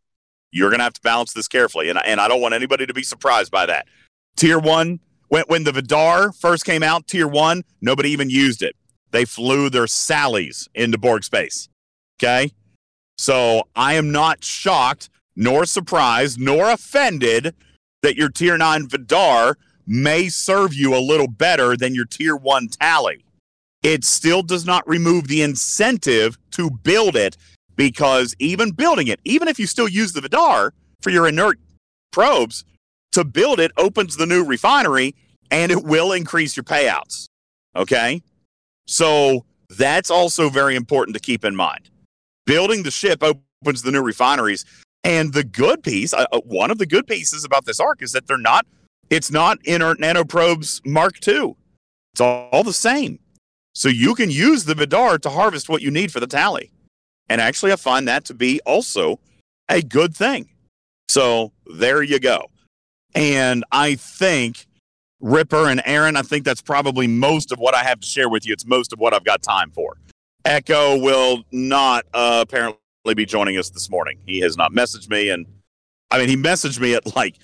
You're 0.51 0.69
going 0.69 0.79
to 0.79 0.83
have 0.83 0.93
to 0.93 1.01
balance 1.01 1.33
this 1.33 1.47
carefully. 1.47 1.89
And, 1.89 1.99
and 2.05 2.19
I 2.19 2.27
don't 2.27 2.41
want 2.41 2.53
anybody 2.53 2.85
to 2.85 2.93
be 2.93 3.03
surprised 3.03 3.51
by 3.51 3.65
that. 3.65 3.87
Tier 4.35 4.59
one, 4.59 4.99
when, 5.29 5.43
when 5.47 5.63
the 5.63 5.71
Vidar 5.71 6.31
first 6.31 6.65
came 6.65 6.83
out, 6.83 7.07
tier 7.07 7.27
one, 7.27 7.63
nobody 7.81 8.09
even 8.09 8.29
used 8.29 8.61
it. 8.61 8.75
They 9.11 9.25
flew 9.25 9.69
their 9.69 9.85
Sallies 9.85 10.67
into 10.73 10.97
Borg 10.97 11.23
space. 11.23 11.69
Okay. 12.19 12.51
So 13.17 13.63
I 13.75 13.93
am 13.93 14.11
not 14.11 14.43
shocked, 14.43 15.09
nor 15.35 15.65
surprised, 15.65 16.39
nor 16.39 16.69
offended 16.69 17.55
that 18.01 18.15
your 18.15 18.29
tier 18.29 18.57
nine 18.57 18.87
Vidar 18.87 19.57
may 19.85 20.29
serve 20.29 20.73
you 20.73 20.95
a 20.95 20.99
little 20.99 21.27
better 21.27 21.75
than 21.75 21.93
your 21.93 22.05
tier 22.05 22.35
one 22.35 22.67
tally. 22.67 23.23
It 23.83 24.03
still 24.03 24.43
does 24.43 24.65
not 24.65 24.87
remove 24.87 25.27
the 25.27 25.41
incentive 25.41 26.37
to 26.51 26.69
build 26.69 27.15
it 27.15 27.37
because 27.75 28.35
even 28.39 28.71
building 28.71 29.07
it, 29.07 29.19
even 29.25 29.47
if 29.47 29.59
you 29.59 29.67
still 29.67 29.87
use 29.87 30.13
the 30.13 30.21
Vidar 30.21 30.73
for 31.01 31.09
your 31.09 31.27
inert 31.27 31.59
probes, 32.11 32.63
to 33.11 33.23
build 33.25 33.59
it 33.59 33.71
opens 33.77 34.15
the 34.15 34.25
new 34.25 34.43
refinery 34.43 35.15
and 35.49 35.71
it 35.71 35.83
will 35.83 36.11
increase 36.11 36.55
your 36.55 36.63
payouts. 36.63 37.27
Okay. 37.75 38.21
So 38.87 39.45
that's 39.69 40.09
also 40.09 40.49
very 40.49 40.75
important 40.75 41.15
to 41.15 41.21
keep 41.21 41.43
in 41.45 41.55
mind. 41.55 41.89
Building 42.45 42.83
the 42.83 42.91
ship 42.91 43.21
opens 43.23 43.81
the 43.81 43.91
new 43.91 44.01
refineries. 44.01 44.65
And 45.03 45.33
the 45.33 45.43
good 45.43 45.83
piece, 45.83 46.13
uh, 46.13 46.25
uh, 46.31 46.41
one 46.41 46.69
of 46.69 46.77
the 46.77 46.85
good 46.85 47.07
pieces 47.07 47.43
about 47.43 47.65
this 47.65 47.79
arc 47.79 48.03
is 48.03 48.11
that 48.11 48.27
they're 48.27 48.37
not, 48.37 48.65
it's 49.09 49.31
not 49.31 49.57
inert 49.65 49.99
nanoprobes 49.99 50.85
Mark 50.85 51.27
II. 51.27 51.55
It's 52.13 52.21
all, 52.21 52.49
all 52.51 52.63
the 52.63 52.73
same. 52.73 53.19
So 53.73 53.89
you 53.89 54.13
can 54.15 54.29
use 54.29 54.65
the 54.65 54.75
Vidar 54.75 55.17
to 55.19 55.29
harvest 55.29 55.69
what 55.69 55.81
you 55.81 55.89
need 55.89 56.11
for 56.11 56.19
the 56.19 56.27
tally. 56.27 56.71
And 57.29 57.39
actually, 57.39 57.71
I 57.71 57.77
find 57.77 58.07
that 58.07 58.25
to 58.25 58.33
be 58.33 58.59
also 58.65 59.19
a 59.69 59.81
good 59.81 60.15
thing. 60.15 60.49
So 61.09 61.51
there 61.65 62.01
you 62.01 62.19
go. 62.19 62.47
And 63.13 63.63
I 63.71 63.95
think 63.95 64.65
Ripper 65.19 65.67
and 65.67 65.81
Aaron, 65.85 66.15
I 66.17 66.21
think 66.21 66.45
that's 66.45 66.61
probably 66.61 67.07
most 67.07 67.51
of 67.51 67.59
what 67.59 67.75
I 67.75 67.83
have 67.83 67.99
to 67.99 68.07
share 68.07 68.29
with 68.29 68.45
you. 68.45 68.53
It's 68.53 68.65
most 68.65 68.91
of 68.93 68.99
what 68.99 69.13
I've 69.13 69.23
got 69.23 69.41
time 69.43 69.71
for. 69.71 69.97
Echo 70.45 70.97
will 70.97 71.43
not 71.51 72.05
uh, 72.13 72.39
apparently 72.41 72.79
be 73.15 73.25
joining 73.25 73.57
us 73.57 73.69
this 73.69 73.89
morning. 73.89 74.17
He 74.25 74.39
has 74.39 74.57
not 74.57 74.71
messaged 74.71 75.09
me, 75.09 75.29
and 75.29 75.45
I 76.09 76.17
mean, 76.17 76.29
he 76.29 76.35
messaged 76.35 76.79
me 76.79 76.95
at 76.95 77.15
like 77.15 77.35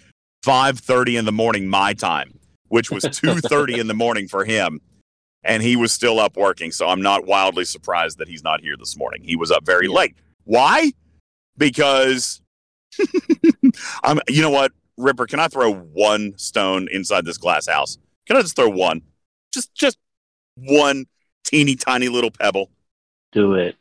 five 0.43 0.79
thirty 0.79 1.15
in 1.17 1.25
the 1.25 1.31
morning 1.31 1.67
my 1.67 1.93
time, 1.93 2.39
which 2.69 2.89
was 2.89 3.03
two 3.03 3.35
thirty 3.35 3.79
in 3.79 3.87
the 3.87 3.93
morning 3.93 4.27
for 4.27 4.45
him, 4.45 4.81
and 5.47 5.63
he 5.63 5.75
was 5.75 5.91
still 5.91 6.19
up 6.19 6.37
working. 6.37 6.71
So 6.71 6.87
I'm 6.87 7.01
not 7.01 7.25
wildly 7.25 7.65
surprised 7.65 8.19
that 8.19 8.27
he's 8.27 8.43
not 8.43 8.61
here 8.61 8.75
this 8.77 8.95
morning. 8.97 9.23
He 9.23 9.35
was 9.35 9.49
up 9.49 9.65
very 9.65 9.87
late. 9.87 10.15
Why? 10.43 10.91
Because 11.57 12.41
I'm. 14.03 14.19
You 14.27 14.41
know 14.41 14.51
what? 14.51 14.73
Ripper, 14.97 15.25
can 15.25 15.39
I 15.39 15.47
throw 15.47 15.73
one 15.73 16.37
stone 16.37 16.87
inside 16.91 17.25
this 17.25 17.37
glass 17.37 17.67
house? 17.67 17.97
Can 18.27 18.35
I 18.35 18.41
just 18.41 18.55
throw 18.55 18.69
one? 18.69 19.01
Just 19.53 19.73
just 19.73 19.97
one 20.55 21.05
teeny 21.43 21.75
tiny 21.75 22.09
little 22.09 22.31
pebble. 22.31 22.69
Do 23.31 23.53
it. 23.53 23.75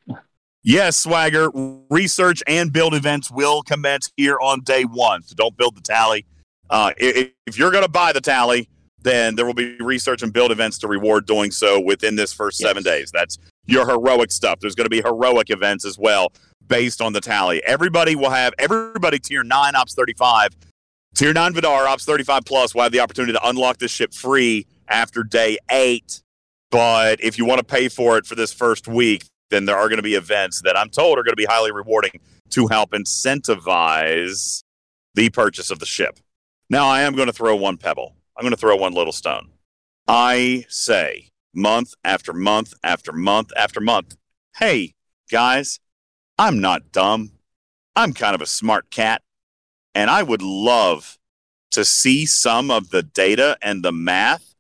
Yes, 0.63 0.97
Swagger, 0.97 1.51
research 1.91 2.43
and 2.47 2.73
build 2.73 2.93
events 2.93 3.31
will 3.31 3.63
commence 3.63 4.11
here 4.17 4.37
on 4.41 4.63
day 4.63 4.85
one. 4.85 5.23
So 5.23 5.35
don't 5.37 5.57
build 5.57 5.77
the 5.77 5.81
tally. 5.81 6.27
Uh, 6.69 6.93
if, 6.97 7.31
if 7.47 7.57
you're 7.57 7.71
going 7.71 7.85
to 7.85 7.89
buy 7.89 8.13
the 8.13 8.21
tally, 8.21 8.69
then 9.07 9.37
there 9.37 9.47
will 9.47 9.55
be 9.55 9.77
research 9.77 10.23
and 10.23 10.33
build 10.33 10.51
events 10.51 10.79
to 10.79 10.89
reward 10.89 11.27
doing 11.27 11.53
so 11.53 11.81
within 11.81 12.17
this 12.17 12.33
first 12.33 12.59
seven 12.59 12.83
days. 12.83 13.13
That's 13.13 13.39
your 13.65 13.87
heroic 13.87 14.33
stuff. 14.33 14.59
There's 14.59 14.75
going 14.75 14.87
to 14.87 14.91
be 14.91 15.01
heroic 15.01 15.49
events 15.51 15.85
as 15.87 15.97
well 15.97 16.33
based 16.67 17.01
on 17.01 17.13
the 17.13 17.21
tally. 17.21 17.63
Everybody 17.65 18.17
will 18.17 18.31
have, 18.31 18.53
everybody 18.59 19.21
tier 19.21 19.45
9 19.45 19.77
Ops 19.77 19.95
35, 19.95 20.57
tier 21.15 21.33
9 21.33 21.55
Vidar 21.55 21.87
Ops 21.87 22.05
35 22.05 22.45
plus 22.45 22.75
will 22.75 22.83
have 22.83 22.91
the 22.91 22.99
opportunity 22.99 23.33
to 23.33 23.49
unlock 23.49 23.79
this 23.79 23.93
ship 23.93 24.13
free 24.13 24.67
after 24.89 25.23
day 25.23 25.57
eight. 25.71 26.21
But 26.73 27.23
if 27.23 27.39
you 27.39 27.45
want 27.45 27.59
to 27.59 27.65
pay 27.65 27.89
for 27.89 28.19
it 28.19 28.27
for 28.27 28.35
this 28.35 28.53
first 28.53 28.89
week, 28.89 29.25
then 29.51 29.67
there 29.67 29.77
are 29.77 29.89
going 29.89 29.99
to 29.99 30.03
be 30.03 30.15
events 30.15 30.63
that 30.63 30.77
I'm 30.77 30.91
told 30.91 31.17
are 31.17 31.23
going 31.23 31.33
to 31.33 31.37
be 31.37 31.45
highly 31.45 31.71
rewarding 31.71 32.19
to 32.51 32.67
help 32.67 32.91
incentivize 32.91 34.65
the 35.15 35.31
purchase 35.31 35.71
of 35.71 35.79
the 35.79 35.87
ship. 35.87 36.19
Now, 36.69 36.89
I 36.89 37.03
am 37.03 37.15
going 37.15 37.29
to 37.29 37.33
throw 37.33 37.55
one 37.55 37.77
pebble. 37.77 38.17
I'm 38.37 38.43
going 38.43 38.51
to 38.51 38.57
throw 38.57 38.77
one 38.77 38.93
little 38.93 39.13
stone. 39.13 39.51
I 40.07 40.67
say 40.69 41.31
month 41.55 41.95
after 42.05 42.33
month 42.33 42.75
after 42.85 43.13
month 43.13 43.51
after 43.57 43.81
month, 43.81 44.17
hey, 44.59 44.95
guys, 45.31 45.81
I'm 46.39 46.61
not 46.61 46.93
dumb. 46.93 47.33
I'm 47.95 48.13
kind 48.13 48.35
of 48.35 48.43
a 48.43 48.47
smart 48.47 48.91
cat, 48.91 49.23
and 49.95 50.11
I 50.11 50.23
would 50.23 50.43
love 50.43 51.19
to 51.71 51.85
see 51.85 52.27
some 52.27 52.71
of 52.71 52.91
the 52.91 53.03
data 53.03 53.57
and 53.63 53.83
the 53.83 53.93
math 53.93 54.55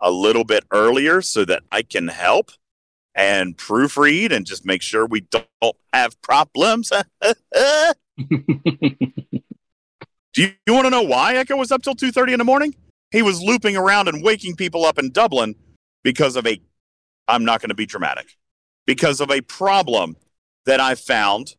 a 0.00 0.10
little 0.10 0.44
bit 0.44 0.64
earlier 0.70 1.20
so 1.20 1.44
that 1.44 1.62
I 1.70 1.82
can 1.82 2.08
help 2.08 2.50
and 3.14 3.56
proofread 3.56 4.32
and 4.32 4.46
just 4.46 4.64
make 4.64 4.80
sure 4.80 5.04
we 5.04 5.20
don't 5.20 5.76
have 5.92 6.20
problems. 6.22 6.90
Do 10.32 10.42
you, 10.42 10.50
you 10.66 10.72
want 10.72 10.86
to 10.86 10.90
know 10.90 11.02
why 11.02 11.34
Echo 11.34 11.56
was 11.56 11.70
up 11.70 11.82
till 11.82 11.94
2:30 11.94 12.32
in 12.32 12.38
the 12.38 12.44
morning? 12.44 12.74
He 13.10 13.22
was 13.22 13.40
looping 13.40 13.76
around 13.76 14.08
and 14.08 14.22
waking 14.22 14.56
people 14.56 14.84
up 14.84 14.98
in 14.98 15.10
Dublin 15.10 15.54
because 16.02 16.36
of 16.36 16.46
a 16.46 16.60
I'm 17.26 17.44
not 17.44 17.60
going 17.60 17.68
to 17.68 17.74
be 17.74 17.86
dramatic. 17.86 18.36
Because 18.86 19.20
of 19.20 19.30
a 19.30 19.42
problem 19.42 20.16
that 20.64 20.80
I 20.80 20.94
found 20.94 21.56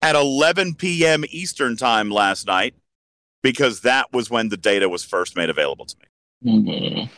at 0.00 0.14
11 0.14 0.74
p.m. 0.76 1.24
Eastern 1.30 1.76
time 1.76 2.10
last 2.10 2.46
night 2.46 2.74
because 3.42 3.80
that 3.80 4.12
was 4.12 4.30
when 4.30 4.48
the 4.48 4.56
data 4.56 4.88
was 4.88 5.04
first 5.04 5.36
made 5.36 5.50
available 5.50 5.86
to 5.86 5.96
me. 5.98 6.50
Mhm. 6.52 7.10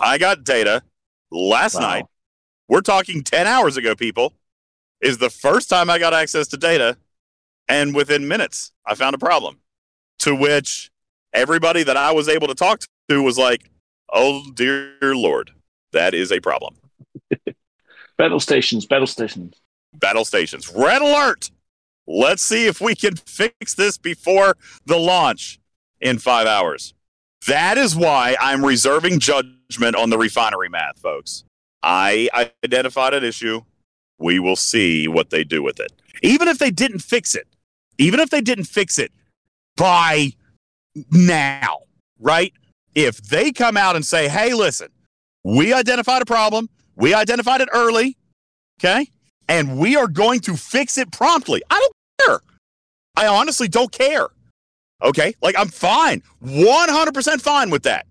I 0.00 0.16
got 0.18 0.44
data 0.44 0.82
last 1.30 1.74
Wow. 1.74 1.80
night. 1.80 2.06
We're 2.68 2.80
talking 2.80 3.22
10 3.22 3.46
hours 3.46 3.76
ago, 3.76 3.94
people. 3.94 4.34
Is 5.00 5.18
the 5.18 5.30
first 5.30 5.68
time 5.68 5.90
I 5.90 5.98
got 5.98 6.14
access 6.14 6.46
to 6.48 6.56
data. 6.56 6.96
And 7.68 7.94
within 7.94 8.28
minutes, 8.28 8.72
I 8.86 8.94
found 8.94 9.14
a 9.14 9.18
problem. 9.18 9.60
To 10.20 10.34
which 10.34 10.90
everybody 11.32 11.82
that 11.82 11.96
I 11.96 12.12
was 12.12 12.28
able 12.28 12.46
to 12.48 12.54
talk 12.54 12.82
to 13.08 13.22
was 13.22 13.38
like, 13.38 13.70
oh, 14.12 14.42
dear 14.54 14.96
Lord, 15.02 15.50
that 15.92 16.14
is 16.14 16.32
a 16.32 16.40
problem. 16.40 16.76
Battle 18.18 18.40
stations, 18.40 18.86
battle 18.86 19.06
stations. 19.06 19.54
Battle 19.94 20.24
stations, 20.24 20.70
red 20.74 21.02
alert. 21.02 21.50
Let's 22.06 22.42
see 22.42 22.66
if 22.66 22.80
we 22.80 22.94
can 22.94 23.16
fix 23.16 23.74
this 23.74 23.96
before 23.98 24.56
the 24.86 24.98
launch 24.98 25.58
in 26.00 26.18
five 26.18 26.46
hours. 26.46 26.94
That 27.46 27.78
is 27.78 27.96
why 27.96 28.36
I'm 28.40 28.64
reserving 28.64 29.18
judgment 29.18 29.96
on 29.96 30.10
the 30.10 30.18
refinery 30.18 30.68
math, 30.68 30.98
folks. 30.98 31.44
I 31.82 32.50
identified 32.64 33.14
an 33.14 33.24
issue. 33.24 33.62
We 34.18 34.38
will 34.38 34.56
see 34.56 35.08
what 35.08 35.30
they 35.30 35.42
do 35.42 35.62
with 35.62 35.80
it. 35.80 35.92
Even 36.22 36.48
if 36.48 36.58
they 36.58 36.70
didn't 36.70 37.00
fix 37.00 37.34
it, 37.34 37.48
even 37.98 38.20
if 38.20 38.30
they 38.30 38.40
didn't 38.40 38.64
fix 38.64 38.98
it 38.98 39.10
by 39.76 40.32
now, 41.10 41.78
right? 42.20 42.52
If 42.94 43.22
they 43.22 43.52
come 43.52 43.76
out 43.76 43.96
and 43.96 44.04
say, 44.04 44.28
hey, 44.28 44.54
listen, 44.54 44.88
we 45.44 45.72
identified 45.72 46.22
a 46.22 46.26
problem, 46.26 46.68
we 46.96 47.14
identified 47.14 47.60
it 47.60 47.68
early, 47.72 48.16
okay? 48.80 49.08
And 49.48 49.78
we 49.78 49.96
are 49.96 50.08
going 50.08 50.40
to 50.40 50.56
fix 50.56 50.98
it 50.98 51.10
promptly. 51.10 51.62
I 51.70 51.78
don't 51.80 52.26
care. 52.26 52.40
I 53.16 53.26
honestly 53.26 53.68
don't 53.68 53.90
care. 53.90 54.28
Okay? 55.02 55.34
Like, 55.42 55.56
I'm 55.58 55.68
fine, 55.68 56.22
100% 56.44 57.40
fine 57.40 57.70
with 57.70 57.82
that. 57.84 58.06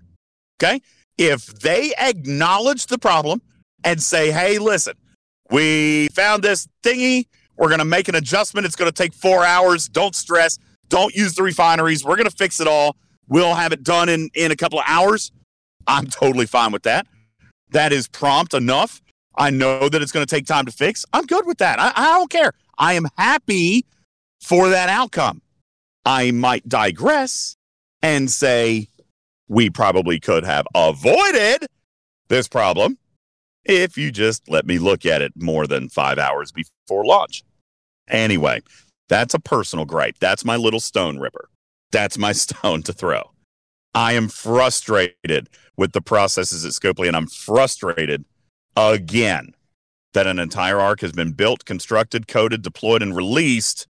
Okay? 0.61 0.81
If 1.17 1.45
they 1.59 1.93
acknowledge 1.97 2.87
the 2.87 2.97
problem 2.97 3.41
and 3.83 4.01
say, 4.01 4.31
hey, 4.31 4.57
listen, 4.57 4.93
we 5.49 6.07
found 6.09 6.43
this 6.43 6.67
thingy, 6.83 7.27
we're 7.57 7.67
going 7.67 7.79
to 7.79 7.85
make 7.85 8.07
an 8.07 8.15
adjustment. 8.15 8.65
It's 8.65 8.75
going 8.75 8.91
to 8.91 8.95
take 8.95 9.13
four 9.13 9.45
hours. 9.45 9.87
Don't 9.87 10.15
stress. 10.15 10.57
Don't 10.89 11.13
use 11.13 11.35
the 11.35 11.43
refineries. 11.43 12.03
We're 12.03 12.15
going 12.15 12.29
to 12.29 12.35
fix 12.35 12.59
it 12.59 12.67
all. 12.67 12.95
We'll 13.27 13.55
have 13.55 13.71
it 13.71 13.83
done 13.83 14.09
in, 14.09 14.29
in 14.33 14.51
a 14.51 14.55
couple 14.55 14.79
of 14.79 14.85
hours. 14.87 15.31
I'm 15.87 16.07
totally 16.07 16.45
fine 16.45 16.71
with 16.71 16.83
that. 16.83 17.07
That 17.71 17.93
is 17.93 18.07
prompt 18.07 18.53
enough. 18.53 19.01
I 19.37 19.49
know 19.49 19.87
that 19.87 20.01
it's 20.01 20.11
going 20.11 20.25
to 20.25 20.35
take 20.35 20.45
time 20.45 20.65
to 20.65 20.71
fix. 20.71 21.05
I'm 21.13 21.25
good 21.25 21.45
with 21.45 21.59
that. 21.59 21.79
I, 21.79 21.93
I 21.95 22.17
don't 22.17 22.29
care. 22.29 22.51
I 22.77 22.93
am 22.93 23.07
happy 23.17 23.85
for 24.41 24.69
that 24.69 24.89
outcome. 24.89 25.41
I 26.05 26.31
might 26.31 26.67
digress 26.67 27.55
and 28.01 28.29
say 28.29 28.87
we 29.47 29.69
probably 29.69 30.19
could 30.19 30.43
have 30.43 30.65
avoided 30.75 31.67
this 32.27 32.47
problem 32.47 32.97
if 33.65 33.97
you 33.97 34.11
just 34.11 34.49
let 34.49 34.65
me 34.65 34.79
look 34.79 35.05
at 35.05 35.21
it 35.21 35.33
more 35.35 35.67
than 35.67 35.89
five 35.89 36.17
hours 36.17 36.51
before 36.51 37.05
launch. 37.05 37.43
Anyway, 38.09 38.61
that's 39.09 39.33
a 39.33 39.39
personal 39.39 39.85
gripe. 39.85 40.17
That's 40.19 40.43
my 40.43 40.55
little 40.55 40.79
stone 40.79 41.19
ripper. 41.19 41.49
That's 41.91 42.17
my 42.17 42.31
stone 42.33 42.83
to 42.83 42.93
throw. 42.93 43.31
I 43.93 44.13
am 44.13 44.29
frustrated 44.29 45.49
with 45.77 45.91
the 45.91 46.01
processes 46.01 46.65
at 46.65 46.71
Scopely, 46.71 47.07
and 47.07 47.15
I'm 47.15 47.27
frustrated 47.27 48.25
again 48.75 49.53
that 50.13 50.27
an 50.27 50.39
entire 50.39 50.79
arc 50.79 51.01
has 51.01 51.11
been 51.11 51.31
built, 51.31 51.65
constructed, 51.65 52.27
coded, 52.27 52.61
deployed, 52.61 53.01
and 53.01 53.15
released, 53.15 53.87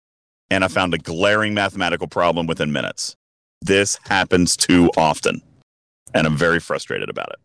and 0.49 0.64
I 0.64 0.68
found 0.68 0.94
a 0.94 0.98
glaring 0.98 1.53
mathematical 1.53 2.07
problem 2.07 2.48
within 2.48 2.72
minutes. 2.72 3.15
This 3.61 3.99
happens 4.06 4.57
too 4.57 4.90
often, 4.98 5.41
and 6.14 6.26
I'm 6.26 6.38
very 6.38 6.60
frustrated 6.60 7.10
about 7.10 7.30
it. 7.30 7.40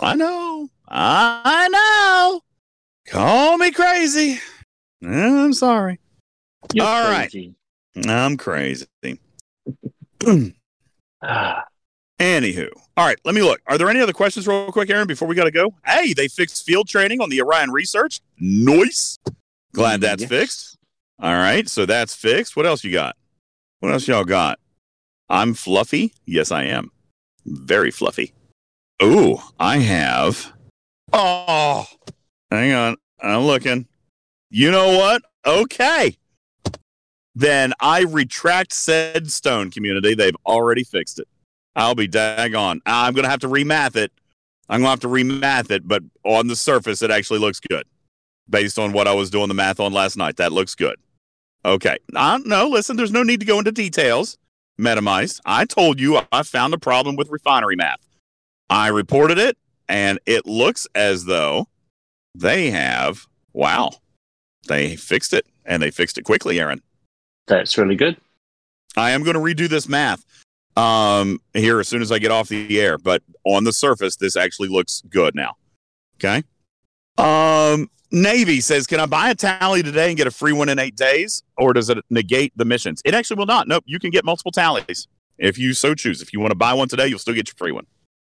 I 0.00 0.14
know. 0.14 0.68
I 0.88 1.68
know. 1.68 2.40
Call 3.10 3.58
me 3.58 3.72
crazy. 3.72 4.40
I'm 5.02 5.52
sorry. 5.52 5.98
You're 6.72 6.86
All 6.86 7.04
right. 7.04 7.30
crazy. 7.30 7.54
I'm 8.06 8.36
crazy. 8.36 8.86
Ah, 11.22 11.64
Anywho, 12.20 12.68
all 12.96 13.06
right, 13.06 13.18
let 13.24 13.34
me 13.34 13.42
look. 13.42 13.60
Are 13.66 13.78
there 13.78 13.88
any 13.88 14.00
other 14.00 14.12
questions, 14.12 14.46
real 14.46 14.70
quick, 14.70 14.90
Aaron, 14.90 15.06
before 15.06 15.26
we 15.28 15.34
got 15.34 15.44
to 15.44 15.50
go? 15.50 15.74
Hey, 15.84 16.12
they 16.12 16.28
fixed 16.28 16.64
field 16.64 16.88
training 16.88 17.20
on 17.20 17.30
the 17.30 17.40
Orion 17.42 17.70
research. 17.70 18.20
Nice. 18.38 19.18
Glad 19.72 20.00
that's 20.02 20.22
Yes. 20.22 20.28
fixed. 20.30 20.76
All 21.18 21.32
right, 21.34 21.68
so 21.68 21.86
that's 21.86 22.14
fixed. 22.14 22.54
What 22.56 22.66
else 22.66 22.84
you 22.84 22.92
got? 22.92 23.16
What 23.80 23.92
else 23.92 24.06
y'all 24.08 24.24
got? 24.24 24.58
I'm 25.28 25.54
fluffy. 25.54 26.12
Yes, 26.26 26.52
I 26.52 26.64
am. 26.64 26.90
Very 27.46 27.90
fluffy. 27.90 28.32
Ooh, 29.02 29.38
I 29.58 29.78
have. 29.78 30.52
Oh, 31.12 31.86
hang 32.50 32.72
on. 32.74 32.96
I'm 33.22 33.40
looking. 33.42 33.86
You 34.50 34.70
know 34.70 34.96
what? 34.98 35.22
Okay. 35.46 36.16
Then 37.38 37.74
I 37.80 38.00
retract 38.00 38.72
said 38.72 39.30
stone 39.30 39.70
community. 39.70 40.14
They've 40.14 40.34
already 40.46 40.84
fixed 40.84 41.18
it. 41.18 41.28
I'll 41.76 41.94
be 41.94 42.08
daggone. 42.08 42.80
I'm 42.86 43.12
going 43.12 43.24
to 43.24 43.30
have 43.30 43.40
to 43.40 43.48
remath 43.48 43.94
it. 43.94 44.10
I'm 44.70 44.80
going 44.80 44.86
to 44.86 44.90
have 44.90 45.00
to 45.00 45.08
remath 45.08 45.70
it, 45.70 45.86
but 45.86 46.02
on 46.24 46.46
the 46.46 46.56
surface, 46.56 47.02
it 47.02 47.10
actually 47.10 47.38
looks 47.38 47.60
good 47.60 47.86
based 48.48 48.78
on 48.78 48.92
what 48.92 49.06
I 49.06 49.12
was 49.12 49.28
doing 49.28 49.48
the 49.48 49.54
math 49.54 49.80
on 49.80 49.92
last 49.92 50.16
night. 50.16 50.36
That 50.36 50.50
looks 50.50 50.74
good. 50.74 50.96
Okay. 51.64 51.98
No, 52.10 52.68
listen, 52.68 52.96
there's 52.96 53.12
no 53.12 53.22
need 53.22 53.40
to 53.40 53.46
go 53.46 53.58
into 53.58 53.70
details. 53.70 54.38
Metamice, 54.80 55.38
I 55.44 55.66
told 55.66 56.00
you 56.00 56.20
I 56.32 56.42
found 56.42 56.72
a 56.72 56.78
problem 56.78 57.16
with 57.16 57.28
refinery 57.28 57.76
math. 57.76 58.00
I 58.70 58.88
reported 58.88 59.38
it, 59.38 59.58
and 59.88 60.18
it 60.26 60.46
looks 60.46 60.86
as 60.94 61.26
though 61.26 61.68
they 62.34 62.70
have, 62.70 63.26
wow, 63.52 63.90
they 64.68 64.96
fixed 64.96 65.32
it, 65.32 65.46
and 65.64 65.82
they 65.82 65.90
fixed 65.90 66.18
it 66.18 66.22
quickly, 66.22 66.58
Aaron. 66.60 66.82
That's 67.46 67.76
really 67.78 67.96
good. 67.96 68.16
I 68.96 69.10
am 69.10 69.22
going 69.22 69.34
to 69.34 69.40
redo 69.40 69.68
this 69.68 69.88
math 69.88 70.24
um, 70.76 71.40
here 71.54 71.80
as 71.80 71.88
soon 71.88 72.02
as 72.02 72.10
I 72.10 72.18
get 72.18 72.30
off 72.30 72.48
the 72.48 72.80
air, 72.80 72.98
but 72.98 73.22
on 73.44 73.64
the 73.64 73.72
surface, 73.72 74.16
this 74.16 74.36
actually 74.36 74.68
looks 74.68 75.02
good 75.08 75.34
now. 75.34 75.56
Okay. 76.16 76.42
Um, 77.18 77.90
Navy 78.10 78.60
says, 78.60 78.86
Can 78.86 79.00
I 79.00 79.06
buy 79.06 79.30
a 79.30 79.34
tally 79.34 79.82
today 79.82 80.08
and 80.08 80.16
get 80.16 80.26
a 80.26 80.30
free 80.30 80.52
one 80.52 80.68
in 80.68 80.78
eight 80.78 80.96
days? 80.96 81.42
Or 81.56 81.72
does 81.72 81.90
it 81.90 81.98
negate 82.10 82.52
the 82.56 82.64
missions? 82.64 83.02
It 83.04 83.14
actually 83.14 83.36
will 83.36 83.46
not. 83.46 83.68
Nope. 83.68 83.84
You 83.86 83.98
can 83.98 84.10
get 84.10 84.24
multiple 84.24 84.52
tallies 84.52 85.08
if 85.38 85.58
you 85.58 85.74
so 85.74 85.94
choose. 85.94 86.22
If 86.22 86.32
you 86.32 86.40
want 86.40 86.50
to 86.52 86.56
buy 86.56 86.74
one 86.74 86.88
today, 86.88 87.06
you'll 87.06 87.18
still 87.18 87.34
get 87.34 87.48
your 87.48 87.54
free 87.56 87.72
one. 87.72 87.86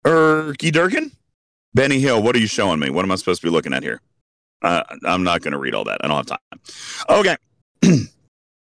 Erky 0.04 0.72
Durkin? 0.72 1.12
Benny 1.72 2.00
Hill, 2.00 2.22
what 2.22 2.34
are 2.34 2.38
you 2.38 2.46
showing 2.46 2.80
me? 2.80 2.90
What 2.90 3.04
am 3.04 3.12
I 3.12 3.14
supposed 3.14 3.40
to 3.42 3.46
be 3.46 3.50
looking 3.50 3.72
at 3.72 3.82
here? 3.82 4.00
Uh, 4.62 4.82
I'm 5.04 5.22
not 5.22 5.40
going 5.40 5.52
to 5.52 5.58
read 5.58 5.74
all 5.74 5.84
that. 5.84 5.98
I 6.02 6.08
don't 6.08 6.16
have 6.16 6.38
time. 6.38 6.60
Okay. 7.08 7.36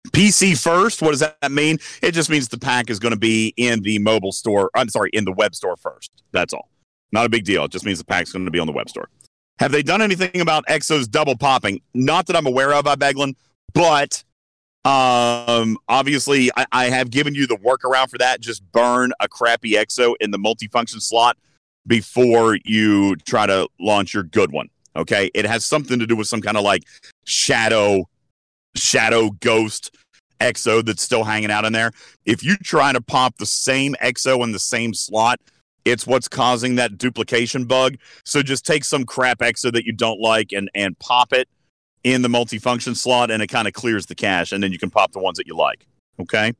PC 0.08 0.60
first. 0.60 1.02
What 1.02 1.10
does 1.10 1.20
that 1.20 1.52
mean? 1.52 1.78
It 2.02 2.12
just 2.12 2.30
means 2.30 2.48
the 2.48 2.58
pack 2.58 2.90
is 2.90 2.98
going 2.98 3.12
to 3.12 3.18
be 3.18 3.52
in 3.56 3.80
the 3.82 3.98
mobile 3.98 4.32
store. 4.32 4.70
I'm 4.74 4.88
sorry, 4.88 5.10
in 5.12 5.24
the 5.24 5.32
web 5.32 5.54
store 5.54 5.76
first. 5.76 6.10
That's 6.32 6.52
all. 6.52 6.70
Not 7.12 7.26
a 7.26 7.28
big 7.28 7.44
deal. 7.44 7.64
It 7.64 7.72
just 7.72 7.84
means 7.84 7.98
the 7.98 8.04
pack's 8.04 8.32
going 8.32 8.44
to 8.44 8.50
be 8.50 8.58
on 8.58 8.66
the 8.66 8.72
web 8.72 8.88
store. 8.88 9.08
Have 9.58 9.72
they 9.72 9.82
done 9.82 10.02
anything 10.02 10.40
about 10.40 10.66
Exos 10.66 11.10
double 11.10 11.36
popping? 11.36 11.80
Not 11.94 12.26
that 12.26 12.36
I'm 12.36 12.46
aware 12.46 12.72
of, 12.72 12.86
I 12.86 12.94
Beglin, 12.94 13.34
but 13.74 14.22
um, 14.84 15.76
obviously 15.88 16.50
I, 16.56 16.66
I 16.70 16.84
have 16.86 17.10
given 17.10 17.34
you 17.34 17.46
the 17.46 17.56
workaround 17.56 18.10
for 18.10 18.18
that. 18.18 18.40
Just 18.40 18.70
burn 18.72 19.12
a 19.20 19.28
crappy 19.28 19.72
Exo 19.72 20.14
in 20.20 20.30
the 20.30 20.38
multifunction 20.38 21.02
slot 21.02 21.36
before 21.86 22.58
you 22.64 23.16
try 23.16 23.46
to 23.46 23.68
launch 23.80 24.14
your 24.14 24.22
good 24.22 24.52
one. 24.52 24.68
Okay. 24.94 25.30
It 25.34 25.44
has 25.44 25.64
something 25.64 25.98
to 25.98 26.06
do 26.06 26.14
with 26.14 26.28
some 26.28 26.40
kind 26.40 26.56
of 26.56 26.62
like 26.62 26.84
shadow, 27.24 28.04
shadow 28.76 29.30
ghost 29.40 29.94
exo 30.40 30.84
that's 30.84 31.02
still 31.02 31.24
hanging 31.24 31.50
out 31.50 31.64
in 31.64 31.72
there. 31.72 31.92
If 32.24 32.44
you 32.44 32.56
try 32.56 32.92
to 32.92 33.00
pop 33.00 33.36
the 33.38 33.46
same 33.46 33.94
exo 34.02 34.42
in 34.44 34.52
the 34.52 34.58
same 34.58 34.94
slot, 34.94 35.40
it's 35.84 36.06
what's 36.06 36.28
causing 36.28 36.76
that 36.76 36.98
duplication 36.98 37.64
bug. 37.64 37.96
So 38.24 38.42
just 38.42 38.66
take 38.66 38.84
some 38.84 39.04
crap 39.04 39.38
exo 39.38 39.72
that 39.72 39.84
you 39.84 39.92
don't 39.92 40.20
like 40.20 40.52
and 40.52 40.70
and 40.74 40.98
pop 40.98 41.32
it 41.32 41.48
in 42.04 42.22
the 42.22 42.28
multifunction 42.28 42.96
slot 42.96 43.30
and 43.30 43.42
it 43.42 43.48
kind 43.48 43.66
of 43.66 43.74
clears 43.74 44.06
the 44.06 44.14
cache 44.14 44.52
and 44.52 44.62
then 44.62 44.72
you 44.72 44.78
can 44.78 44.90
pop 44.90 45.12
the 45.12 45.18
ones 45.18 45.38
that 45.38 45.46
you 45.46 45.56
like. 45.56 45.86
Okay? 46.20 46.52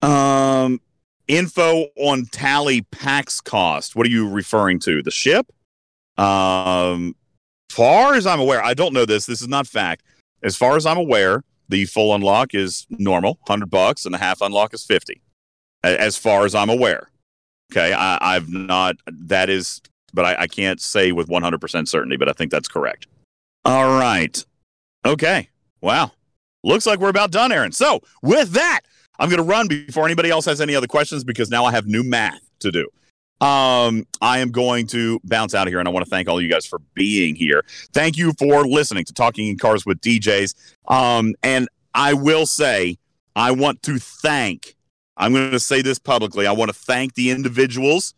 Um 0.00 0.80
info 1.28 1.86
on 1.96 2.26
tally 2.26 2.82
packs 2.82 3.40
cost. 3.40 3.94
What 3.94 4.06
are 4.06 4.10
you 4.10 4.28
referring 4.28 4.78
to? 4.80 5.02
The 5.02 5.10
ship? 5.10 5.46
Um 6.16 7.14
far 7.68 8.14
as 8.14 8.26
I'm 8.26 8.40
aware, 8.40 8.62
I 8.62 8.74
don't 8.74 8.92
know 8.92 9.06
this. 9.06 9.26
This 9.26 9.40
is 9.40 9.48
not 9.48 9.66
fact. 9.66 10.04
As 10.42 10.56
far 10.56 10.76
as 10.76 10.86
I'm 10.86 10.98
aware, 10.98 11.44
the 11.68 11.84
full 11.86 12.14
unlock 12.14 12.54
is 12.54 12.86
normal, 12.90 13.34
100 13.46 13.70
bucks 13.70 14.04
and 14.04 14.14
the 14.14 14.18
half 14.18 14.40
unlock 14.40 14.74
is 14.74 14.84
50. 14.84 15.20
As 15.82 16.16
far 16.16 16.44
as 16.44 16.54
I'm 16.54 16.70
aware. 16.70 17.08
Okay, 17.72 17.92
I, 17.92 18.34
have 18.34 18.50
not. 18.50 18.96
That 19.06 19.48
is, 19.48 19.80
but 20.12 20.24
I, 20.24 20.42
I 20.42 20.46
can't 20.46 20.80
say 20.80 21.10
with 21.10 21.28
100% 21.28 21.88
certainty, 21.88 22.16
but 22.16 22.28
I 22.28 22.32
think 22.32 22.50
that's 22.50 22.68
correct. 22.68 23.06
All 23.64 23.98
right. 23.98 24.44
Okay. 25.06 25.48
Wow. 25.80 26.12
Looks 26.62 26.86
like 26.86 27.00
we're 27.00 27.08
about 27.08 27.30
done, 27.30 27.50
Aaron. 27.50 27.72
So 27.72 28.00
with 28.22 28.50
that, 28.52 28.82
I'm 29.18 29.28
going 29.28 29.38
to 29.38 29.44
run 29.44 29.68
before 29.68 30.04
anybody 30.04 30.30
else 30.30 30.44
has 30.44 30.60
any 30.60 30.74
other 30.74 30.86
questions 30.86 31.24
because 31.24 31.50
now 31.50 31.64
I 31.64 31.72
have 31.72 31.86
new 31.86 32.02
math 32.02 32.40
to 32.60 32.70
do. 32.70 32.88
Um, 33.42 34.06
I 34.20 34.38
am 34.38 34.50
going 34.52 34.86
to 34.88 35.20
bounce 35.24 35.54
out 35.54 35.66
of 35.66 35.72
here, 35.72 35.80
and 35.80 35.88
I 35.88 35.90
want 35.90 36.04
to 36.04 36.10
thank 36.10 36.28
all 36.28 36.40
you 36.40 36.48
guys 36.48 36.64
for 36.64 36.78
being 36.94 37.34
here. 37.34 37.64
Thank 37.92 38.16
you 38.16 38.32
for 38.38 38.66
listening 38.66 39.04
to 39.06 39.12
Talking 39.12 39.48
in 39.48 39.58
Cars 39.58 39.84
with 39.84 40.00
DJs. 40.00 40.54
Um, 40.86 41.34
and 41.42 41.68
I 41.94 42.14
will 42.14 42.46
say, 42.46 42.98
I 43.34 43.50
want 43.50 43.82
to 43.82 43.98
thank 43.98 44.76
I'm 45.16 45.32
going 45.32 45.50
to 45.50 45.60
say 45.60 45.82
this 45.82 45.98
publicly. 45.98 46.46
I 46.46 46.52
want 46.52 46.70
to 46.70 46.76
thank 46.76 47.14
the 47.14 47.30
individuals 47.30 48.14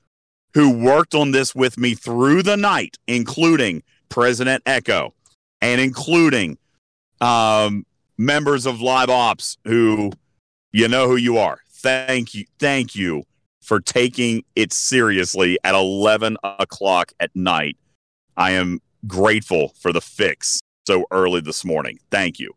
who 0.55 0.71
worked 0.71 1.15
on 1.15 1.33
this 1.33 1.55
with 1.55 1.77
me 1.77 1.95
through 1.95 2.43
the 2.43 2.57
night, 2.57 2.99
including 3.07 3.83
President 4.09 4.63
Echo 4.65 5.13
and 5.61 5.81
including 5.81 6.57
um, 7.21 7.85
members 8.17 8.65
of 8.65 8.81
Live 8.81 9.11
Ops 9.11 9.59
who 9.65 10.13
you 10.73 10.89
know 10.89 11.09
who 11.09 11.17
you 11.17 11.39
are. 11.39 11.59
Thank 11.71 12.35
you. 12.35 12.45
Thank 12.59 12.95
you 12.95 13.25
for 13.65 13.81
taking 13.81 14.45
it 14.55 14.73
seriously 14.73 15.59
at 15.65 15.75
11 15.75 16.37
o'clock 16.45 17.13
at 17.19 17.35
night. 17.35 17.77
I 18.37 18.53
am 18.53 18.81
grateful 19.07 19.75
for 19.81 19.93
the 19.93 20.01
fix 20.01 20.61
so 20.87 21.07
early 21.11 21.41
this 21.41 21.65
morning. 21.65 21.99
Thank 22.11 22.39
you. 22.39 22.53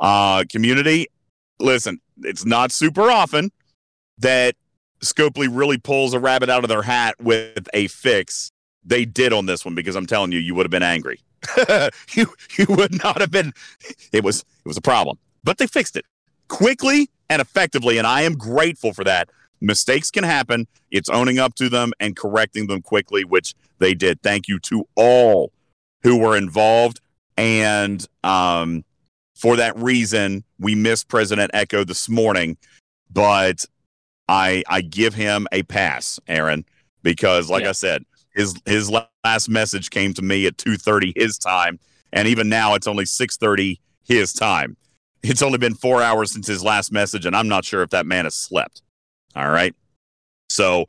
Uh, 0.00 0.44
community, 0.50 1.06
listen, 1.60 2.00
it's 2.22 2.44
not 2.44 2.72
super 2.72 3.10
often 3.10 3.50
that 4.18 4.56
Scopely 5.00 5.48
really 5.50 5.78
pulls 5.78 6.12
a 6.12 6.18
rabbit 6.18 6.50
out 6.50 6.64
of 6.64 6.68
their 6.68 6.82
hat 6.82 7.14
with 7.20 7.68
a 7.72 7.86
fix. 7.88 8.50
They 8.84 9.04
did 9.04 9.32
on 9.32 9.46
this 9.46 9.64
one 9.64 9.74
because 9.74 9.94
I'm 9.94 10.06
telling 10.06 10.32
you, 10.32 10.38
you 10.38 10.54
would 10.54 10.64
have 10.64 10.70
been 10.70 10.82
angry. 10.82 11.20
you 12.14 12.34
you 12.58 12.66
would 12.68 13.00
not 13.02 13.20
have 13.20 13.30
been. 13.30 13.52
It 14.12 14.24
was 14.24 14.40
it 14.40 14.66
was 14.66 14.76
a 14.76 14.82
problem, 14.82 15.18
but 15.44 15.58
they 15.58 15.68
fixed 15.68 15.96
it 15.96 16.04
quickly 16.48 17.08
and 17.30 17.40
effectively, 17.40 17.98
and 17.98 18.06
I 18.06 18.22
am 18.22 18.34
grateful 18.34 18.92
for 18.92 19.04
that. 19.04 19.28
Mistakes 19.60 20.10
can 20.10 20.24
happen. 20.24 20.66
It's 20.90 21.08
owning 21.08 21.38
up 21.38 21.54
to 21.56 21.68
them 21.68 21.92
and 22.00 22.16
correcting 22.16 22.66
them 22.66 22.82
quickly, 22.82 23.24
which 23.24 23.54
they 23.78 23.94
did. 23.94 24.22
Thank 24.22 24.48
you 24.48 24.58
to 24.60 24.86
all 24.94 25.52
who 26.02 26.18
were 26.18 26.36
involved, 26.36 27.00
and 27.36 28.06
um, 28.22 28.84
for 29.34 29.56
that 29.56 29.76
reason, 29.76 30.44
we 30.58 30.74
missed 30.74 31.08
President 31.08 31.50
Echo 31.54 31.84
this 31.84 32.08
morning, 32.08 32.56
but 33.10 33.64
I 34.28 34.62
I 34.68 34.80
give 34.80 35.14
him 35.14 35.46
a 35.52 35.62
pass, 35.64 36.20
Aaron, 36.28 36.64
because 37.02 37.50
like 37.50 37.64
yeah. 37.64 37.70
I 37.70 37.72
said, 37.72 38.04
his 38.34 38.60
his 38.66 38.90
last 39.24 39.48
message 39.48 39.90
came 39.90 40.14
to 40.14 40.22
me 40.22 40.46
at 40.46 40.56
2:30 40.56 41.12
his 41.16 41.38
time, 41.38 41.78
and 42.12 42.28
even 42.28 42.48
now 42.48 42.74
it's 42.74 42.86
only 42.86 43.04
6:30 43.04 43.78
his 44.04 44.32
time. 44.32 44.76
It's 45.22 45.42
only 45.42 45.58
been 45.58 45.74
4 45.74 46.00
hours 46.00 46.30
since 46.30 46.46
his 46.46 46.62
last 46.62 46.92
message 46.92 47.26
and 47.26 47.34
I'm 47.34 47.48
not 47.48 47.64
sure 47.64 47.82
if 47.82 47.90
that 47.90 48.06
man 48.06 48.24
has 48.24 48.36
slept. 48.36 48.82
All 49.38 49.50
right? 49.50 49.74
So, 50.50 50.86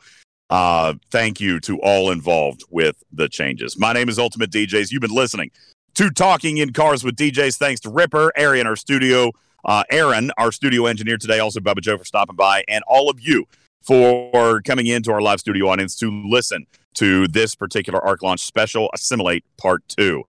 uh 0.49 0.95
thank 1.11 1.39
you 1.39 1.59
to 1.59 1.79
all 1.81 2.09
involved 2.09 2.63
with 2.71 3.03
the 3.11 3.29
changes. 3.29 3.77
My 3.77 3.93
name 3.93 4.09
is 4.09 4.17
Ultimate 4.17 4.49
DJs. 4.51 4.91
You've 4.91 5.01
been 5.01 5.11
listening 5.11 5.51
to 5.95 6.09
Talking 6.09 6.57
in 6.57 6.73
Cars 6.73 7.03
with 7.03 7.15
DJs 7.15 7.57
thanks 7.57 7.81
to 7.81 7.89
Ripper, 7.89 8.31
Arian, 8.35 8.65
our 8.65 8.75
studio 8.75 9.31
uh, 9.65 9.83
Aaron, 9.89 10.31
our 10.37 10.51
studio 10.51 10.85
engineer 10.85 11.17
today, 11.17 11.39
also 11.39 11.59
Bubba 11.59 11.81
Joe 11.81 11.97
for 11.97 12.05
stopping 12.05 12.35
by, 12.35 12.63
and 12.67 12.83
all 12.87 13.09
of 13.09 13.19
you 13.19 13.45
for 13.81 14.61
coming 14.61 14.87
into 14.87 15.11
our 15.11 15.21
live 15.21 15.39
studio 15.39 15.67
audience 15.69 15.95
to 15.97 16.11
listen 16.27 16.65
to 16.95 17.27
this 17.27 17.55
particular 17.55 18.03
ARC 18.03 18.21
launch 18.21 18.41
special, 18.41 18.89
Assimilate 18.93 19.43
Part 19.57 19.83
2. 19.89 20.23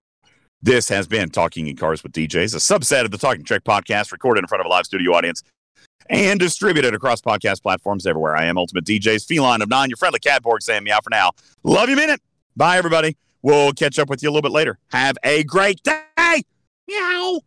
This 0.61 0.89
has 0.89 1.07
been 1.07 1.29
Talking 1.29 1.67
in 1.67 1.75
Cars 1.75 2.03
with 2.03 2.11
DJs, 2.11 2.53
a 2.53 2.57
subset 2.57 3.03
of 3.03 3.11
the 3.11 3.17
Talking 3.17 3.43
Trek 3.43 3.63
podcast 3.63 4.11
recorded 4.11 4.43
in 4.43 4.47
front 4.47 4.61
of 4.61 4.65
a 4.65 4.69
live 4.69 4.85
studio 4.85 5.13
audience 5.13 5.43
and 6.11 6.39
distributed 6.39 6.93
across 6.93 7.21
podcast 7.21 7.63
platforms 7.63 8.05
everywhere. 8.05 8.35
I 8.35 8.45
am 8.45 8.57
Ultimate 8.57 8.85
DJs, 8.85 9.25
Feline 9.25 9.61
of 9.61 9.69
Nine, 9.69 9.89
your 9.89 9.97
friendly 9.97 10.19
catborg 10.19 10.61
saying 10.61 10.83
meow 10.83 10.99
for 11.01 11.09
now. 11.09 11.31
Love 11.63 11.89
you, 11.89 11.95
minute. 11.95 12.21
Bye, 12.55 12.77
everybody. 12.77 13.17
We'll 13.41 13.71
catch 13.71 13.97
up 13.97 14.09
with 14.09 14.21
you 14.21 14.29
a 14.29 14.31
little 14.31 14.43
bit 14.43 14.51
later. 14.51 14.77
Have 14.91 15.17
a 15.23 15.43
great 15.43 15.81
day. 15.81 16.43
Meow. 16.87 17.39